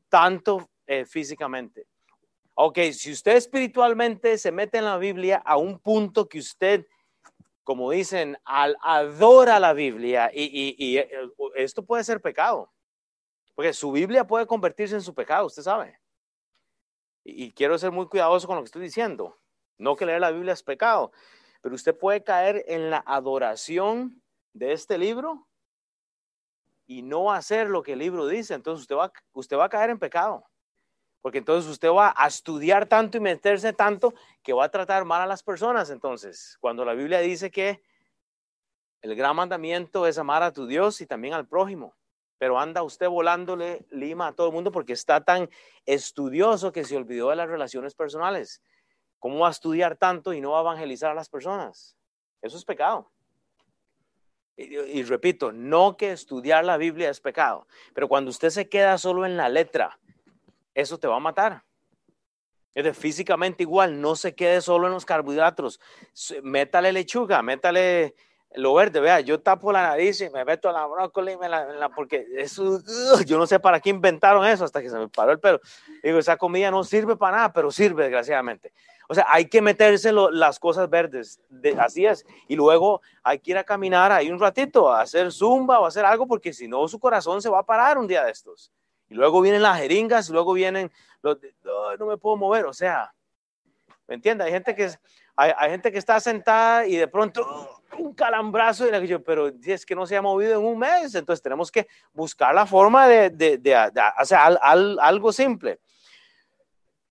tanto 0.07 0.69
eh, 0.87 1.03
físicamente. 1.03 1.87
Ok, 2.53 2.79
si 2.93 3.11
usted 3.11 3.35
espiritualmente 3.35 4.37
se 4.37 4.53
mete 4.53 4.77
en 4.77 4.85
la 4.85 4.97
Biblia 4.97 5.41
a 5.43 5.57
un 5.57 5.77
punto 5.77 6.29
que 6.29 6.39
usted 6.39 6.85
como 7.65 7.89
dicen, 7.89 8.37
adora 8.45 9.59
la 9.59 9.73
Biblia 9.73 10.29
y, 10.31 10.97
eh, 10.97 11.09
esto 11.55 11.83
puede 11.83 12.03
ser 12.03 12.21
pecado, 12.21 12.71
porque 13.55 13.73
su 13.73 13.91
Biblia 13.91 14.27
puede 14.27 14.45
convertirse 14.45 14.93
en 14.93 15.01
su 15.01 15.15
pecado, 15.15 15.47
usted 15.47 15.63
sabe. 15.63 15.99
Y, 17.23 17.51
quiero 17.53 17.77
ser 17.79 17.91
muy 17.91 18.05
cuidadoso 18.05 18.45
con 18.45 18.55
lo 18.55 18.61
que 18.61 18.67
estoy 18.67 18.83
diciendo. 18.83 19.35
No 19.79 19.95
que 19.95 20.05
leer 20.05 20.21
la 20.21 20.29
Biblia 20.29 20.53
es 20.53 20.61
pecado, 20.61 21.11
pero 21.61 21.73
usted 21.73 21.97
puede 21.97 22.23
caer 22.23 22.63
en 22.67 22.91
la 22.91 23.03
adoración 23.05 24.21
de 24.53 24.71
este 24.71 24.99
libro 24.99 25.47
y 26.85 27.01
no 27.01 27.31
hacer 27.31 27.67
lo 27.67 27.81
que 27.81 27.93
el 27.93 27.99
libro 27.99 28.27
dice. 28.27 28.53
Entonces 28.53 28.83
usted 28.83 28.95
va, 28.95 29.11
usted 29.33 29.57
va 29.57 29.65
a 29.65 29.69
caer 29.69 29.89
en 29.89 29.97
pecado. 29.97 30.45
Porque 31.25 31.39
entonces 31.39 31.71
usted 31.71 31.89
va 31.89 32.13
a 32.15 32.27
estudiar 32.27 32.85
tanto 32.85 33.17
y 33.17 33.19
meterse 33.19 33.73
tanto 33.73 34.13
que 34.43 34.53
va 34.53 34.65
a 34.65 34.69
tratar 34.69 35.05
mal 35.05 35.23
a 35.23 35.25
las 35.25 35.41
personas. 35.41 35.89
Entonces, 35.89 36.55
cuando 36.61 36.85
la 36.85 36.93
Biblia 36.93 37.19
dice 37.19 37.49
que 37.49 37.81
el 39.01 39.15
gran 39.15 39.35
mandamiento 39.35 40.05
es 40.05 40.19
amar 40.19 40.43
a 40.43 40.53
tu 40.53 40.67
Dios 40.67 41.01
y 41.01 41.07
también 41.07 41.33
al 41.33 41.47
prójimo, 41.47 41.95
pero 42.37 42.59
anda 42.59 42.83
usted 42.83 43.09
volándole 43.09 43.87
lima 43.89 44.27
a 44.27 44.33
todo 44.33 44.49
el 44.49 44.53
mundo 44.53 44.71
porque 44.71 44.93
está 44.93 45.19
tan 45.25 45.49
estudioso 45.87 46.71
que 46.71 46.83
se 46.83 46.95
olvidó 46.95 47.31
de 47.31 47.37
las 47.37 47.49
relaciones 47.49 47.95
personales. 47.95 48.61
¿Cómo 49.17 49.39
va 49.39 49.47
a 49.47 49.51
estudiar 49.51 49.97
tanto 49.97 50.31
y 50.31 50.41
no 50.41 50.51
va 50.51 50.59
a 50.59 50.61
evangelizar 50.61 51.09
a 51.09 51.15
las 51.15 51.29
personas? 51.29 51.97
Eso 52.43 52.55
es 52.55 52.65
pecado. 52.65 53.11
Y, 54.55 54.77
y, 54.77 55.01
repito, 55.01 55.51
no 55.51 55.97
que 55.97 56.11
estudiar 56.11 56.63
la 56.63 56.77
Biblia 56.77 57.09
es 57.09 57.19
pecado, 57.19 57.65
pero 57.95 58.07
cuando 58.07 58.29
usted 58.29 58.51
se 58.51 58.69
queda 58.69 58.99
solo 58.99 59.25
en 59.25 59.37
la 59.37 59.49
letra, 59.49 59.99
eso 60.75 60.99
te 60.99 61.07
va 61.07 61.15
a 61.15 61.19
matar. 61.19 61.63
Es 62.75 62.97
físicamente 62.97 63.63
igual, 63.63 64.01
no 64.01 64.15
se 64.15 64.35
quede 64.35 64.61
solo 64.61 64.87
en 64.87 64.93
los 64.93 65.05
carbohidratos. 65.05 65.79
Métale 66.43 66.91
lechuga, 66.91 67.41
métale 67.41 68.13
lo 68.57 68.73
verde, 68.73 68.99
vea, 68.99 69.19
yo 69.19 69.39
tapo 69.39 69.71
la 69.71 69.81
nariz 69.81 70.21
y 70.21 70.29
me 70.29 70.45
meto 70.45 70.71
la 70.71 70.85
brócoli, 70.85 71.37
me 71.37 71.49
la, 71.49 71.89
porque 71.95 72.25
eso, 72.37 72.81
yo 73.25 73.37
no 73.37 73.47
sé 73.47 73.59
para 73.59 73.79
qué 73.79 73.89
inventaron 73.89 74.45
eso 74.45 74.63
hasta 74.63 74.81
que 74.81 74.89
se 74.89 74.97
me 74.97 75.07
paró 75.07 75.31
el 75.31 75.39
pelo. 75.39 75.59
Digo, 76.03 76.19
esa 76.19 76.37
comida 76.37 76.71
no 76.71 76.83
sirve 76.83 77.15
para 77.15 77.37
nada, 77.37 77.53
pero 77.53 77.71
sirve 77.71 78.03
desgraciadamente. 78.03 78.73
O 79.07 79.13
sea, 79.13 79.25
hay 79.29 79.47
que 79.47 79.61
meterse 79.61 80.11
las 80.11 80.59
cosas 80.59 80.89
verdes, 80.89 81.39
así 81.79 82.05
es. 82.05 82.25
Y 82.47 82.55
luego 82.55 83.01
hay 83.23 83.39
que 83.39 83.51
ir 83.51 83.57
a 83.57 83.63
caminar 83.63 84.11
ahí 84.11 84.31
un 84.31 84.39
ratito, 84.39 84.91
a 84.91 85.01
hacer 85.01 85.31
zumba 85.31 85.79
o 85.79 85.85
hacer 85.85 86.05
algo, 86.05 86.25
porque 86.25 86.53
si 86.53 86.67
no, 86.67 86.87
su 86.87 86.99
corazón 86.99 87.41
se 87.41 87.49
va 87.49 87.59
a 87.59 87.65
parar 87.65 87.97
un 87.97 88.07
día 88.07 88.23
de 88.23 88.31
estos. 88.31 88.71
Y 89.09 89.13
luego 89.13 89.41
vienen 89.41 89.61
las 89.61 89.79
jeringas, 89.79 90.29
luego 90.29 90.53
vienen 90.53 90.91
los, 91.21 91.37
no, 91.99 92.05
me 92.05 92.17
puedo 92.17 92.37
mover, 92.37 92.65
o 92.65 92.73
sea, 92.73 93.13
¿me 94.07 94.15
entiendes? 94.15 94.45
Hay 94.45 94.53
gente 94.53 94.75
que, 94.75 94.89
hay, 95.35 95.69
gente 95.71 95.91
que 95.91 95.97
está 95.97 96.19
sentada 96.19 96.85
y 96.87 96.95
de 96.95 97.07
pronto 97.07 97.81
un 97.97 98.13
calambrazo, 98.13 98.87
y 98.87 99.07
yo, 99.07 99.23
pero 99.23 99.51
es 99.63 99.85
que 99.85 99.95
no 99.95 100.05
se 100.05 100.17
ha 100.17 100.21
movido 100.21 100.59
en 100.59 100.65
un 100.65 100.77
mes, 100.77 101.15
entonces 101.15 101.41
tenemos 101.41 101.71
que 101.71 101.87
buscar 102.13 102.53
la 102.53 102.65
forma 102.65 103.07
de, 103.07 103.29
de, 103.29 103.75
hacer 104.17 104.37
algo 104.39 105.31
simple. 105.31 105.79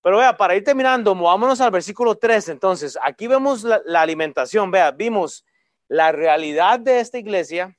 Pero 0.05 0.17
vea, 0.17 0.37
para 0.37 0.55
ir 0.55 0.63
terminando, 0.63 1.15
movámonos 1.15 1.59
al 1.61 1.71
versículo 1.71 2.13
3. 2.13 2.49
Entonces, 2.49 2.95
aquí 3.01 3.25
vemos 3.25 3.63
la, 3.63 3.81
la, 3.85 4.01
alimentación. 4.03 4.69
Vea, 4.69 4.91
vimos 4.91 5.43
la 5.87 6.11
realidad 6.11 6.79
de 6.79 6.99
esta 6.99 7.17
iglesia, 7.17 7.75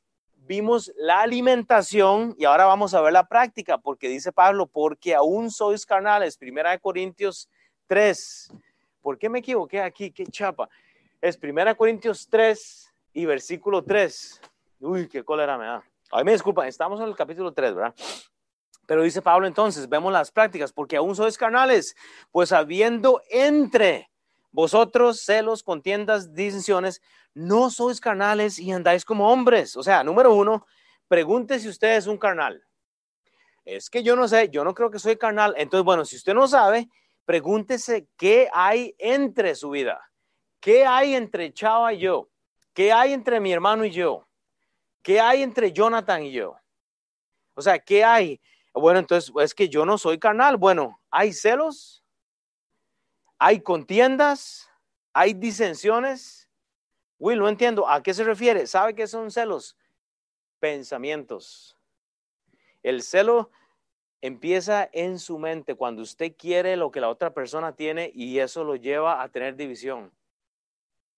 vimos 0.47 0.93
la 0.97 1.21
alimentación 1.21 2.35
y 2.39 2.45
ahora 2.45 2.67
vamos 2.67 2.95
a 2.95 3.01
ver 3.01 3.13
la 3.13 3.27
práctica, 3.27 3.79
porque 3.79 4.09
dice 4.09 4.33
Pablo, 4.33 4.67
porque 4.67 5.15
aún 5.15 5.51
sois 5.51 5.85
carnales. 5.85 6.37
Primera 6.37 6.71
de 6.71 6.79
Corintios 6.79 7.49
3. 7.87 8.53
¿Por 9.03 9.19
qué 9.19 9.29
me 9.29 9.41
equivoqué 9.41 9.81
aquí? 9.81 10.11
Qué 10.11 10.27
chapa. 10.27 10.69
Es 11.21 11.37
Primera 11.37 11.75
Corintios 11.75 12.29
3, 12.31 12.87
y 13.17 13.25
versículo 13.25 13.83
3. 13.83 14.41
Uy, 14.81 15.09
qué 15.09 15.25
cólera 15.25 15.57
me 15.57 15.65
da. 15.65 15.83
Ay, 16.13 16.23
me 16.23 16.33
disculpa, 16.33 16.69
estamos 16.69 17.01
en 17.01 17.09
el 17.09 17.17
capítulo 17.17 17.53
3, 17.53 17.75
¿verdad? 17.75 17.95
Pero 18.87 19.03
dice 19.03 19.23
Pablo 19.23 19.47
entonces, 19.47 19.89
vemos 19.89 20.13
las 20.13 20.31
prácticas, 20.31 20.71
porque 20.71 20.97
aún 20.97 21.17
sois 21.17 21.39
carnales, 21.39 21.97
pues 22.31 22.53
habiendo 22.53 23.23
entre 23.31 24.11
vosotros 24.57 25.21
celos, 25.21 25.63
contiendas, 25.63 26.33
disensiones, 26.33 27.03
no 27.35 27.69
sois 27.69 28.01
carnales 28.01 28.59
y 28.59 28.73
andáis 28.73 29.05
como 29.05 29.31
hombres. 29.31 29.77
O 29.77 29.83
sea, 29.83 30.03
número 30.03 30.33
uno, 30.33 30.67
pregunte 31.09 31.59
si 31.59 31.69
usted 31.69 31.95
es 31.95 32.07
un 32.07 32.17
carnal. 32.17 32.67
Es 33.67 33.91
que 33.91 34.03
yo 34.03 34.17
no 34.17 34.27
sé, 34.27 34.49
yo 34.49 34.65
no 34.65 34.73
creo 34.73 34.91
que 34.91 34.99
soy 34.99 35.19
carnal. 35.19 35.53
Entonces, 35.59 35.85
bueno, 35.85 36.07
si 36.07 36.17
usted 36.17 36.33
no 36.33 36.49
sabe, 36.49 36.89
pregúntese 37.27 38.09
qué 38.17 38.49
hay 38.51 38.95
entre 38.99 39.55
su 39.55 39.69
vida. 39.69 40.01
¿Qué 40.59 40.87
hay 40.87 41.15
entre 41.15 41.53
Chava 41.53 41.93
y 41.93 41.99
yo? 41.99 42.31
¿Qué 42.73 42.95
hay 42.95 43.13
entre 43.13 43.41
mi 43.41 43.53
hermano 43.53 43.85
y 43.85 43.91
yo? 43.91 44.27
¿Qué 45.03 45.21
hay 45.21 45.43
entre 45.43 45.71
Jonathan 45.71 46.23
y 46.23 46.33
yo? 46.33 46.57
O 47.53 47.61
sea, 47.61 47.79
¿qué 47.79 48.03
hay? 48.03 48.41
Bueno, 48.73 49.01
entonces 49.01 49.31
es 49.39 49.55
que 49.55 49.69
yo 49.69 49.85
no 49.85 49.99
soy 49.99 50.19
carnal. 50.19 50.57
Bueno, 50.57 50.99
¿hay 51.11 51.35
celos? 51.35 52.06
¿Hay 53.39 53.61
contiendas? 53.61 54.71
¿Hay 55.13 55.35
disensiones? 55.35 56.49
Will, 57.19 57.39
no 57.39 57.49
entiendo. 57.49 57.89
¿A 57.89 58.03
qué 58.03 58.15
se 58.15 58.25
refiere? 58.25 58.67
¿Sabe 58.67 58.95
qué 58.95 59.07
son 59.07 59.31
celos? 59.31 59.77
Pensamientos. 60.59 61.77
El 62.83 63.03
celo 63.03 63.51
empieza 64.21 64.89
en 64.93 65.19
su 65.19 65.39
mente 65.39 65.75
cuando 65.75 66.03
usted 66.03 66.35
quiere 66.37 66.77
lo 66.77 66.91
que 66.91 67.01
la 67.01 67.09
otra 67.09 67.33
persona 67.33 67.75
tiene 67.75 68.11
y 68.15 68.39
eso 68.39 68.65
lo 68.65 68.77
lleva 68.77 69.23
a 69.23 69.29
tener 69.29 69.57
división. 69.57 70.13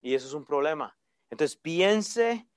Y 0.01 0.13
eso 0.15 0.27
es 0.27 0.33
un 0.33 0.45
problema. 0.45 0.97
Entonces 1.29 1.55
piense, 1.55 2.47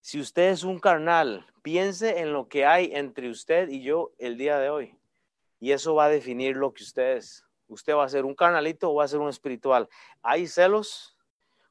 si 0.00 0.20
usted 0.20 0.50
es 0.50 0.64
un 0.64 0.78
carnal, 0.78 1.46
piense 1.62 2.20
en 2.20 2.32
lo 2.32 2.48
que 2.48 2.66
hay 2.66 2.90
entre 2.94 3.30
usted 3.30 3.68
y 3.68 3.82
yo 3.82 4.12
el 4.18 4.36
día 4.36 4.58
de 4.58 4.70
hoy. 4.70 4.96
Y 5.58 5.72
eso 5.72 5.94
va 5.94 6.06
a 6.06 6.10
definir 6.10 6.56
lo 6.56 6.72
que 6.72 6.82
usted 6.82 7.16
es. 7.16 7.44
Usted 7.70 7.94
va 7.94 8.04
a 8.04 8.08
ser 8.08 8.24
un 8.24 8.34
carnalito 8.34 8.90
o 8.90 8.96
va 8.96 9.04
a 9.04 9.08
ser 9.08 9.20
un 9.20 9.28
espiritual. 9.28 9.88
Hay 10.22 10.46
celos 10.46 11.16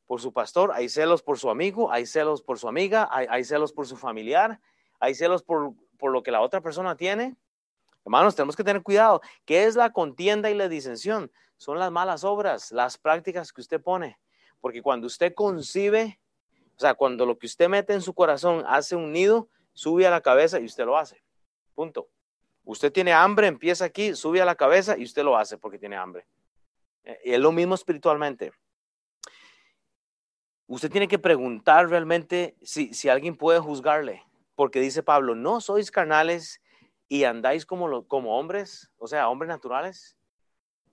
por 0.08 0.22
su 0.22 0.34
pastor, 0.34 0.72
hay 0.74 0.90
celos 0.90 1.22
por 1.22 1.38
su 1.38 1.50
amigo, 1.50 1.92
hay 1.92 2.06
celos 2.06 2.42
por 2.42 2.58
su 2.58 2.68
amiga, 2.68 3.08
hay, 3.12 3.44
celos 3.44 3.72
por 3.74 3.86
su 3.86 3.96
familiar, 3.96 4.60
hay 5.00 5.14
celos 5.14 5.44
por, 5.44 5.74
por 5.98 6.12
lo 6.12 6.24
que 6.24 6.32
la 6.32 6.42
otra 6.42 6.62
persona 6.62 6.96
tiene. 6.96 7.38
Hermanos, 8.06 8.36
tenemos 8.36 8.56
que 8.56 8.64
tener 8.64 8.82
cuidado. 8.82 9.22
¿Qué 9.46 9.66
es 9.66 9.76
la 9.76 9.92
contienda 9.92 10.50
y 10.50 10.56
la 10.56 10.68
disensión? 10.68 11.32
Son 11.58 11.78
las 11.78 11.92
malas 11.92 12.24
obras, 12.24 12.72
las 12.72 12.98
prácticas 12.98 13.54
que 13.54 13.62
usted 13.62 13.82
pone. 13.82 14.20
Porque 14.62 14.82
cuando 14.82 15.08
usted 15.08 15.34
concibe 15.34 16.20
o 16.80 16.82
sea, 16.82 16.94
cuando 16.94 17.26
lo 17.26 17.38
que 17.38 17.46
usted 17.46 17.68
mete 17.68 17.92
en 17.92 18.02
su 18.02 18.14
corazón 18.14 18.64
hace 18.66 18.96
un 18.96 19.12
nido, 19.12 19.50
sube 19.74 20.08
a 20.08 20.10
la 20.10 20.22
cabeza 20.22 20.62
y 20.62 20.66
usted 20.66 20.86
lo 20.86 20.98
hace. 20.98 21.22
Punto. 21.76 22.08
Usted 22.64 22.92
tiene 22.92 23.14
hambre, 23.14 23.48
empieza 23.48 23.86
aquí, 23.86 24.16
sube 24.16 24.42
a 24.42 24.46
la 24.46 24.56
cabeza 24.56 24.98
y 24.98 25.04
usted 25.04 25.24
lo 25.24 25.38
hace 25.38 25.58
porque 25.58 25.80
tiene 25.80 25.96
hambre. 25.96 26.26
Eh, 27.04 27.20
y 27.26 27.34
es 27.34 27.40
lo 27.40 27.52
mismo 27.52 27.76
espiritualmente. 27.76 28.52
Usted 30.68 30.92
tiene 30.92 31.08
que 31.08 31.18
preguntar 31.18 31.90
realmente 31.90 32.56
si, 32.62 32.94
si 32.94 33.10
alguien 33.10 33.36
puede 33.36 33.60
juzgarle, 33.60 34.24
porque 34.56 34.80
dice 34.80 35.02
Pablo, 35.02 35.34
no 35.34 35.62
sois 35.62 35.90
carnales 35.90 36.62
y 37.08 37.24
andáis 37.24 37.66
como, 37.66 38.08
como 38.08 38.38
hombres, 38.38 38.92
o 38.98 39.08
sea, 39.08 39.30
hombres 39.30 39.50
naturales. 39.50 40.16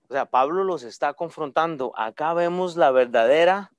O 0.08 0.14
sea, 0.14 0.24
Pablo 0.24 0.64
los 0.64 0.82
está 0.82 1.12
confrontando. 1.14 1.92
Acá 1.98 2.32
vemos 2.32 2.76
la 2.76 2.90
verdadera 2.90 3.72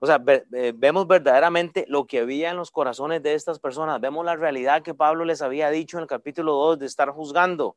o 0.00 0.06
sea, 0.06 0.22
eh, 0.26 0.72
vemos 0.74 1.06
verdaderamente 1.06 1.84
lo 1.88 2.06
que 2.06 2.20
había 2.20 2.50
en 2.50 2.56
los 2.56 2.70
corazones 2.70 3.22
de 3.22 3.34
estas 3.34 3.58
personas. 3.58 4.00
Vemos 4.00 4.24
la 4.24 4.36
realidad 4.36 4.82
que 4.82 4.94
Pablo 4.94 5.24
les 5.24 5.42
había 5.42 5.70
dicho 5.70 5.96
en 5.96 6.02
el 6.02 6.08
capítulo 6.08 6.52
2 6.52 6.78
de 6.80 6.86
estar 6.86 7.10
juzgando. 7.10 7.76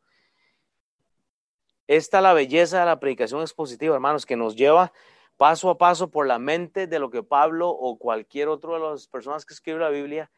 Esta 1.87 2.17
es 2.17 2.23
la 2.23 2.33
belleza 2.33 2.81
de 2.81 2.85
la 2.85 2.99
predicación 2.99 3.41
expositiva, 3.41 3.95
hermanos, 3.95 4.25
que 4.25 4.35
nos 4.35 4.55
lleva 4.55 4.91
paso 5.37 5.69
a 5.69 5.77
paso 5.77 6.09
por 6.09 6.27
la 6.27 6.39
mente 6.39 6.87
de 6.87 6.99
lo 6.99 7.09
que 7.09 7.23
Pablo 7.23 7.69
o 7.69 7.97
cualquier 7.97 8.49
otro 8.49 8.73
de 8.73 8.79
las 8.79 9.07
personas 9.07 9.45
que 9.45 9.53
escribe 9.53 9.79
la 9.79 9.89
Biblia 9.89 10.29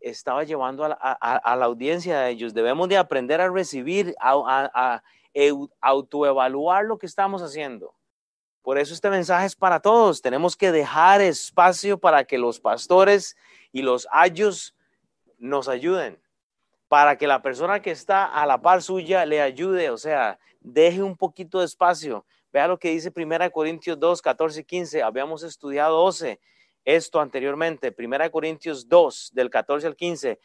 estaba 0.00 0.44
llevando 0.44 0.84
a 0.84 0.88
la, 0.88 1.64
audiencia 1.64 2.20
de 2.20 2.30
ellos. 2.30 2.54
Debemos 2.54 2.88
de 2.88 2.98
aprender 2.98 3.40
a 3.40 3.48
recibir, 3.48 4.14
a 4.20 5.02
autoevaluar 5.80 6.84
lo 6.84 6.98
que 6.98 7.06
estamos 7.06 7.42
haciendo. 7.42 7.97
Por 8.62 8.78
eso 8.78 8.94
este 8.94 9.10
mensaje 9.10 9.46
es 9.46 9.56
para 9.56 9.80
todos. 9.80 10.20
Tenemos 10.20 10.56
que 10.56 10.72
dejar 10.72 11.20
espacio 11.20 11.98
para 11.98 12.24
que 12.24 12.38
los 12.38 12.60
pastores 12.60 13.36
y 13.72 13.82
los 13.82 14.06
ayos 14.10 14.74
nos 15.38 15.68
ayuden, 15.68 16.20
para 16.88 17.16
que 17.16 17.26
la 17.26 17.42
persona 17.42 17.80
que 17.80 17.90
está 17.90 18.24
a 18.24 18.44
la 18.46 18.60
par 18.60 18.82
suya 18.82 19.24
le 19.24 19.40
ayude, 19.40 19.90
o 19.90 19.96
sea, 19.96 20.38
deje 20.60 21.02
un 21.02 21.16
poquito 21.16 21.60
de 21.60 21.66
espacio. 21.66 22.26
Vea 22.52 22.66
lo 22.66 22.78
que 22.78 22.90
dice 22.90 23.12
1 23.14 23.50
Corintios 23.50 23.98
2, 23.98 24.22
14 24.22 24.60
y 24.60 24.64
15. 24.64 25.02
Habíamos 25.02 25.42
estudiado 25.42 25.96
12 25.98 26.40
esto 26.84 27.20
anteriormente. 27.20 27.94
1 27.96 28.30
Corintios 28.30 28.88
2, 28.88 29.32
del 29.34 29.50
14 29.50 29.86
al 29.86 29.96
15. 29.96 30.40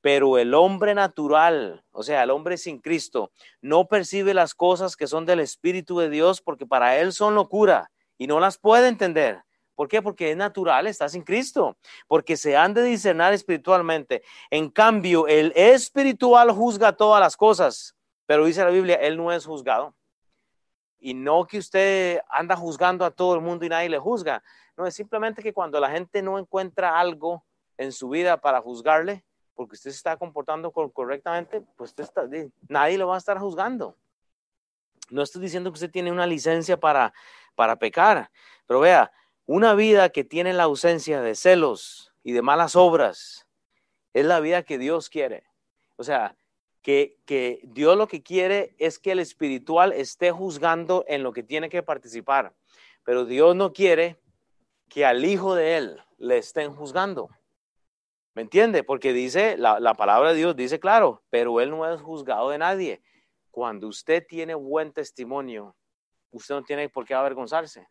Pero 0.00 0.38
el 0.38 0.54
hombre 0.54 0.94
natural, 0.94 1.84
o 1.90 2.02
sea, 2.02 2.22
el 2.22 2.30
hombre 2.30 2.58
sin 2.58 2.80
Cristo, 2.80 3.32
no 3.60 3.86
percibe 3.88 4.34
las 4.34 4.54
cosas 4.54 4.96
que 4.96 5.06
son 5.06 5.26
del 5.26 5.40
Espíritu 5.40 5.98
de 5.98 6.10
Dios 6.10 6.40
porque 6.40 6.66
para 6.66 6.98
él 6.98 7.12
son 7.12 7.34
locura 7.34 7.90
y 8.18 8.26
no 8.26 8.40
las 8.40 8.58
puede 8.58 8.88
entender. 8.88 9.42
¿Por 9.76 9.88
qué? 9.88 10.00
Porque 10.00 10.30
es 10.30 10.36
natural, 10.36 10.86
está 10.86 11.06
sin 11.08 11.22
Cristo, 11.22 11.76
porque 12.08 12.38
se 12.38 12.56
han 12.56 12.72
de 12.72 12.82
discernar 12.82 13.34
espiritualmente. 13.34 14.22
En 14.50 14.70
cambio, 14.70 15.26
el 15.28 15.52
espiritual 15.54 16.50
juzga 16.50 16.92
todas 16.92 17.20
las 17.20 17.36
cosas, 17.36 17.94
pero 18.24 18.46
dice 18.46 18.64
la 18.64 18.70
Biblia, 18.70 18.96
él 18.96 19.18
no 19.18 19.30
es 19.30 19.44
juzgado. 19.44 19.94
Y 20.98 21.12
no 21.12 21.46
que 21.46 21.58
usted 21.58 22.20
anda 22.30 22.56
juzgando 22.56 23.04
a 23.04 23.10
todo 23.10 23.34
el 23.34 23.42
mundo 23.42 23.66
y 23.66 23.68
nadie 23.68 23.90
le 23.90 23.98
juzga. 23.98 24.42
No, 24.78 24.86
es 24.86 24.94
simplemente 24.94 25.42
que 25.42 25.52
cuando 25.52 25.78
la 25.78 25.90
gente 25.90 26.22
no 26.22 26.38
encuentra 26.38 26.98
algo 26.98 27.44
en 27.76 27.92
su 27.92 28.08
vida 28.08 28.38
para 28.40 28.62
juzgarle, 28.62 29.24
porque 29.56 29.74
usted 29.74 29.90
se 29.90 29.96
está 29.96 30.16
comportando 30.16 30.70
correctamente, 30.70 31.62
pues 31.76 31.94
nadie 32.68 32.98
lo 32.98 33.08
va 33.08 33.16
a 33.16 33.18
estar 33.18 33.38
juzgando. 33.38 33.96
No 35.10 35.22
estoy 35.22 35.42
diciendo 35.42 35.70
que 35.70 35.76
usted 35.76 35.90
tiene 35.90 36.12
una 36.12 36.26
licencia 36.26 36.78
para, 36.78 37.12
para 37.54 37.76
pecar, 37.76 38.30
pero 38.66 38.80
vea, 38.80 39.10
una 39.46 39.74
vida 39.74 40.10
que 40.10 40.24
tiene 40.24 40.52
la 40.52 40.64
ausencia 40.64 41.22
de 41.22 41.34
celos 41.34 42.12
y 42.22 42.32
de 42.32 42.42
malas 42.42 42.76
obras 42.76 43.46
es 44.12 44.26
la 44.26 44.40
vida 44.40 44.62
que 44.62 44.78
Dios 44.78 45.08
quiere. 45.08 45.44
O 45.96 46.04
sea, 46.04 46.36
que, 46.82 47.18
que 47.24 47.60
Dios 47.64 47.96
lo 47.96 48.08
que 48.08 48.22
quiere 48.22 48.74
es 48.78 48.98
que 48.98 49.12
el 49.12 49.20
espiritual 49.20 49.92
esté 49.92 50.32
juzgando 50.32 51.04
en 51.08 51.22
lo 51.22 51.32
que 51.32 51.42
tiene 51.42 51.70
que 51.70 51.82
participar, 51.82 52.54
pero 53.04 53.24
Dios 53.24 53.56
no 53.56 53.72
quiere 53.72 54.20
que 54.88 55.06
al 55.06 55.24
hijo 55.24 55.54
de 55.54 55.78
él 55.78 56.02
le 56.18 56.38
estén 56.38 56.74
juzgando. 56.74 57.30
¿Me 58.36 58.42
entiende? 58.42 58.84
Porque 58.84 59.14
dice, 59.14 59.56
la, 59.56 59.80
la, 59.80 59.94
palabra 59.94 60.32
de 60.32 60.36
Dios 60.36 60.54
dice 60.54 60.78
claro, 60.78 61.24
pero 61.30 61.58
Él 61.58 61.70
no 61.70 61.90
es 61.90 62.02
juzgado 62.02 62.50
de 62.50 62.58
nadie. 62.58 63.00
Cuando 63.50 63.88
usted 63.88 64.26
tiene 64.28 64.54
buen 64.54 64.92
testimonio, 64.92 65.74
usted 66.32 66.54
no 66.54 66.62
tiene 66.62 66.90
por 66.90 67.06
qué 67.06 67.14
avergonzarse. 67.14 67.88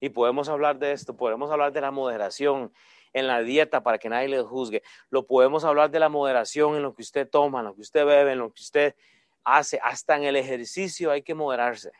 Y 0.00 0.08
podemos 0.08 0.48
hablar 0.48 0.80
de 0.80 0.90
esto, 0.90 1.16
podemos 1.16 1.48
hablar 1.52 1.72
de 1.72 1.80
la 1.80 1.92
moderación 1.92 2.72
en 3.12 3.28
la 3.28 3.40
dieta 3.42 3.84
para 3.84 3.98
que 3.98 4.08
nadie 4.08 4.26
le 4.26 4.42
juzgue. 4.42 4.82
Lo 5.10 5.28
podemos 5.28 5.62
hablar 5.62 5.92
de 5.92 6.00
la 6.00 6.08
moderación 6.08 6.74
en 6.74 6.82
lo 6.82 6.92
que 6.92 7.02
usted 7.02 7.30
toma, 7.30 7.62
lo 7.62 7.76
que 7.76 7.82
usted 7.82 8.04
bebe, 8.04 8.32
en 8.32 8.40
lo 8.40 8.52
que 8.52 8.62
usted 8.62 8.96
hace. 9.44 9.78
Hasta 9.80 10.16
en 10.16 10.24
el 10.24 10.34
ejercicio 10.34 11.12
hay 11.12 11.22
que 11.22 11.34
moderarse, 11.34 11.92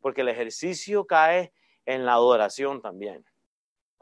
porque 0.00 0.22
el 0.22 0.28
ejercicio 0.30 1.06
cae 1.06 1.52
en 1.84 2.06
la 2.06 2.14
adoración 2.14 2.80
también. 2.80 3.26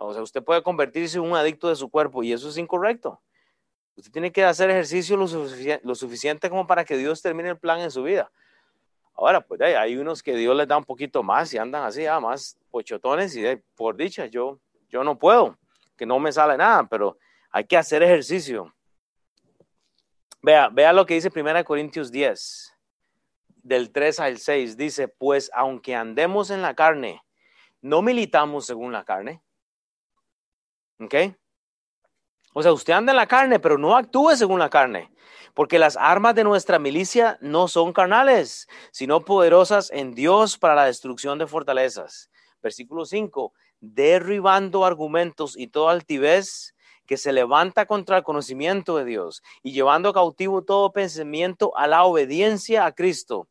O 0.00 0.12
sea, 0.12 0.22
usted 0.22 0.44
puede 0.44 0.62
convertirse 0.62 1.18
en 1.18 1.24
un 1.24 1.34
adicto 1.34 1.68
de 1.68 1.74
su 1.74 1.90
cuerpo 1.90 2.22
y 2.22 2.32
eso 2.32 2.48
es 2.48 2.56
incorrecto. 2.56 3.20
Usted 3.96 4.12
tiene 4.12 4.30
que 4.30 4.44
hacer 4.44 4.70
ejercicio 4.70 5.16
lo, 5.16 5.26
suficiente 5.96 6.48
como 6.48 6.68
para 6.68 6.84
que 6.84 6.96
Dios 6.96 7.20
termine 7.20 7.48
el 7.48 7.58
plan 7.58 7.80
en 7.80 7.90
su 7.90 8.04
vida. 8.04 8.30
Ahora, 9.14 9.40
pues 9.40 9.60
hay 9.60 9.96
unos 9.96 10.22
que 10.22 10.36
Dios 10.36 10.56
les 10.56 10.68
da 10.68 10.76
un 10.76 10.84
poquito 10.84 11.24
más 11.24 11.52
y 11.52 11.58
andan 11.58 11.82
así, 11.82 12.06
ah, 12.06 12.20
más 12.20 12.56
pochotones 12.70 13.34
y 13.34 13.44
por 13.74 13.96
dicha, 13.96 14.26
yo, 14.26 14.60
yo 14.88 15.02
no 15.02 15.18
puedo, 15.18 15.58
que 15.96 16.06
no 16.06 16.20
me 16.20 16.30
sale 16.30 16.56
nada, 16.56 16.84
pero 16.88 17.18
hay 17.50 17.64
que 17.64 17.76
hacer 17.76 18.00
ejercicio. 18.04 18.72
Vea, 20.40 20.68
vea 20.68 20.92
lo 20.92 21.06
que 21.06 21.14
dice 21.14 21.32
1 21.34 21.64
Corintios 21.64 22.12
10, 22.12 22.72
del 23.64 23.90
3 23.90 24.20
al 24.20 24.38
6. 24.38 24.76
Dice, 24.76 25.08
pues 25.08 25.50
aunque 25.52 25.96
andemos 25.96 26.50
en 26.50 26.62
la 26.62 26.74
carne, 26.74 27.20
no 27.82 28.00
militamos 28.00 28.64
según 28.64 28.92
la 28.92 29.04
carne. 29.04 29.42
¿Ok? 31.00 31.14
O 32.54 32.62
sea, 32.62 32.72
usted 32.72 32.92
anda 32.92 33.12
en 33.12 33.16
la 33.16 33.26
carne, 33.26 33.60
pero 33.60 33.78
no 33.78 33.96
actúe 33.96 34.30
según 34.34 34.58
la 34.58 34.70
carne, 34.70 35.12
porque 35.54 35.78
las 35.78 35.96
armas 35.96 36.34
de 36.34 36.44
nuestra 36.44 36.78
milicia 36.78 37.38
no 37.40 37.68
son 37.68 37.92
carnales, 37.92 38.66
sino 38.90 39.24
poderosas 39.24 39.90
en 39.92 40.14
Dios 40.14 40.58
para 40.58 40.74
la 40.74 40.86
destrucción 40.86 41.38
de 41.38 41.46
fortalezas. 41.46 42.30
Versículo 42.60 43.04
5, 43.04 43.52
derribando 43.80 44.84
argumentos 44.84 45.56
y 45.56 45.68
toda 45.68 45.92
altivez 45.92 46.74
que 47.06 47.16
se 47.16 47.32
levanta 47.32 47.86
contra 47.86 48.18
el 48.18 48.24
conocimiento 48.24 48.96
de 48.96 49.04
Dios 49.04 49.42
y 49.62 49.72
llevando 49.72 50.12
cautivo 50.12 50.62
todo 50.62 50.92
pensamiento 50.92 51.76
a 51.76 51.86
la 51.86 52.04
obediencia 52.04 52.84
a 52.84 52.92
Cristo 52.92 53.48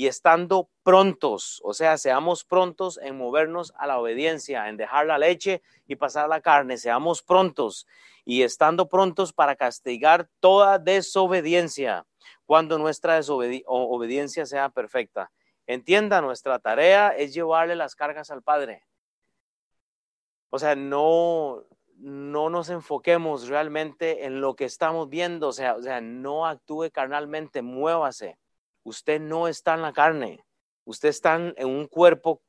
y 0.00 0.06
estando 0.06 0.70
prontos, 0.82 1.60
o 1.62 1.74
sea, 1.74 1.98
seamos 1.98 2.42
prontos 2.42 2.98
en 3.02 3.18
movernos 3.18 3.74
a 3.76 3.86
la 3.86 3.98
obediencia, 3.98 4.66
en 4.70 4.78
dejar 4.78 5.04
la 5.04 5.18
leche 5.18 5.60
y 5.86 5.96
pasar 5.96 6.26
la 6.26 6.40
carne, 6.40 6.78
seamos 6.78 7.20
prontos 7.20 7.86
y 8.24 8.40
estando 8.40 8.88
prontos 8.88 9.34
para 9.34 9.56
castigar 9.56 10.26
toda 10.40 10.78
desobediencia 10.78 12.06
cuando 12.46 12.78
nuestra 12.78 13.20
obediencia 13.66 14.46
sea 14.46 14.70
perfecta. 14.70 15.30
Entienda, 15.66 16.22
nuestra 16.22 16.58
tarea 16.60 17.10
es 17.10 17.34
llevarle 17.34 17.76
las 17.76 17.94
cargas 17.94 18.30
al 18.30 18.42
Padre. 18.42 18.86
O 20.48 20.58
sea, 20.58 20.76
no, 20.76 21.66
no 21.98 22.48
nos 22.48 22.70
enfoquemos 22.70 23.48
realmente 23.48 24.24
en 24.24 24.40
lo 24.40 24.56
que 24.56 24.64
estamos 24.64 25.10
viendo, 25.10 25.48
o 25.48 25.52
sea, 25.52 25.74
o 25.74 25.82
sea, 25.82 26.00
no 26.00 26.46
actúe 26.46 26.90
carnalmente, 26.90 27.60
muévase. 27.60 28.38
Usted 28.82 29.20
no 29.20 29.48
está 29.48 29.74
en 29.74 29.82
la 29.82 29.92
carne, 29.92 30.44
usted 30.84 31.08
está 31.10 31.36
en 31.36 31.68
un 31.68 31.86
cuerpo 31.86 32.42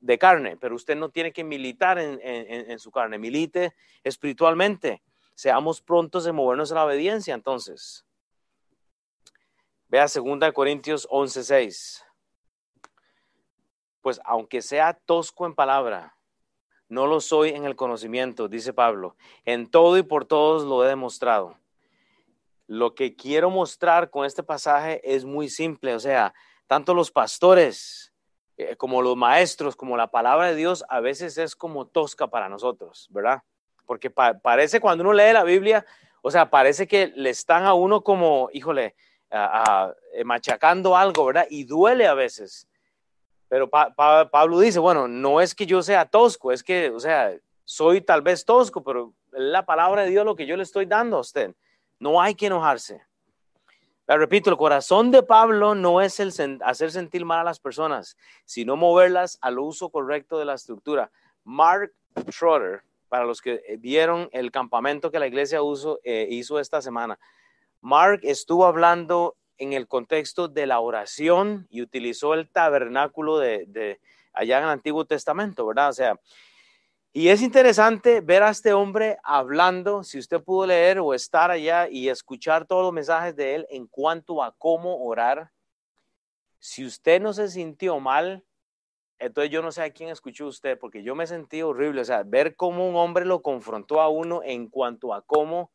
de 0.00 0.18
carne, 0.18 0.56
pero 0.56 0.74
usted 0.74 0.96
no 0.96 1.10
tiene 1.10 1.32
que 1.32 1.44
militar 1.44 1.98
en, 1.98 2.78
su 2.78 2.90
carne, 2.90 3.18
milite 3.18 3.74
espiritualmente. 4.02 5.02
Seamos 5.34 5.82
prontos 5.82 6.24
de 6.24 6.32
movernos 6.32 6.72
a 6.72 6.76
la 6.76 6.84
obediencia, 6.84 7.34
entonces. 7.34 8.04
Vea 9.88 10.06
2 10.06 10.52
Corintios 10.52 11.06
11:6. 11.10 12.02
Pues 14.00 14.20
aunque 14.24 14.62
sea 14.62 14.94
tosco 14.94 15.46
en 15.46 15.54
palabra, 15.54 16.16
no 16.88 17.06
lo 17.06 17.20
soy 17.20 17.50
en 17.50 17.64
el 17.64 17.74
conocimiento, 17.74 18.48
dice 18.48 18.72
Pablo. 18.72 19.16
En 19.44 19.68
todo 19.68 19.98
y 19.98 20.02
por 20.02 20.24
todos 20.24 20.64
lo 20.64 20.84
he 20.84 20.88
demostrado. 20.88 21.58
Lo 22.66 22.94
que 22.94 23.14
quiero 23.14 23.50
mostrar 23.50 24.10
con 24.10 24.26
este 24.26 24.42
pasaje 24.42 25.00
es 25.04 25.24
muy 25.24 25.48
simple, 25.48 25.94
o 25.94 26.00
sea, 26.00 26.34
tanto 26.66 26.94
los 26.94 27.10
pastores 27.10 28.12
eh, 28.56 28.76
como 28.76 29.02
los 29.02 29.16
maestros, 29.16 29.76
como 29.76 29.96
la 29.96 30.10
palabra 30.10 30.48
de 30.48 30.56
Dios, 30.56 30.84
a 30.88 31.00
veces 31.00 31.38
es 31.38 31.54
como 31.54 31.86
tosca 31.86 32.28
para 32.28 32.48
nosotros, 32.48 33.06
¿verdad? 33.10 33.42
Porque 33.84 34.10
parece 34.10 34.80
cuando 34.80 35.02
uno 35.02 35.12
lee 35.12 35.32
la 35.32 35.44
Biblia, 35.44 35.86
o 36.22 36.30
sea, 36.30 36.50
parece 36.50 36.88
que 36.88 37.12
le 37.14 37.30
están 37.30 37.64
a 37.64 37.74
uno 37.74 38.02
como, 38.02 38.48
híjole, 38.52 38.96
eh, 39.30 40.24
machacando 40.24 40.96
algo, 40.96 41.26
¿verdad? 41.26 41.46
Y 41.50 41.64
duele 41.64 42.06
a 42.06 42.14
veces. 42.14 42.66
Pero 43.48 43.68
Pablo 43.68 44.58
dice, 44.58 44.80
bueno, 44.80 45.06
no 45.06 45.40
es 45.40 45.54
que 45.54 45.66
yo 45.66 45.82
sea 45.82 46.04
tosco, 46.06 46.50
es 46.50 46.64
que, 46.64 46.90
o 46.90 46.98
sea, 46.98 47.32
soy 47.64 48.00
tal 48.00 48.22
vez 48.22 48.44
tosco, 48.44 48.82
pero 48.82 49.12
la 49.30 49.64
palabra 49.64 50.02
de 50.02 50.10
Dios 50.10 50.24
lo 50.24 50.34
que 50.34 50.46
yo 50.46 50.56
le 50.56 50.62
estoy 50.62 50.86
dando 50.86 51.18
a 51.18 51.20
usted. 51.20 51.54
No 51.98 52.20
hay 52.20 52.34
que 52.34 52.46
enojarse. 52.46 53.02
Repito, 54.06 54.50
el 54.50 54.56
corazón 54.56 55.10
de 55.10 55.24
Pablo 55.24 55.74
no 55.74 56.00
es 56.00 56.20
el 56.20 56.32
hacer 56.64 56.92
sentir 56.92 57.24
mal 57.24 57.40
a 57.40 57.44
las 57.44 57.58
personas, 57.58 58.16
sino 58.44 58.76
moverlas 58.76 59.36
al 59.40 59.58
uso 59.58 59.90
correcto 59.90 60.38
de 60.38 60.44
la 60.44 60.54
estructura. 60.54 61.10
Mark 61.42 61.92
Trotter, 62.38 62.82
para 63.08 63.24
los 63.24 63.40
que 63.40 63.60
vieron 63.80 64.28
el 64.32 64.52
campamento 64.52 65.10
que 65.10 65.18
la 65.18 65.26
iglesia 65.26 65.58
eh, 66.04 66.28
hizo 66.30 66.60
esta 66.60 66.80
semana, 66.80 67.18
Mark 67.80 68.20
estuvo 68.22 68.64
hablando 68.66 69.36
en 69.58 69.72
el 69.72 69.88
contexto 69.88 70.46
de 70.46 70.66
la 70.66 70.78
oración 70.78 71.66
y 71.68 71.82
utilizó 71.82 72.34
el 72.34 72.48
tabernáculo 72.48 73.38
de, 73.38 73.64
de 73.66 74.00
allá 74.32 74.58
en 74.58 74.64
el 74.64 74.70
Antiguo 74.70 75.04
Testamento, 75.04 75.66
¿verdad? 75.66 75.88
O 75.88 75.92
sea, 75.92 76.20
y 77.16 77.30
es 77.30 77.40
interesante 77.40 78.20
ver 78.20 78.42
a 78.42 78.50
este 78.50 78.74
hombre 78.74 79.16
hablando, 79.22 80.04
si 80.04 80.18
usted 80.18 80.38
pudo 80.42 80.66
leer 80.66 80.98
o 80.98 81.14
estar 81.14 81.50
allá 81.50 81.88
y 81.88 82.10
escuchar 82.10 82.66
todos 82.66 82.82
los 82.82 82.92
mensajes 82.92 83.34
de 83.34 83.54
él 83.54 83.66
en 83.70 83.86
cuanto 83.86 84.42
a 84.42 84.54
cómo 84.58 85.02
orar. 85.02 85.50
Si 86.58 86.84
usted 86.84 87.22
no 87.22 87.32
se 87.32 87.48
sintió 87.48 88.00
mal, 88.00 88.44
entonces 89.18 89.50
yo 89.50 89.62
no 89.62 89.72
sé 89.72 89.82
a 89.82 89.94
quién 89.94 90.10
escuchó 90.10 90.46
usted, 90.46 90.78
porque 90.78 91.02
yo 91.02 91.14
me 91.14 91.26
sentí 91.26 91.62
horrible. 91.62 92.02
O 92.02 92.04
sea, 92.04 92.22
ver 92.22 92.54
cómo 92.54 92.86
un 92.86 92.96
hombre 92.96 93.24
lo 93.24 93.40
confrontó 93.40 94.02
a 94.02 94.10
uno 94.10 94.42
en 94.44 94.68
cuanto 94.68 95.14
a 95.14 95.22
cómo 95.22 95.70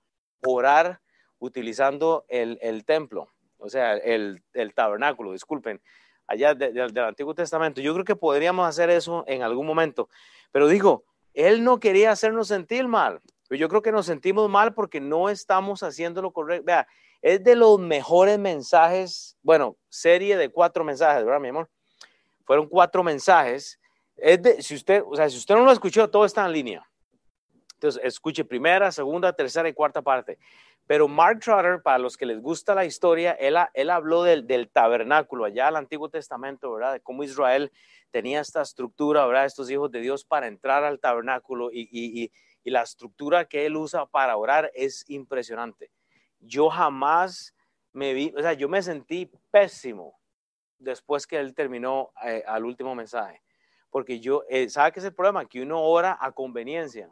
orar 0.45 1.01
utilizando 1.39 2.23
el, 2.29 2.85
templo, 2.85 3.29
o 3.57 3.67
sea, 3.67 3.95
el, 3.95 4.43
tabernáculo, 4.75 5.31
disculpen, 5.31 5.81
allá 6.27 6.53
del 6.53 6.99
Antiguo 6.99 7.33
Testamento. 7.33 7.81
Yo 7.81 7.95
creo 7.95 8.05
que 8.05 8.15
podríamos 8.15 8.69
hacer 8.69 8.91
eso 8.91 9.23
en 9.25 9.41
algún 9.41 9.65
momento. 9.65 10.07
Pero 10.51 10.67
digo, 10.67 11.03
él 11.33 11.63
no 11.63 11.79
quería 11.79 12.11
hacernos 12.11 12.47
sentir 12.47 12.87
mal. 12.87 13.21
Pero 13.47 13.59
yo 13.59 13.69
creo 13.69 13.81
que 13.81 13.91
nos 13.91 14.05
sentimos 14.05 14.49
mal 14.49 14.73
porque 14.73 15.01
no 15.01 15.29
estamos 15.29 15.83
haciendo 15.83 16.21
lo 16.21 16.31
correcto. 16.31 16.65
Vea, 16.65 16.87
es 17.21 17.43
de 17.43 17.55
los 17.55 17.79
mejores 17.79 18.39
mensajes, 18.39 19.37
bueno, 19.43 19.77
serie 19.89 20.37
de 20.37 20.49
cuatro 20.49 20.83
mensajes, 20.83 21.23
¿verdad, 21.23 21.39
mi 21.39 21.49
amor? 21.49 21.69
Fueron 22.45 22.67
cuatro 22.67 23.03
mensajes. 23.03 23.79
Es 24.15 24.41
de, 24.41 24.61
si 24.61 24.75
usted, 24.75 25.03
o 25.05 25.15
sea, 25.15 25.29
si 25.29 25.37
usted 25.37 25.55
no 25.55 25.65
lo 25.65 25.71
escuchó, 25.71 26.09
todo 26.09 26.25
está 26.25 26.45
en 26.45 26.51
línea. 26.53 26.87
Entonces, 27.73 28.01
escuche 28.03 28.45
primera, 28.45 28.91
segunda, 28.91 29.33
tercera 29.33 29.67
y 29.67 29.73
cuarta 29.73 30.01
parte. 30.01 30.37
Pero 30.87 31.07
Mark 31.07 31.39
Trotter, 31.39 31.81
para 31.81 31.99
los 31.99 32.17
que 32.17 32.25
les 32.25 32.41
gusta 32.41 32.75
la 32.75 32.85
historia, 32.85 33.33
él, 33.33 33.55
él 33.73 33.89
habló 33.89 34.23
del, 34.23 34.45
del 34.47 34.69
tabernáculo 34.69 35.45
allá 35.45 35.67
al 35.67 35.75
Antiguo 35.75 36.09
Testamento, 36.09 36.71
¿verdad? 36.73 36.93
De 36.93 36.99
cómo 37.01 37.23
Israel 37.23 37.71
tenía 38.11 38.41
esta 38.41 38.61
estructura, 38.61 39.25
¿verdad? 39.25 39.45
Estos 39.45 39.69
hijos 39.71 39.89
de 39.91 40.01
Dios 40.01 40.25
para 40.25 40.47
entrar 40.47 40.83
al 40.83 40.99
tabernáculo 40.99 41.71
y, 41.71 41.87
y, 41.91 42.31
y, 42.63 42.69
la 42.69 42.83
estructura 42.83 43.45
que 43.45 43.65
él 43.65 43.75
usa 43.75 44.05
para 44.05 44.37
orar 44.37 44.71
es 44.75 45.03
impresionante. 45.07 45.91
Yo 46.39 46.69
jamás 46.69 47.55
me 47.93 48.13
vi, 48.13 48.33
o 48.37 48.41
sea, 48.41 48.53
yo 48.53 48.69
me 48.69 48.81
sentí 48.81 49.31
pésimo 49.49 50.19
después 50.77 51.25
que 51.25 51.39
él 51.39 51.55
terminó 51.55 52.11
eh, 52.23 52.43
al 52.45 52.65
último 52.65 52.93
mensaje, 52.93 53.41
porque 53.89 54.19
yo, 54.19 54.43
eh, 54.49 54.69
¿sabe 54.69 54.91
qué 54.91 54.99
es 54.99 55.05
el 55.05 55.13
problema? 55.13 55.45
Que 55.45 55.61
uno 55.61 55.81
ora 55.81 56.17
a 56.19 56.31
conveniencia 56.31 57.09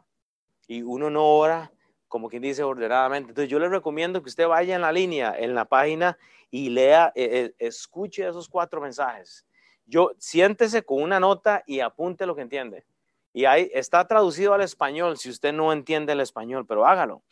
y 0.66 0.82
uno 0.82 1.10
no 1.10 1.24
ora 1.24 1.72
como 2.08 2.28
quien 2.28 2.42
dice 2.42 2.62
ordenadamente. 2.64 3.30
Entonces 3.30 3.48
yo 3.48 3.58
le 3.58 3.68
recomiendo 3.68 4.20
que 4.20 4.28
usted 4.28 4.48
vaya 4.48 4.74
en 4.74 4.80
la 4.82 4.90
línea, 4.90 5.34
en 5.38 5.54
la 5.54 5.64
página 5.64 6.18
y 6.50 6.68
lea, 6.68 7.12
eh, 7.14 7.54
escuche 7.58 8.26
esos 8.26 8.48
cuatro 8.48 8.80
mensajes 8.80 9.46
yo 9.90 10.12
siéntese 10.18 10.84
con 10.84 11.02
una 11.02 11.18
nota 11.18 11.64
y 11.66 11.80
apunte 11.80 12.24
lo 12.24 12.36
que 12.36 12.42
entiende. 12.42 12.84
Y 13.32 13.44
ahí 13.44 13.70
está 13.74 14.06
traducido 14.06 14.54
al 14.54 14.62
español 14.62 15.18
si 15.18 15.28
usted 15.28 15.52
no 15.52 15.72
entiende 15.72 16.12
el 16.12 16.20
español, 16.20 16.64
pero 16.66 16.86
hágalo. 16.86 17.22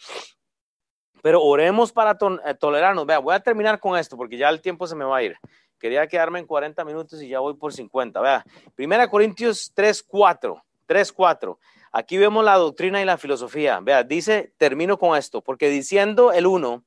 Pero 1.22 1.42
oremos 1.42 1.92
para 1.92 2.18
eh, 2.44 2.54
tolerarnos. 2.54 3.06
Vea, 3.06 3.18
voy 3.18 3.34
a 3.34 3.40
terminar 3.40 3.78
con 3.80 3.96
esto 3.96 4.16
porque 4.16 4.36
ya 4.36 4.48
el 4.48 4.60
tiempo 4.60 4.86
se 4.86 4.96
me 4.96 5.04
va 5.04 5.18
a 5.18 5.22
ir. 5.22 5.36
Quería 5.78 6.06
quedarme 6.08 6.40
en 6.40 6.46
40 6.46 6.84
minutos 6.84 7.22
y 7.22 7.28
ya 7.28 7.38
voy 7.38 7.54
por 7.54 7.72
50. 7.72 8.20
Vea, 8.20 8.44
Primera 8.74 9.08
Corintios 9.08 9.72
3, 9.74 10.02
4. 10.02 10.64
3, 10.86 11.12
4. 11.12 11.58
Aquí 11.92 12.18
vemos 12.18 12.44
la 12.44 12.56
doctrina 12.56 13.00
y 13.00 13.04
la 13.04 13.18
filosofía. 13.18 13.78
Vea, 13.80 14.02
dice, 14.02 14.52
termino 14.56 14.98
con 14.98 15.16
esto, 15.16 15.42
porque 15.42 15.68
diciendo 15.68 16.32
el 16.32 16.46
uno, 16.46 16.84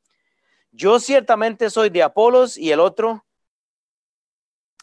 yo 0.72 0.99
ciertamente 0.99 1.69
soy 1.69 1.89
de 1.89 2.03
Apolos 2.03 2.57
y 2.57 2.72
el 2.72 2.80
otro 2.80 3.26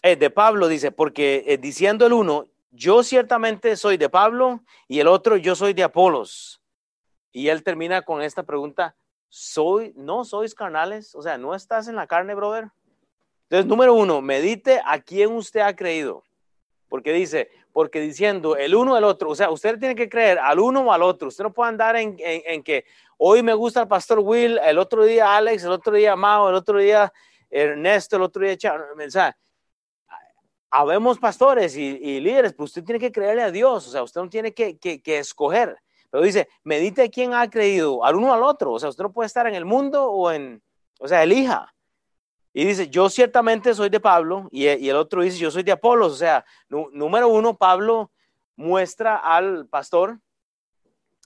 eh, 0.02 0.16
de 0.16 0.30
Pablo 0.30 0.68
dice, 0.68 0.92
porque 0.92 1.44
eh, 1.46 1.58
diciendo 1.58 2.06
el 2.06 2.12
uno, 2.12 2.46
yo 2.70 3.02
ciertamente 3.02 3.76
soy 3.76 3.96
de 3.96 4.08
Pablo 4.08 4.60
y 4.86 5.00
el 5.00 5.08
otro, 5.08 5.36
yo 5.36 5.54
soy 5.54 5.72
de 5.72 5.82
Apolos. 5.82 6.60
Y 7.32 7.48
él 7.48 7.62
termina 7.62 8.02
con 8.02 8.22
esta 8.22 8.42
pregunta, 8.42 8.94
¿soy, 9.28 9.92
no 9.96 10.24
sois 10.24 10.54
carnales? 10.54 11.14
O 11.14 11.22
sea, 11.22 11.38
¿no 11.38 11.54
estás 11.54 11.88
en 11.88 11.96
la 11.96 12.06
carne, 12.06 12.34
brother? 12.34 12.68
Entonces, 13.44 13.66
número 13.66 13.94
uno, 13.94 14.20
medite 14.20 14.80
a 14.84 15.00
quién 15.00 15.32
usted 15.32 15.60
ha 15.60 15.74
creído. 15.74 16.22
Porque 16.88 17.12
dice, 17.12 17.50
porque 17.72 18.00
diciendo 18.00 18.56
el 18.56 18.74
uno 18.74 18.94
al 18.94 19.04
otro, 19.04 19.30
o 19.30 19.34
sea, 19.34 19.50
usted 19.50 19.78
tiene 19.78 19.94
que 19.94 20.08
creer 20.08 20.38
al 20.38 20.58
uno 20.58 20.82
o 20.82 20.92
al 20.92 21.02
otro. 21.02 21.28
Usted 21.28 21.44
no 21.44 21.52
puede 21.52 21.68
andar 21.70 21.96
en, 21.96 22.16
en, 22.18 22.62
que 22.62 22.84
hoy 23.18 23.42
me 23.42 23.54
gusta 23.54 23.82
el 23.82 23.88
pastor 23.88 24.20
Will, 24.20 24.58
el 24.58 24.78
otro 24.78 25.04
día 25.04 25.36
Alex, 25.36 25.64
el 25.64 25.72
otro 25.72 25.94
día 25.94 26.16
Mao, 26.16 26.48
el 26.48 26.54
otro 26.54 26.78
día 26.78 27.12
Ernesto, 27.50 28.16
el 28.16 28.22
otro 28.22 28.42
día 28.42 28.56
Charo. 28.56 28.86
O 28.94 29.10
sea, 29.10 29.36
habemos 30.70 31.18
pastores 31.18 31.76
y, 31.76 32.20
líderes, 32.20 32.52
pero 32.52 32.64
usted 32.64 32.84
tiene 32.84 32.98
que 32.98 33.12
creerle 33.12 33.42
a 33.42 33.50
Dios, 33.50 33.86
o 33.86 33.90
sea, 33.90 34.02
usted 34.02 34.20
no 34.20 34.28
tiene 34.28 34.52
que, 34.52 35.00
escoger. 35.04 35.78
Pero 36.10 36.24
dice, 36.24 36.48
medite 36.64 37.10
quién 37.10 37.34
ha 37.34 37.48
creído, 37.50 38.04
al 38.04 38.16
uno 38.16 38.32
al 38.32 38.42
otro. 38.42 38.72
O 38.72 38.78
sea, 38.78 38.88
usted 38.88 39.02
no 39.02 39.12
puede 39.12 39.26
estar 39.26 39.46
en 39.46 39.54
el 39.54 39.66
mundo 39.66 40.10
o 40.10 40.30
en, 40.30 40.62
o 40.98 41.06
sea, 41.06 41.22
elija. 41.22 41.74
Y 42.54 42.64
dice, 42.64 42.88
yo 42.88 43.10
ciertamente 43.10 43.74
soy 43.74 43.90
de 43.90 44.00
Pablo, 44.00 44.48
y, 44.50 44.66
el 44.66 44.96
otro 44.96 45.22
dice, 45.22 45.38
yo 45.38 45.50
soy 45.50 45.62
de 45.62 45.72
Apolos. 45.72 46.12
O 46.12 46.16
sea, 46.16 46.44
número 46.68 47.28
uno, 47.28 47.54
Pablo 47.54 48.10
muestra 48.56 49.16
al 49.16 49.66
pastor, 49.66 50.18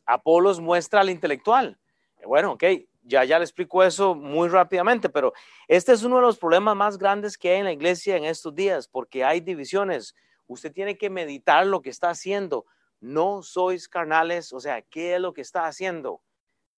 Apolos 0.04 0.60
muestra 0.60 1.00
al 1.00 1.10
intelectual. 1.10 1.78
Bueno, 2.26 2.52
ok, 2.52 2.64
ya, 3.02 3.24
ya 3.24 3.38
le 3.38 3.44
explico 3.44 3.82
eso 3.82 4.14
muy 4.14 4.48
rápidamente, 4.48 5.08
pero 5.08 5.32
este 5.68 5.92
es 5.92 6.02
uno 6.02 6.16
de 6.16 6.22
los 6.22 6.38
problemas 6.38 6.76
más 6.76 6.98
grandes 6.98 7.36
que 7.36 7.50
hay 7.50 7.58
en 7.58 7.64
la 7.64 7.72
iglesia 7.72 8.16
en 8.16 8.24
estos 8.24 8.54
días, 8.54 8.88
porque 8.88 9.24
hay 9.24 9.40
divisiones. 9.40 10.14
Usted 10.46 10.72
tiene 10.72 10.96
que 10.96 11.10
meditar 11.10 11.66
lo 11.66 11.82
que 11.82 11.90
está 11.90 12.10
haciendo. 12.10 12.66
No 13.00 13.42
sois 13.42 13.88
carnales, 13.88 14.52
o 14.52 14.60
sea, 14.60 14.82
¿qué 14.82 15.16
es 15.16 15.20
lo 15.20 15.32
que 15.32 15.40
está 15.40 15.66
haciendo? 15.66 16.22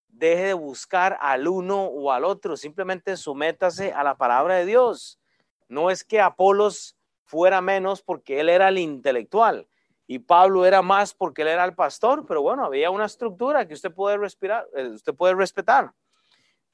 Deje 0.09 0.45
de 0.45 0.55
buscar 0.55 1.19
al 1.21 1.47
uno 1.49 1.85
o 1.85 2.11
al 2.13 2.25
otro, 2.25 2.57
simplemente 2.57 3.17
sométase 3.17 3.93
a 3.93 4.03
la 4.03 4.17
palabra 4.17 4.55
de 4.57 4.65
Dios. 4.65 5.21
No 5.69 5.91
es 5.91 6.05
que 6.05 6.21
Apolos 6.21 6.97
fuera 7.25 7.61
menos 7.61 8.03
porque 8.03 8.41
él 8.41 8.49
era 8.49 8.69
el 8.69 8.79
intelectual 8.79 9.69
y 10.07 10.19
Pablo 10.19 10.67
era 10.67 10.83
más 10.83 11.15
porque 11.15 11.43
él 11.43 11.49
era 11.49 11.65
el 11.65 11.75
pastor, 11.75 12.25
pero 12.27 12.43
bueno, 12.43 12.65
había 12.65 12.91
una 12.91 13.07
estructura 13.07 13.67
que 13.67 13.75
usted 13.75 13.93
puede 13.93 14.17
respirar, 14.19 14.67
eh, 14.75 14.89
usted 14.89 15.15
puede 15.15 15.35
respetar. 15.35 15.93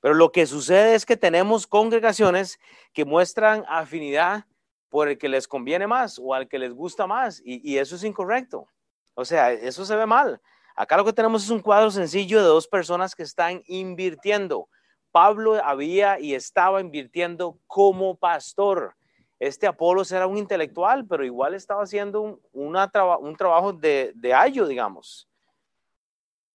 Pero 0.00 0.14
lo 0.14 0.32
que 0.32 0.46
sucede 0.46 0.94
es 0.94 1.04
que 1.04 1.16
tenemos 1.16 1.66
congregaciones 1.66 2.58
que 2.92 3.04
muestran 3.04 3.64
afinidad 3.68 4.46
por 4.88 5.08
el 5.08 5.18
que 5.18 5.28
les 5.28 5.46
conviene 5.46 5.86
más 5.86 6.18
o 6.18 6.34
al 6.34 6.48
que 6.48 6.58
les 6.58 6.72
gusta 6.72 7.06
más 7.06 7.40
y, 7.44 7.78
eso 7.78 7.96
es 7.96 8.04
incorrecto. 8.04 8.66
O 9.14 9.24
sea, 9.24 9.52
eso 9.52 9.84
se 9.84 9.96
ve 9.96 10.06
mal. 10.06 10.40
Acá 10.74 10.96
lo 10.96 11.04
que 11.04 11.12
tenemos 11.12 11.44
es 11.44 11.50
un 11.50 11.60
cuadro 11.60 11.90
sencillo 11.90 12.38
de 12.38 12.46
dos 12.46 12.66
personas 12.66 13.14
que 13.14 13.22
están 13.22 13.62
invirtiendo. 13.66 14.68
Pablo 15.12 15.62
había 15.62 16.18
y 16.18 16.34
estaba 16.34 16.80
invirtiendo 16.80 17.58
como 17.66 18.16
pastor. 18.16 18.96
Este 19.38 19.66
Apolo 19.66 20.02
era 20.10 20.26
un 20.26 20.38
intelectual, 20.38 21.06
pero 21.06 21.24
igual 21.24 21.54
estaba 21.54 21.82
haciendo 21.82 22.40
un, 22.52 23.36
trabajo 23.36 23.72
de, 23.72 24.12
de 24.14 24.34
ayo, 24.34 24.66
digamos. 24.66 25.29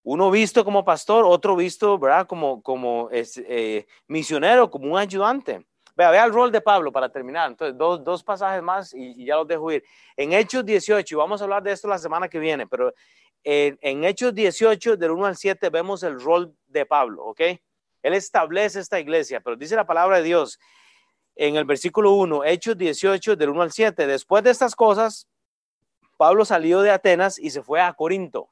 Uno 0.06 0.30
visto 0.30 0.64
como 0.64 0.86
pastor, 0.86 1.26
otro 1.26 1.56
visto, 1.56 1.98
¿verdad? 1.98 2.28
Como, 2.28 2.62
como 2.62 3.10
es, 3.10 3.38
eh, 3.38 3.88
misionero, 4.08 4.70
como 4.70 4.94
un 4.94 5.00
ayudante. 5.00 5.66
Vea, 5.96 6.12
vea 6.12 6.26
el 6.26 6.32
rol 6.32 6.52
de 6.52 6.62
Pablo 6.62 6.92
para 6.92 7.10
terminar. 7.10 7.50
Entonces, 7.50 7.76
dos, 7.76 8.04
dos 8.04 8.24
pasajes 8.24 8.62
más 8.62 8.94
y, 8.94 9.26
ya 9.26 9.36
los 9.36 9.48
dejo 9.48 9.72
ir. 9.72 9.84
En 10.16 10.34
Hechos 10.34 10.64
18, 10.64 11.16
y 11.16 11.18
vamos 11.18 11.42
a 11.42 11.46
hablar 11.46 11.64
de 11.64 11.72
esto 11.72 11.88
la 11.88 11.98
semana 11.98 12.28
que 12.28 12.38
viene, 12.38 12.68
pero 12.68 12.94
en, 13.44 13.80
en 13.82 14.04
Hechos 14.04 14.36
18, 14.36 14.96
del 14.96 15.10
1 15.10 15.26
al 15.26 15.38
7, 15.38 15.72
vemos 15.72 16.04
el 16.04 16.22
rol 16.22 16.54
de 16.68 16.86
Pablo, 16.86 17.26
¿ok? 17.26 17.42
Él 18.04 18.14
establece 18.14 18.82
esta 18.82 19.00
iglesia, 19.00 19.40
pero 19.40 19.56
dice 19.56 19.76
la 19.76 19.88
palabra 19.88 20.18
de 20.18 20.24
Dios 20.24 20.60
en 21.36 21.56
el 21.56 21.66
versículo 21.66 22.12
1, 22.12 22.46
Hechos 22.46 22.78
18, 22.78 23.36
del 23.36 23.50
1 23.50 23.62
al 23.64 23.72
7. 23.72 24.06
Después 24.06 24.44
de 24.44 24.52
estas 24.52 24.76
cosas, 24.76 25.28
Pablo 26.16 26.46
salió 26.46 26.82
de 26.82 26.92
Atenas 26.92 27.40
y 27.40 27.50
se 27.50 27.64
fue 27.64 27.82
a 27.82 27.92
Corinto. 27.94 28.50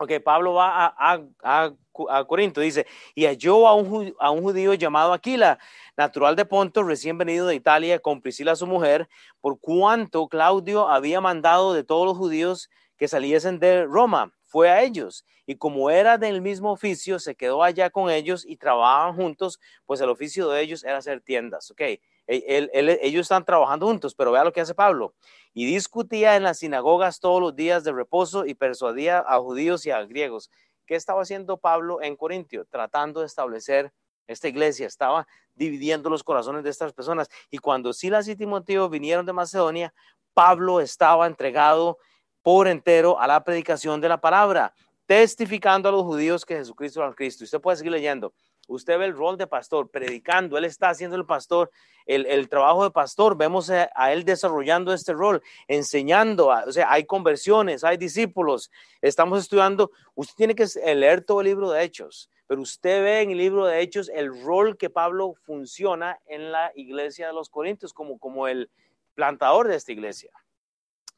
Ok, 0.00 0.12
Pablo 0.24 0.54
va 0.54 0.86
a, 0.86 1.20
a, 1.42 1.72
a, 2.08 2.24
Corinto, 2.24 2.60
dice, 2.60 2.86
y 3.16 3.26
halló 3.26 3.66
a 3.66 3.74
un, 3.74 4.14
a 4.20 4.30
un 4.30 4.42
judío 4.42 4.74
llamado 4.74 5.12
Aquila, 5.12 5.58
natural 5.96 6.36
de 6.36 6.44
Ponto, 6.44 6.84
recién 6.84 7.18
venido 7.18 7.48
de 7.48 7.56
Italia, 7.56 7.98
con 7.98 8.22
Priscila 8.22 8.54
su 8.54 8.68
mujer, 8.68 9.08
por 9.40 9.58
cuanto 9.58 10.28
Claudio 10.28 10.88
había 10.88 11.20
mandado 11.20 11.74
de 11.74 11.82
todos 11.82 12.06
los 12.06 12.16
judíos 12.16 12.70
que 12.96 13.08
saliesen 13.08 13.58
de 13.58 13.86
Roma, 13.86 14.32
fue 14.44 14.70
a 14.70 14.82
ellos, 14.82 15.26
y 15.46 15.56
como 15.56 15.90
era 15.90 16.16
del 16.16 16.42
mismo 16.42 16.70
oficio, 16.70 17.18
se 17.18 17.34
quedó 17.34 17.64
allá 17.64 17.90
con 17.90 18.08
ellos 18.08 18.44
y 18.46 18.56
trabajaban 18.56 19.16
juntos, 19.16 19.58
pues 19.84 20.00
el 20.00 20.10
oficio 20.10 20.48
de 20.48 20.62
ellos 20.62 20.84
era 20.84 20.98
hacer 20.98 21.22
tiendas, 21.22 21.72
ok, 21.72 21.82
ellos 22.28 23.22
están 23.22 23.44
trabajando 23.44 23.86
juntos, 23.86 24.14
pero 24.14 24.32
vea 24.32 24.44
lo 24.44 24.52
que 24.52 24.60
hace 24.60 24.74
Pablo. 24.74 25.14
Y 25.54 25.66
discutía 25.66 26.36
en 26.36 26.42
las 26.42 26.58
sinagogas 26.58 27.20
todos 27.20 27.40
los 27.40 27.56
días 27.56 27.84
de 27.84 27.92
reposo 27.92 28.44
y 28.46 28.54
persuadía 28.54 29.24
a 29.26 29.38
judíos 29.40 29.86
y 29.86 29.90
a 29.90 30.04
griegos. 30.04 30.50
¿Qué 30.86 30.94
estaba 30.94 31.22
haciendo 31.22 31.56
Pablo 31.56 32.02
en 32.02 32.16
Corintio? 32.16 32.66
Tratando 32.66 33.20
de 33.20 33.26
establecer 33.26 33.92
esta 34.26 34.46
iglesia, 34.46 34.86
estaba 34.86 35.26
dividiendo 35.54 36.10
los 36.10 36.22
corazones 36.22 36.62
de 36.62 36.70
estas 36.70 36.92
personas. 36.92 37.28
Y 37.50 37.58
cuando 37.58 37.92
Silas 37.92 38.28
y 38.28 38.36
Timoteo 38.36 38.88
vinieron 38.88 39.24
de 39.24 39.32
Macedonia, 39.32 39.92
Pablo 40.34 40.80
estaba 40.80 41.26
entregado 41.26 41.98
por 42.42 42.68
entero 42.68 43.18
a 43.18 43.26
la 43.26 43.42
predicación 43.42 44.00
de 44.00 44.08
la 44.08 44.20
palabra, 44.20 44.74
testificando 45.06 45.88
a 45.88 45.92
los 45.92 46.02
judíos 46.02 46.44
que 46.44 46.56
Jesucristo 46.56 47.00
era 47.00 47.08
el 47.08 47.16
Cristo. 47.16 47.44
Usted 47.44 47.60
puede 47.60 47.78
seguir 47.78 47.92
leyendo 47.92 48.32
usted 48.68 48.98
ve 48.98 49.06
el 49.06 49.16
rol 49.16 49.36
de 49.36 49.46
pastor, 49.46 49.90
predicando, 49.90 50.56
él 50.56 50.64
está 50.64 50.90
haciendo 50.90 51.16
el 51.16 51.26
pastor, 51.26 51.70
el, 52.06 52.48
trabajo 52.48 52.84
de 52.84 52.90
pastor, 52.90 53.36
vemos 53.36 53.70
a, 53.70 54.12
él 54.12 54.24
desarrollando 54.24 54.92
este 54.92 55.12
rol, 55.12 55.42
enseñando, 55.66 56.48
o 56.48 56.72
sea, 56.72 56.90
hay 56.90 57.04
conversiones, 57.04 57.84
hay 57.84 57.96
discípulos, 57.96 58.70
estamos 59.02 59.40
estudiando, 59.40 59.90
usted 60.14 60.34
tiene 60.36 60.54
que 60.54 60.66
leer 60.94 61.24
todo 61.24 61.40
el 61.40 61.46
libro 61.48 61.70
de 61.70 61.82
Hechos, 61.82 62.30
pero 62.46 62.62
usted 62.62 63.02
ve 63.02 63.22
en 63.22 63.30
el 63.30 63.38
libro 63.38 63.66
de 63.66 63.80
Hechos 63.80 64.10
el 64.14 64.42
rol 64.42 64.78
que 64.78 64.88
Pablo 64.88 65.34
funciona 65.44 66.18
en 66.26 66.52
la 66.52 66.72
iglesia 66.74 67.26
de 67.26 67.34
los 67.34 67.50
Corintios 67.50 67.92
como, 67.92 68.18
como 68.18 68.48
el 68.48 68.70
plantador 69.14 69.68
de 69.68 69.76
esta 69.76 69.92
iglesia. 69.92 70.30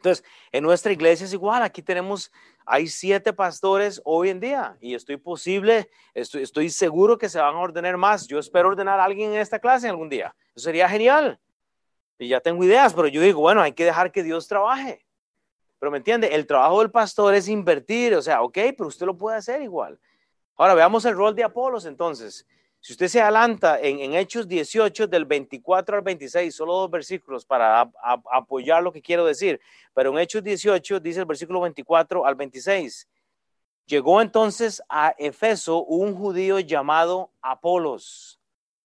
Entonces, 0.00 0.24
en 0.50 0.64
nuestra 0.64 0.92
iglesia 0.92 1.26
es 1.26 1.34
igual, 1.34 1.62
aquí 1.62 1.82
tenemos, 1.82 2.32
hay 2.64 2.86
siete 2.86 3.34
pastores 3.34 4.00
hoy 4.06 4.30
en 4.30 4.40
día 4.40 4.78
y 4.80 4.94
estoy 4.94 5.18
posible, 5.18 5.90
estoy, 6.14 6.42
estoy 6.42 6.70
seguro 6.70 7.18
que 7.18 7.28
se 7.28 7.38
van 7.38 7.54
a 7.54 7.58
ordenar 7.58 7.98
más. 7.98 8.26
Yo 8.26 8.38
espero 8.38 8.68
ordenar 8.68 8.98
a 8.98 9.04
alguien 9.04 9.32
en 9.34 9.40
esta 9.40 9.58
clase 9.58 9.90
algún 9.90 10.08
día. 10.08 10.34
Eso 10.54 10.64
sería 10.64 10.88
genial. 10.88 11.38
Y 12.18 12.28
ya 12.28 12.40
tengo 12.40 12.64
ideas, 12.64 12.94
pero 12.94 13.08
yo 13.08 13.20
digo, 13.20 13.42
bueno, 13.42 13.60
hay 13.60 13.72
que 13.72 13.84
dejar 13.84 14.10
que 14.10 14.22
Dios 14.22 14.48
trabaje. 14.48 15.04
Pero 15.78 15.90
me 15.90 15.98
entiende, 15.98 16.34
el 16.34 16.46
trabajo 16.46 16.80
del 16.80 16.90
pastor 16.90 17.34
es 17.34 17.46
invertir, 17.46 18.14
o 18.14 18.22
sea, 18.22 18.40
ok, 18.40 18.56
pero 18.78 18.86
usted 18.86 19.04
lo 19.04 19.18
puede 19.18 19.36
hacer 19.36 19.60
igual. 19.60 20.00
Ahora 20.56 20.72
veamos 20.72 21.04
el 21.04 21.14
rol 21.14 21.34
de 21.34 21.44
Apolos 21.44 21.84
entonces. 21.84 22.46
Si 22.82 22.94
usted 22.94 23.08
se 23.08 23.20
adelanta 23.20 23.78
en, 23.78 24.14
Hechos 24.14 24.48
18 24.48 25.06
del 25.06 25.26
24 25.26 25.96
al 25.98 26.02
26, 26.02 26.54
solo 26.54 26.72
dos 26.72 26.90
versículos 26.90 27.44
para 27.44 27.90
apoyar 28.32 28.82
lo 28.82 28.90
que 28.90 29.02
quiero 29.02 29.26
decir, 29.26 29.60
pero 29.92 30.10
en 30.10 30.18
Hechos 30.18 30.42
18 30.42 30.98
dice 30.98 31.20
el 31.20 31.26
versículo 31.26 31.60
24 31.60 32.24
al 32.24 32.34
26. 32.36 33.06
Llegó 33.84 34.22
entonces 34.22 34.82
a 34.88 35.14
Efeso 35.18 35.84
un 35.84 36.14
judío 36.14 36.58
llamado 36.58 37.32
Apolos. 37.42 38.40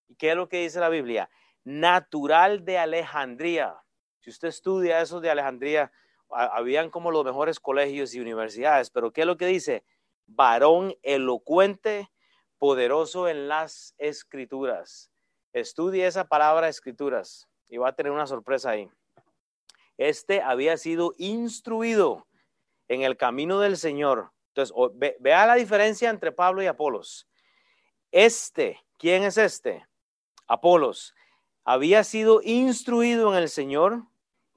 ¿Y 0.10 0.16
qué 0.16 0.32
es 0.32 0.36
lo 0.36 0.50
que 0.50 0.64
dice 0.64 0.82
la 0.82 0.90
Biblia? 0.90 1.30
Natural 1.64 2.66
de 2.66 2.78
Alejandría. 2.78 3.78
Si 4.20 4.30
usted 4.30 4.50
estudia 4.50 5.00
eso 5.00 5.22
de 5.22 5.30
Alejandría, 5.30 5.92
habían 6.30 6.90
como 6.90 7.12
los 7.12 7.24
mejores 7.24 7.62
colegios 7.62 8.14
y 8.14 8.20
universidades, 8.20 8.90
pero 8.90 9.14
¿qué 9.14 9.22
es 9.22 9.28
lo 9.28 9.38
que 9.38 9.46
dice? 9.46 9.86
Varón 10.26 10.96
elocuente 11.02 12.10
poderoso 12.60 13.28
en 13.28 13.48
las 13.48 13.94
escrituras. 13.98 15.12
Estudie 15.54 16.06
esa 16.06 16.26
palabra 16.26 16.70
escrituras 16.70 17.48
y 17.70 17.78
va 17.78 17.90
a 17.90 17.96
tener 17.96 18.12
una 18.12 18.28
sorpresa 18.28 18.72
ahí. 18.72 18.90
Este 19.98 20.42
había 20.42 20.78
sido 20.78 21.14
instruido 21.18 22.28
en 22.88 23.02
el 23.02 23.18
camino 23.18 23.60
del 23.60 23.78
Señor. 23.78 24.32
Entonces, 24.50 24.76
vea 25.20 25.46
la 25.46 25.56
diferencia 25.56 26.10
entre 26.10 26.32
Pablo 26.32 26.62
y 26.62 26.68
Apolos. 26.68 27.28
Este, 28.12 28.84
¿quién 28.98 29.24
es 29.24 29.38
este? 29.38 29.86
Apolos. 30.48 31.14
Había 31.64 32.04
sido 32.04 32.42
instruido 32.44 33.34
en 33.34 33.42
el 33.42 33.50
Señor 33.50 34.04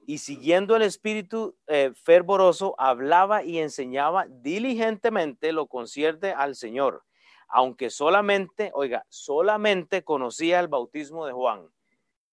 y 0.05 0.19
siguiendo 0.19 0.75
el 0.75 0.81
espíritu 0.81 1.57
eh, 1.67 1.91
fervoroso, 1.95 2.75
hablaba 2.77 3.43
y 3.43 3.59
enseñaba 3.59 4.25
diligentemente 4.29 5.51
lo 5.51 5.67
concierte 5.67 6.33
al 6.33 6.55
Señor 6.55 7.03
aunque 7.49 7.89
solamente, 7.89 8.71
oiga, 8.73 9.05
solamente 9.09 10.03
conocía 10.03 10.59
el 10.59 10.67
bautismo 10.67 11.25
de 11.25 11.33
Juan. 11.33 11.67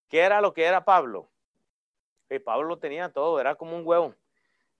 ¿Qué 0.09 0.21
era 0.21 0.41
lo 0.41 0.53
que 0.53 0.65
era 0.65 0.85
Pablo? 0.85 1.29
Y 2.29 2.39
Pablo 2.39 2.69
lo 2.69 2.79
tenía 2.79 3.09
todo, 3.09 3.41
era 3.41 3.55
como 3.55 3.77
un 3.77 3.87
huevo. 3.87 4.15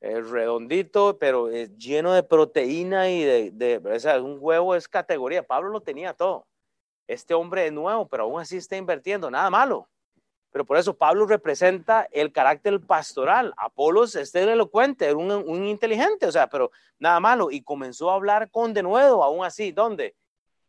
redondito, 0.01 1.19
pero 1.19 1.51
lleno 1.51 2.13
de 2.13 2.23
proteína 2.23 3.09
y 3.09 3.51
de, 3.51 3.81
o 3.83 3.99
sea, 3.99 4.21
un 4.23 4.37
huevo 4.41 4.75
es 4.75 4.87
categoría. 4.87 5.43
Pablo 5.43 5.71
lo 5.71 5.81
tenía 5.81 6.13
todo. 6.13 6.47
Este 7.09 7.35
hombre 7.35 7.67
es 7.67 7.73
nuevo, 7.73 8.07
pero 8.07 8.25
aún 8.25 8.41
así 8.41 8.59
está 8.59 8.77
invirtiendo, 8.77 9.31
nada 9.31 9.49
malo. 9.49 9.89
Pero 10.51 10.65
por 10.65 10.77
eso 10.77 10.95
Pablo 10.95 11.27
representa 11.27 12.09
el 12.13 12.33
carácter 12.33 12.81
pastoral. 12.81 13.55
Apolos 13.57 14.15
este 14.17 14.43
es 14.43 14.49
elocuente, 14.49 15.13
un, 15.15 15.31
un 15.31 15.67
inteligente, 15.67 16.27
o 16.27 16.33
sea, 16.33 16.47
pero 16.49 16.71
nada 16.99 17.21
malo. 17.21 17.51
Y 17.51 17.63
comenzó 17.63 18.11
a 18.11 18.15
hablar 18.15 18.51
con 18.51 18.75
denuedo, 18.75 19.23
aún 19.23 19.45
así. 19.45 19.71
¿Dónde? 19.71 20.15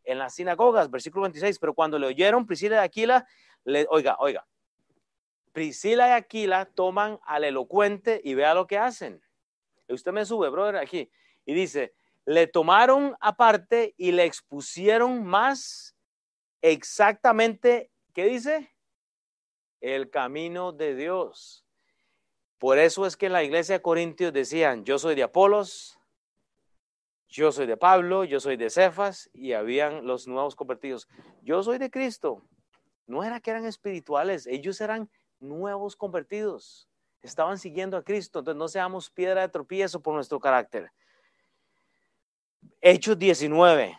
En 0.08 0.18
las 0.18 0.34
sinagogas, 0.34 0.90
versículo 0.90 1.22
26. 1.22 1.58
Pero 1.58 1.74
cuando 1.74 1.98
le 1.98 2.06
oyeron, 2.06 2.46
Priscila 2.46 2.76
y 2.76 2.84
Aquila, 2.84 3.26
le, 3.64 3.86
oiga, 3.90 4.16
oiga, 4.20 4.46
Priscila 5.52 6.08
y 6.08 6.12
Aquila 6.12 6.64
toman 6.64 7.18
al 7.24 7.44
elocuente 7.44 8.20
y 8.24 8.34
vea 8.34 8.54
lo 8.54 8.66
que 8.66 8.78
hacen. 8.78 9.22
Usted 9.88 10.12
me 10.12 10.24
sube, 10.24 10.48
brother, 10.48 10.76
aquí. 10.76 11.10
Y 11.44 11.54
dice, 11.54 11.94
le 12.24 12.46
tomaron 12.46 13.16
aparte 13.20 13.94
y 13.96 14.12
le 14.12 14.24
expusieron 14.24 15.24
más 15.24 15.96
exactamente, 16.60 17.90
¿qué 18.12 18.24
dice? 18.24 18.72
el 19.80 20.10
camino 20.10 20.72
de 20.72 20.94
Dios. 20.94 21.64
Por 22.58 22.78
eso 22.78 23.06
es 23.06 23.16
que 23.16 23.26
en 23.26 23.32
la 23.32 23.44
iglesia 23.44 23.76
de 23.76 23.82
Corintios 23.82 24.32
decían, 24.32 24.84
yo 24.84 24.98
soy 24.98 25.14
de 25.14 25.22
Apolos, 25.22 25.97
yo 27.28 27.52
soy 27.52 27.66
de 27.66 27.76
Pablo, 27.76 28.24
yo 28.24 28.40
soy 28.40 28.56
de 28.56 28.70
Cefas, 28.70 29.30
y 29.32 29.52
habían 29.52 30.06
los 30.06 30.26
nuevos 30.26 30.56
convertidos. 30.56 31.08
Yo 31.42 31.62
soy 31.62 31.78
de 31.78 31.90
Cristo. 31.90 32.42
No 33.06 33.22
era 33.22 33.40
que 33.40 33.50
eran 33.50 33.66
espirituales, 33.66 34.46
ellos 34.46 34.80
eran 34.80 35.10
nuevos 35.38 35.94
convertidos. 35.94 36.88
Estaban 37.22 37.58
siguiendo 37.58 37.96
a 37.96 38.02
Cristo, 38.02 38.38
entonces 38.38 38.58
no 38.58 38.68
seamos 38.68 39.10
piedra 39.10 39.42
de 39.42 39.48
tropiezo 39.48 40.00
por 40.00 40.14
nuestro 40.14 40.40
carácter. 40.40 40.90
Hechos 42.80 43.18
19. 43.18 43.98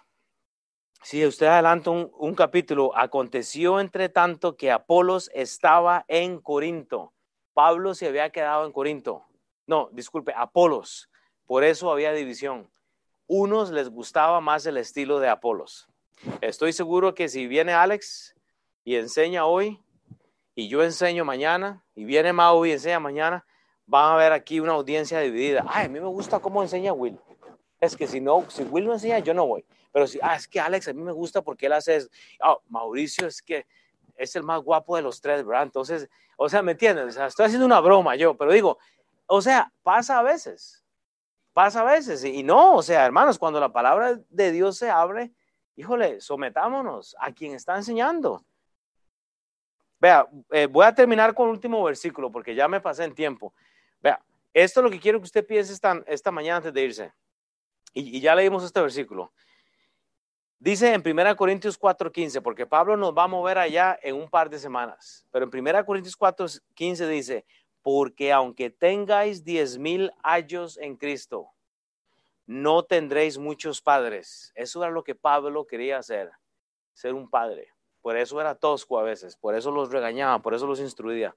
Si 1.02 1.26
usted 1.26 1.48
adelanta 1.48 1.92
un, 1.92 2.36
capítulo, 2.36 2.96
aconteció 2.96 3.80
entre 3.80 4.10
tanto 4.10 4.58
que 4.58 4.72
Apolos 4.72 5.30
estaba 5.34 6.04
en 6.08 6.40
Corinto. 6.40 7.14
Pablo 7.54 7.94
se 7.94 8.08
había 8.08 8.32
quedado 8.32 8.66
en 8.66 8.72
Corinto. 8.72 9.26
No, 9.66 9.90
disculpe, 9.92 10.34
Apolos. 10.36 11.10
Por 11.46 11.64
eso 11.64 11.92
había 11.92 12.12
división. 12.12 12.70
Unos 13.32 13.70
les 13.70 13.90
gustaba 13.90 14.42
más 14.42 14.66
el 14.66 14.76
estilo 14.78 15.20
de 15.20 15.30
Apolos. 15.30 15.88
Estoy 16.42 16.74
seguro 16.74 17.14
que 17.14 17.30
si 17.30 17.46
viene 17.46 17.74
Alex 17.74 18.36
y 18.84 18.96
enseña 18.96 19.46
hoy, 19.46 19.80
y 20.56 20.68
yo 20.68 20.84
enseño 20.84 21.24
mañana, 21.26 21.86
y 21.94 22.06
viene 22.06 22.34
Mau 22.34 22.66
y 22.66 22.72
enseña 22.72 23.00
mañana, 23.00 23.46
van 23.86 24.14
a 24.14 24.16
ver 24.16 24.32
aquí 24.34 24.60
una 24.60 24.72
audiencia 24.72 25.20
dividida. 25.20 25.64
Ay, 25.68 25.86
a 25.86 25.90
mí 25.90 26.00
me 26.00 26.08
gusta 26.08 26.40
cómo 26.40 26.64
enseña 26.64 26.92
Will. 26.92 27.20
Es 27.80 27.96
que 27.96 28.08
si 28.08 28.20
no, 28.20 28.50
si 28.50 28.64
Will 28.64 28.88
no 28.88 28.94
enseña, 28.94 29.20
yo 29.20 29.36
no 29.36 29.46
voy. 29.46 29.64
Pero 29.92 30.08
si, 30.08 30.18
ah, 30.24 30.36
es 30.36 30.48
que 30.48 30.60
Alex 30.60 30.88
a 30.88 30.94
mí 30.94 31.04
me 31.04 31.12
gusta 31.12 31.44
porque 31.44 31.68
él 31.68 31.74
hace 31.74 31.98
eso. 31.98 32.10
Oh, 32.44 32.64
Mauricio 32.68 33.28
es 33.28 33.44
que 33.44 33.68
es 34.16 34.36
el 34.36 34.42
más 34.42 34.64
guapo 34.64 34.96
de 34.96 35.04
los 35.04 35.22
tres, 35.22 35.46
¿verdad? 35.46 35.66
Entonces, 35.66 36.10
o 36.36 36.50
sea, 36.50 36.64
¿me 36.64 36.72
entiendes? 36.72 37.16
O 37.16 37.26
estoy 37.26 37.46
haciendo 37.46 37.68
una 37.68 37.80
broma 37.80 38.16
yo, 38.16 38.36
pero 38.36 38.52
digo, 38.52 38.80
o 39.28 39.40
sea, 39.40 39.72
pasa 39.84 40.18
a 40.18 40.24
veces, 40.24 40.79
pasa 41.60 41.82
a 41.82 41.84
veces. 41.84 42.24
Y, 42.24 42.42
no, 42.42 42.76
o 42.76 42.82
sea, 42.82 43.06
hermanos, 43.06 43.38
cuando 43.38 43.60
la 43.60 43.68
palabra 43.68 44.18
de 44.30 44.52
Dios 44.54 44.78
se 44.78 44.90
abre, 44.90 45.34
híjole, 45.76 46.22
sometámonos 46.22 47.18
a 47.20 47.34
quien 47.34 47.54
está 47.54 47.76
enseñando. 47.76 48.46
Vea, 50.00 50.26
eh, 50.52 50.68
voy 50.68 50.86
a 50.86 50.96
terminar 50.96 51.34
con 51.34 51.48
el 51.48 51.52
último 51.56 51.84
versículo 51.84 52.32
porque 52.32 52.56
ya 52.56 52.70
me 52.70 52.80
pasé 52.80 53.04
en 53.04 53.14
tiempo. 53.14 53.54
Vea, 54.02 54.24
esto 54.54 54.80
es 54.80 54.84
lo 54.86 54.90
que 54.90 55.02
quiero 55.02 55.20
que 55.20 55.26
usted 55.26 55.46
piense 55.46 55.74
esta, 55.74 56.02
esta 56.08 56.32
mañana 56.32 56.58
antes 56.58 56.74
de 56.74 56.82
irse. 56.82 57.14
Y, 57.92 58.16
y 58.16 58.22
ya 58.22 58.36
leímos 58.36 58.64
este 58.64 58.80
versículo. 58.80 59.34
Dice 60.60 60.94
en 60.94 61.04
1 61.06 61.36
Corintios 61.36 61.78
4:15, 61.78 62.42
porque 62.42 62.68
Pablo 62.68 62.96
nos 62.96 63.14
va 63.14 63.26
a 63.26 63.28
mover 63.28 63.58
allá 63.58 64.00
en 64.02 64.16
un 64.16 64.30
par 64.30 64.50
de 64.50 64.60
semanas, 64.60 65.28
pero 65.30 65.44
en 65.44 65.52
1 65.54 65.86
Corintios 65.86 66.18
4:15 66.18 67.06
dice, 67.10 67.46
porque 67.92 68.32
aunque 68.32 68.70
tengáis 68.70 69.44
diez 69.44 69.80
mil 69.80 70.12
años 70.22 70.78
en 70.78 70.96
Cristo, 70.96 71.50
no 72.46 72.84
tendréis 72.84 73.40
muchos 73.40 73.82
padres. 73.82 74.52
Eso 74.54 74.84
era 74.84 74.92
lo 74.92 75.04
que 75.04 75.16
Pablo 75.16 75.66
quería 75.66 75.98
hacer, 75.98 76.30
ser 76.94 77.16
un 77.16 77.28
padre. 77.28 77.74
Por 78.04 78.16
eso 78.16 78.40
era 78.40 78.54
tosco 78.54 79.00
a 79.00 79.02
veces, 79.02 79.36
por 79.36 79.56
eso 79.56 79.72
los 79.72 79.90
regañaba, 79.90 80.40
por 80.40 80.54
eso 80.54 80.68
los 80.68 80.80
instruía. 80.80 81.36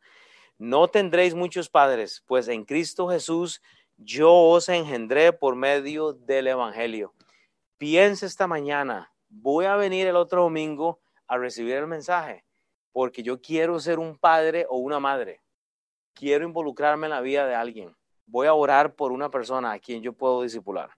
No 0.59 0.88
tendréis 0.88 1.34
muchos 1.34 1.70
padres, 1.70 2.22
pues 2.26 2.48
en 2.48 2.66
Cristo 2.66 3.09
Jesús 3.09 3.62
yo 3.96 4.30
os 4.30 4.68
engendré 4.68 5.32
por 5.32 5.57
medio 5.57 6.12
del 6.12 6.48
Evangelio. 6.48 7.14
Piensa 7.78 8.26
esta 8.26 8.46
mañana, 8.46 9.11
voy 9.30 9.64
a 9.64 9.76
venir 9.76 10.07
el 10.07 10.16
otro 10.16 10.42
domingo 10.42 11.00
a 11.26 11.38
recibir 11.38 11.76
el 11.76 11.86
mensaje, 11.86 12.44
porque 12.92 13.22
yo 13.22 13.40
quiero 13.40 13.80
ser 13.80 13.98
un 13.98 14.18
padre 14.18 14.66
o 14.68 14.76
una 14.76 15.00
madre. 15.00 15.41
Quiero 16.14 16.44
involucrarme 16.44 17.06
en 17.06 17.10
la 17.10 17.20
vida 17.20 17.46
de 17.46 17.54
alguien. 17.54 17.94
Voy 18.26 18.46
a 18.46 18.54
orar 18.54 18.94
por 18.94 19.12
una 19.12 19.30
persona 19.30 19.72
a 19.72 19.78
quien 19.78 20.02
yo 20.02 20.12
puedo 20.12 20.42
discipular. 20.42 20.90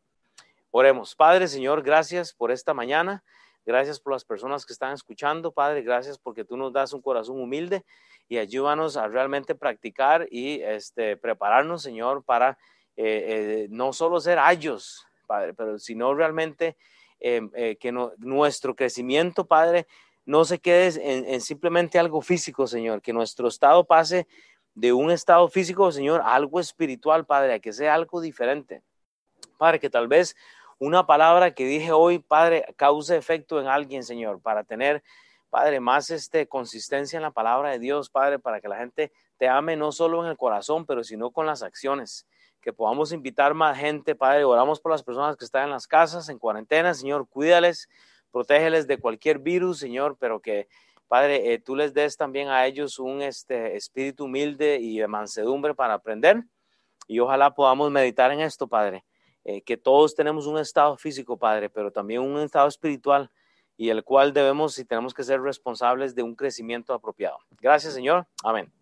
Oremos. 0.70 1.14
Padre, 1.14 1.48
Señor, 1.48 1.82
gracias 1.82 2.32
por 2.32 2.50
esta 2.50 2.74
mañana. 2.74 3.22
Gracias 3.64 3.98
por 3.98 4.12
las 4.12 4.24
personas 4.24 4.66
que 4.66 4.72
están 4.72 4.92
escuchando, 4.92 5.52
Padre. 5.52 5.82
Gracias 5.82 6.18
porque 6.18 6.44
tú 6.44 6.56
nos 6.56 6.72
das 6.72 6.92
un 6.92 7.00
corazón 7.00 7.40
humilde 7.40 7.84
y 8.28 8.38
ayúdanos 8.38 8.96
a 8.96 9.08
realmente 9.08 9.54
practicar 9.54 10.26
y 10.30 10.60
este, 10.62 11.16
prepararnos, 11.16 11.82
Señor, 11.82 12.24
para 12.24 12.58
eh, 12.96 13.04
eh, 13.06 13.66
no 13.70 13.92
solo 13.92 14.20
ser 14.20 14.38
ayos, 14.38 15.06
Padre, 15.26 15.54
pero 15.54 15.78
sino 15.78 16.14
realmente 16.14 16.76
Em, 17.26 17.50
eh, 17.54 17.76
que 17.76 17.90
nuestro 17.90 18.76
crecimiento, 18.76 19.46
Padre, 19.46 19.86
no 20.26 20.44
se 20.44 20.58
quede 20.58 21.32
en, 21.32 21.40
simplemente 21.40 21.98
algo 21.98 22.20
físico, 22.20 22.66
Señor, 22.66 23.00
que 23.00 23.14
nuestro 23.14 23.48
estado 23.48 23.82
pase 23.84 24.26
de 24.74 24.92
un 24.92 25.10
estado 25.10 25.48
físico, 25.48 25.90
Señor, 25.92 26.22
algo 26.24 26.60
espiritual, 26.60 27.24
Padre, 27.24 27.54
a 27.54 27.58
que 27.60 27.72
sea 27.72 27.94
algo 27.94 28.20
diferente. 28.20 28.82
Padre, 29.56 29.78
que 29.78 29.90
tal 29.90 30.08
vez 30.08 30.36
una 30.78 31.06
palabra 31.06 31.52
que 31.52 31.64
dije 31.64 31.92
hoy, 31.92 32.18
Padre, 32.18 32.66
cause 32.76 33.16
efecto 33.16 33.60
en 33.60 33.68
alguien, 33.68 34.02
Señor, 34.02 34.40
para 34.40 34.64
tener, 34.64 35.02
Padre, 35.48 35.78
más 35.78 36.10
este, 36.10 36.48
consistencia 36.48 37.16
en 37.16 37.22
la 37.22 37.30
palabra 37.30 37.70
de 37.70 37.78
Dios, 37.78 38.10
Padre, 38.10 38.38
para 38.38 38.60
que 38.60 38.68
la 38.68 38.76
gente 38.76 39.12
te 39.36 39.48
ame 39.48 39.76
no 39.76 39.92
solo 39.92 40.24
en 40.24 40.30
el 40.30 40.36
corazón, 40.36 40.86
pero 40.86 41.04
sino 41.04 41.30
con 41.30 41.46
las 41.46 41.62
acciones 41.62 42.26
que 42.60 42.72
podamos 42.72 43.12
invitar 43.12 43.54
más 43.54 43.78
gente, 43.78 44.14
Padre. 44.14 44.44
Oramos 44.44 44.80
por 44.80 44.90
las 44.90 45.02
personas 45.02 45.36
que 45.36 45.44
están 45.44 45.64
en 45.64 45.70
las 45.70 45.86
casas, 45.86 46.28
en 46.28 46.38
cuarentena, 46.38 46.94
Señor, 46.94 47.28
cuídales, 47.28 47.88
protégeles 48.32 48.86
de 48.86 48.98
cualquier 48.98 49.38
virus, 49.38 49.78
Señor, 49.78 50.16
pero 50.18 50.40
que, 50.40 50.66
Padre, 51.14 51.52
eh, 51.52 51.60
tú 51.60 51.76
les 51.76 51.94
des 51.94 52.16
también 52.16 52.48
a 52.48 52.66
ellos 52.66 52.98
un 52.98 53.22
este, 53.22 53.76
espíritu 53.76 54.24
humilde 54.24 54.80
y 54.80 54.98
de 54.98 55.06
mansedumbre 55.06 55.72
para 55.72 55.94
aprender. 55.94 56.42
Y 57.06 57.20
ojalá 57.20 57.54
podamos 57.54 57.88
meditar 57.92 58.32
en 58.32 58.40
esto, 58.40 58.66
Padre, 58.66 59.04
eh, 59.44 59.62
que 59.62 59.76
todos 59.76 60.16
tenemos 60.16 60.48
un 60.48 60.58
estado 60.58 60.96
físico, 60.96 61.36
Padre, 61.36 61.70
pero 61.70 61.92
también 61.92 62.20
un 62.20 62.40
estado 62.40 62.66
espiritual 62.66 63.30
y 63.76 63.90
el 63.90 64.02
cual 64.02 64.32
debemos 64.32 64.76
y 64.80 64.84
tenemos 64.84 65.14
que 65.14 65.22
ser 65.22 65.40
responsables 65.40 66.16
de 66.16 66.24
un 66.24 66.34
crecimiento 66.34 66.92
apropiado. 66.92 67.38
Gracias, 67.60 67.94
Señor. 67.94 68.26
Amén. 68.42 68.72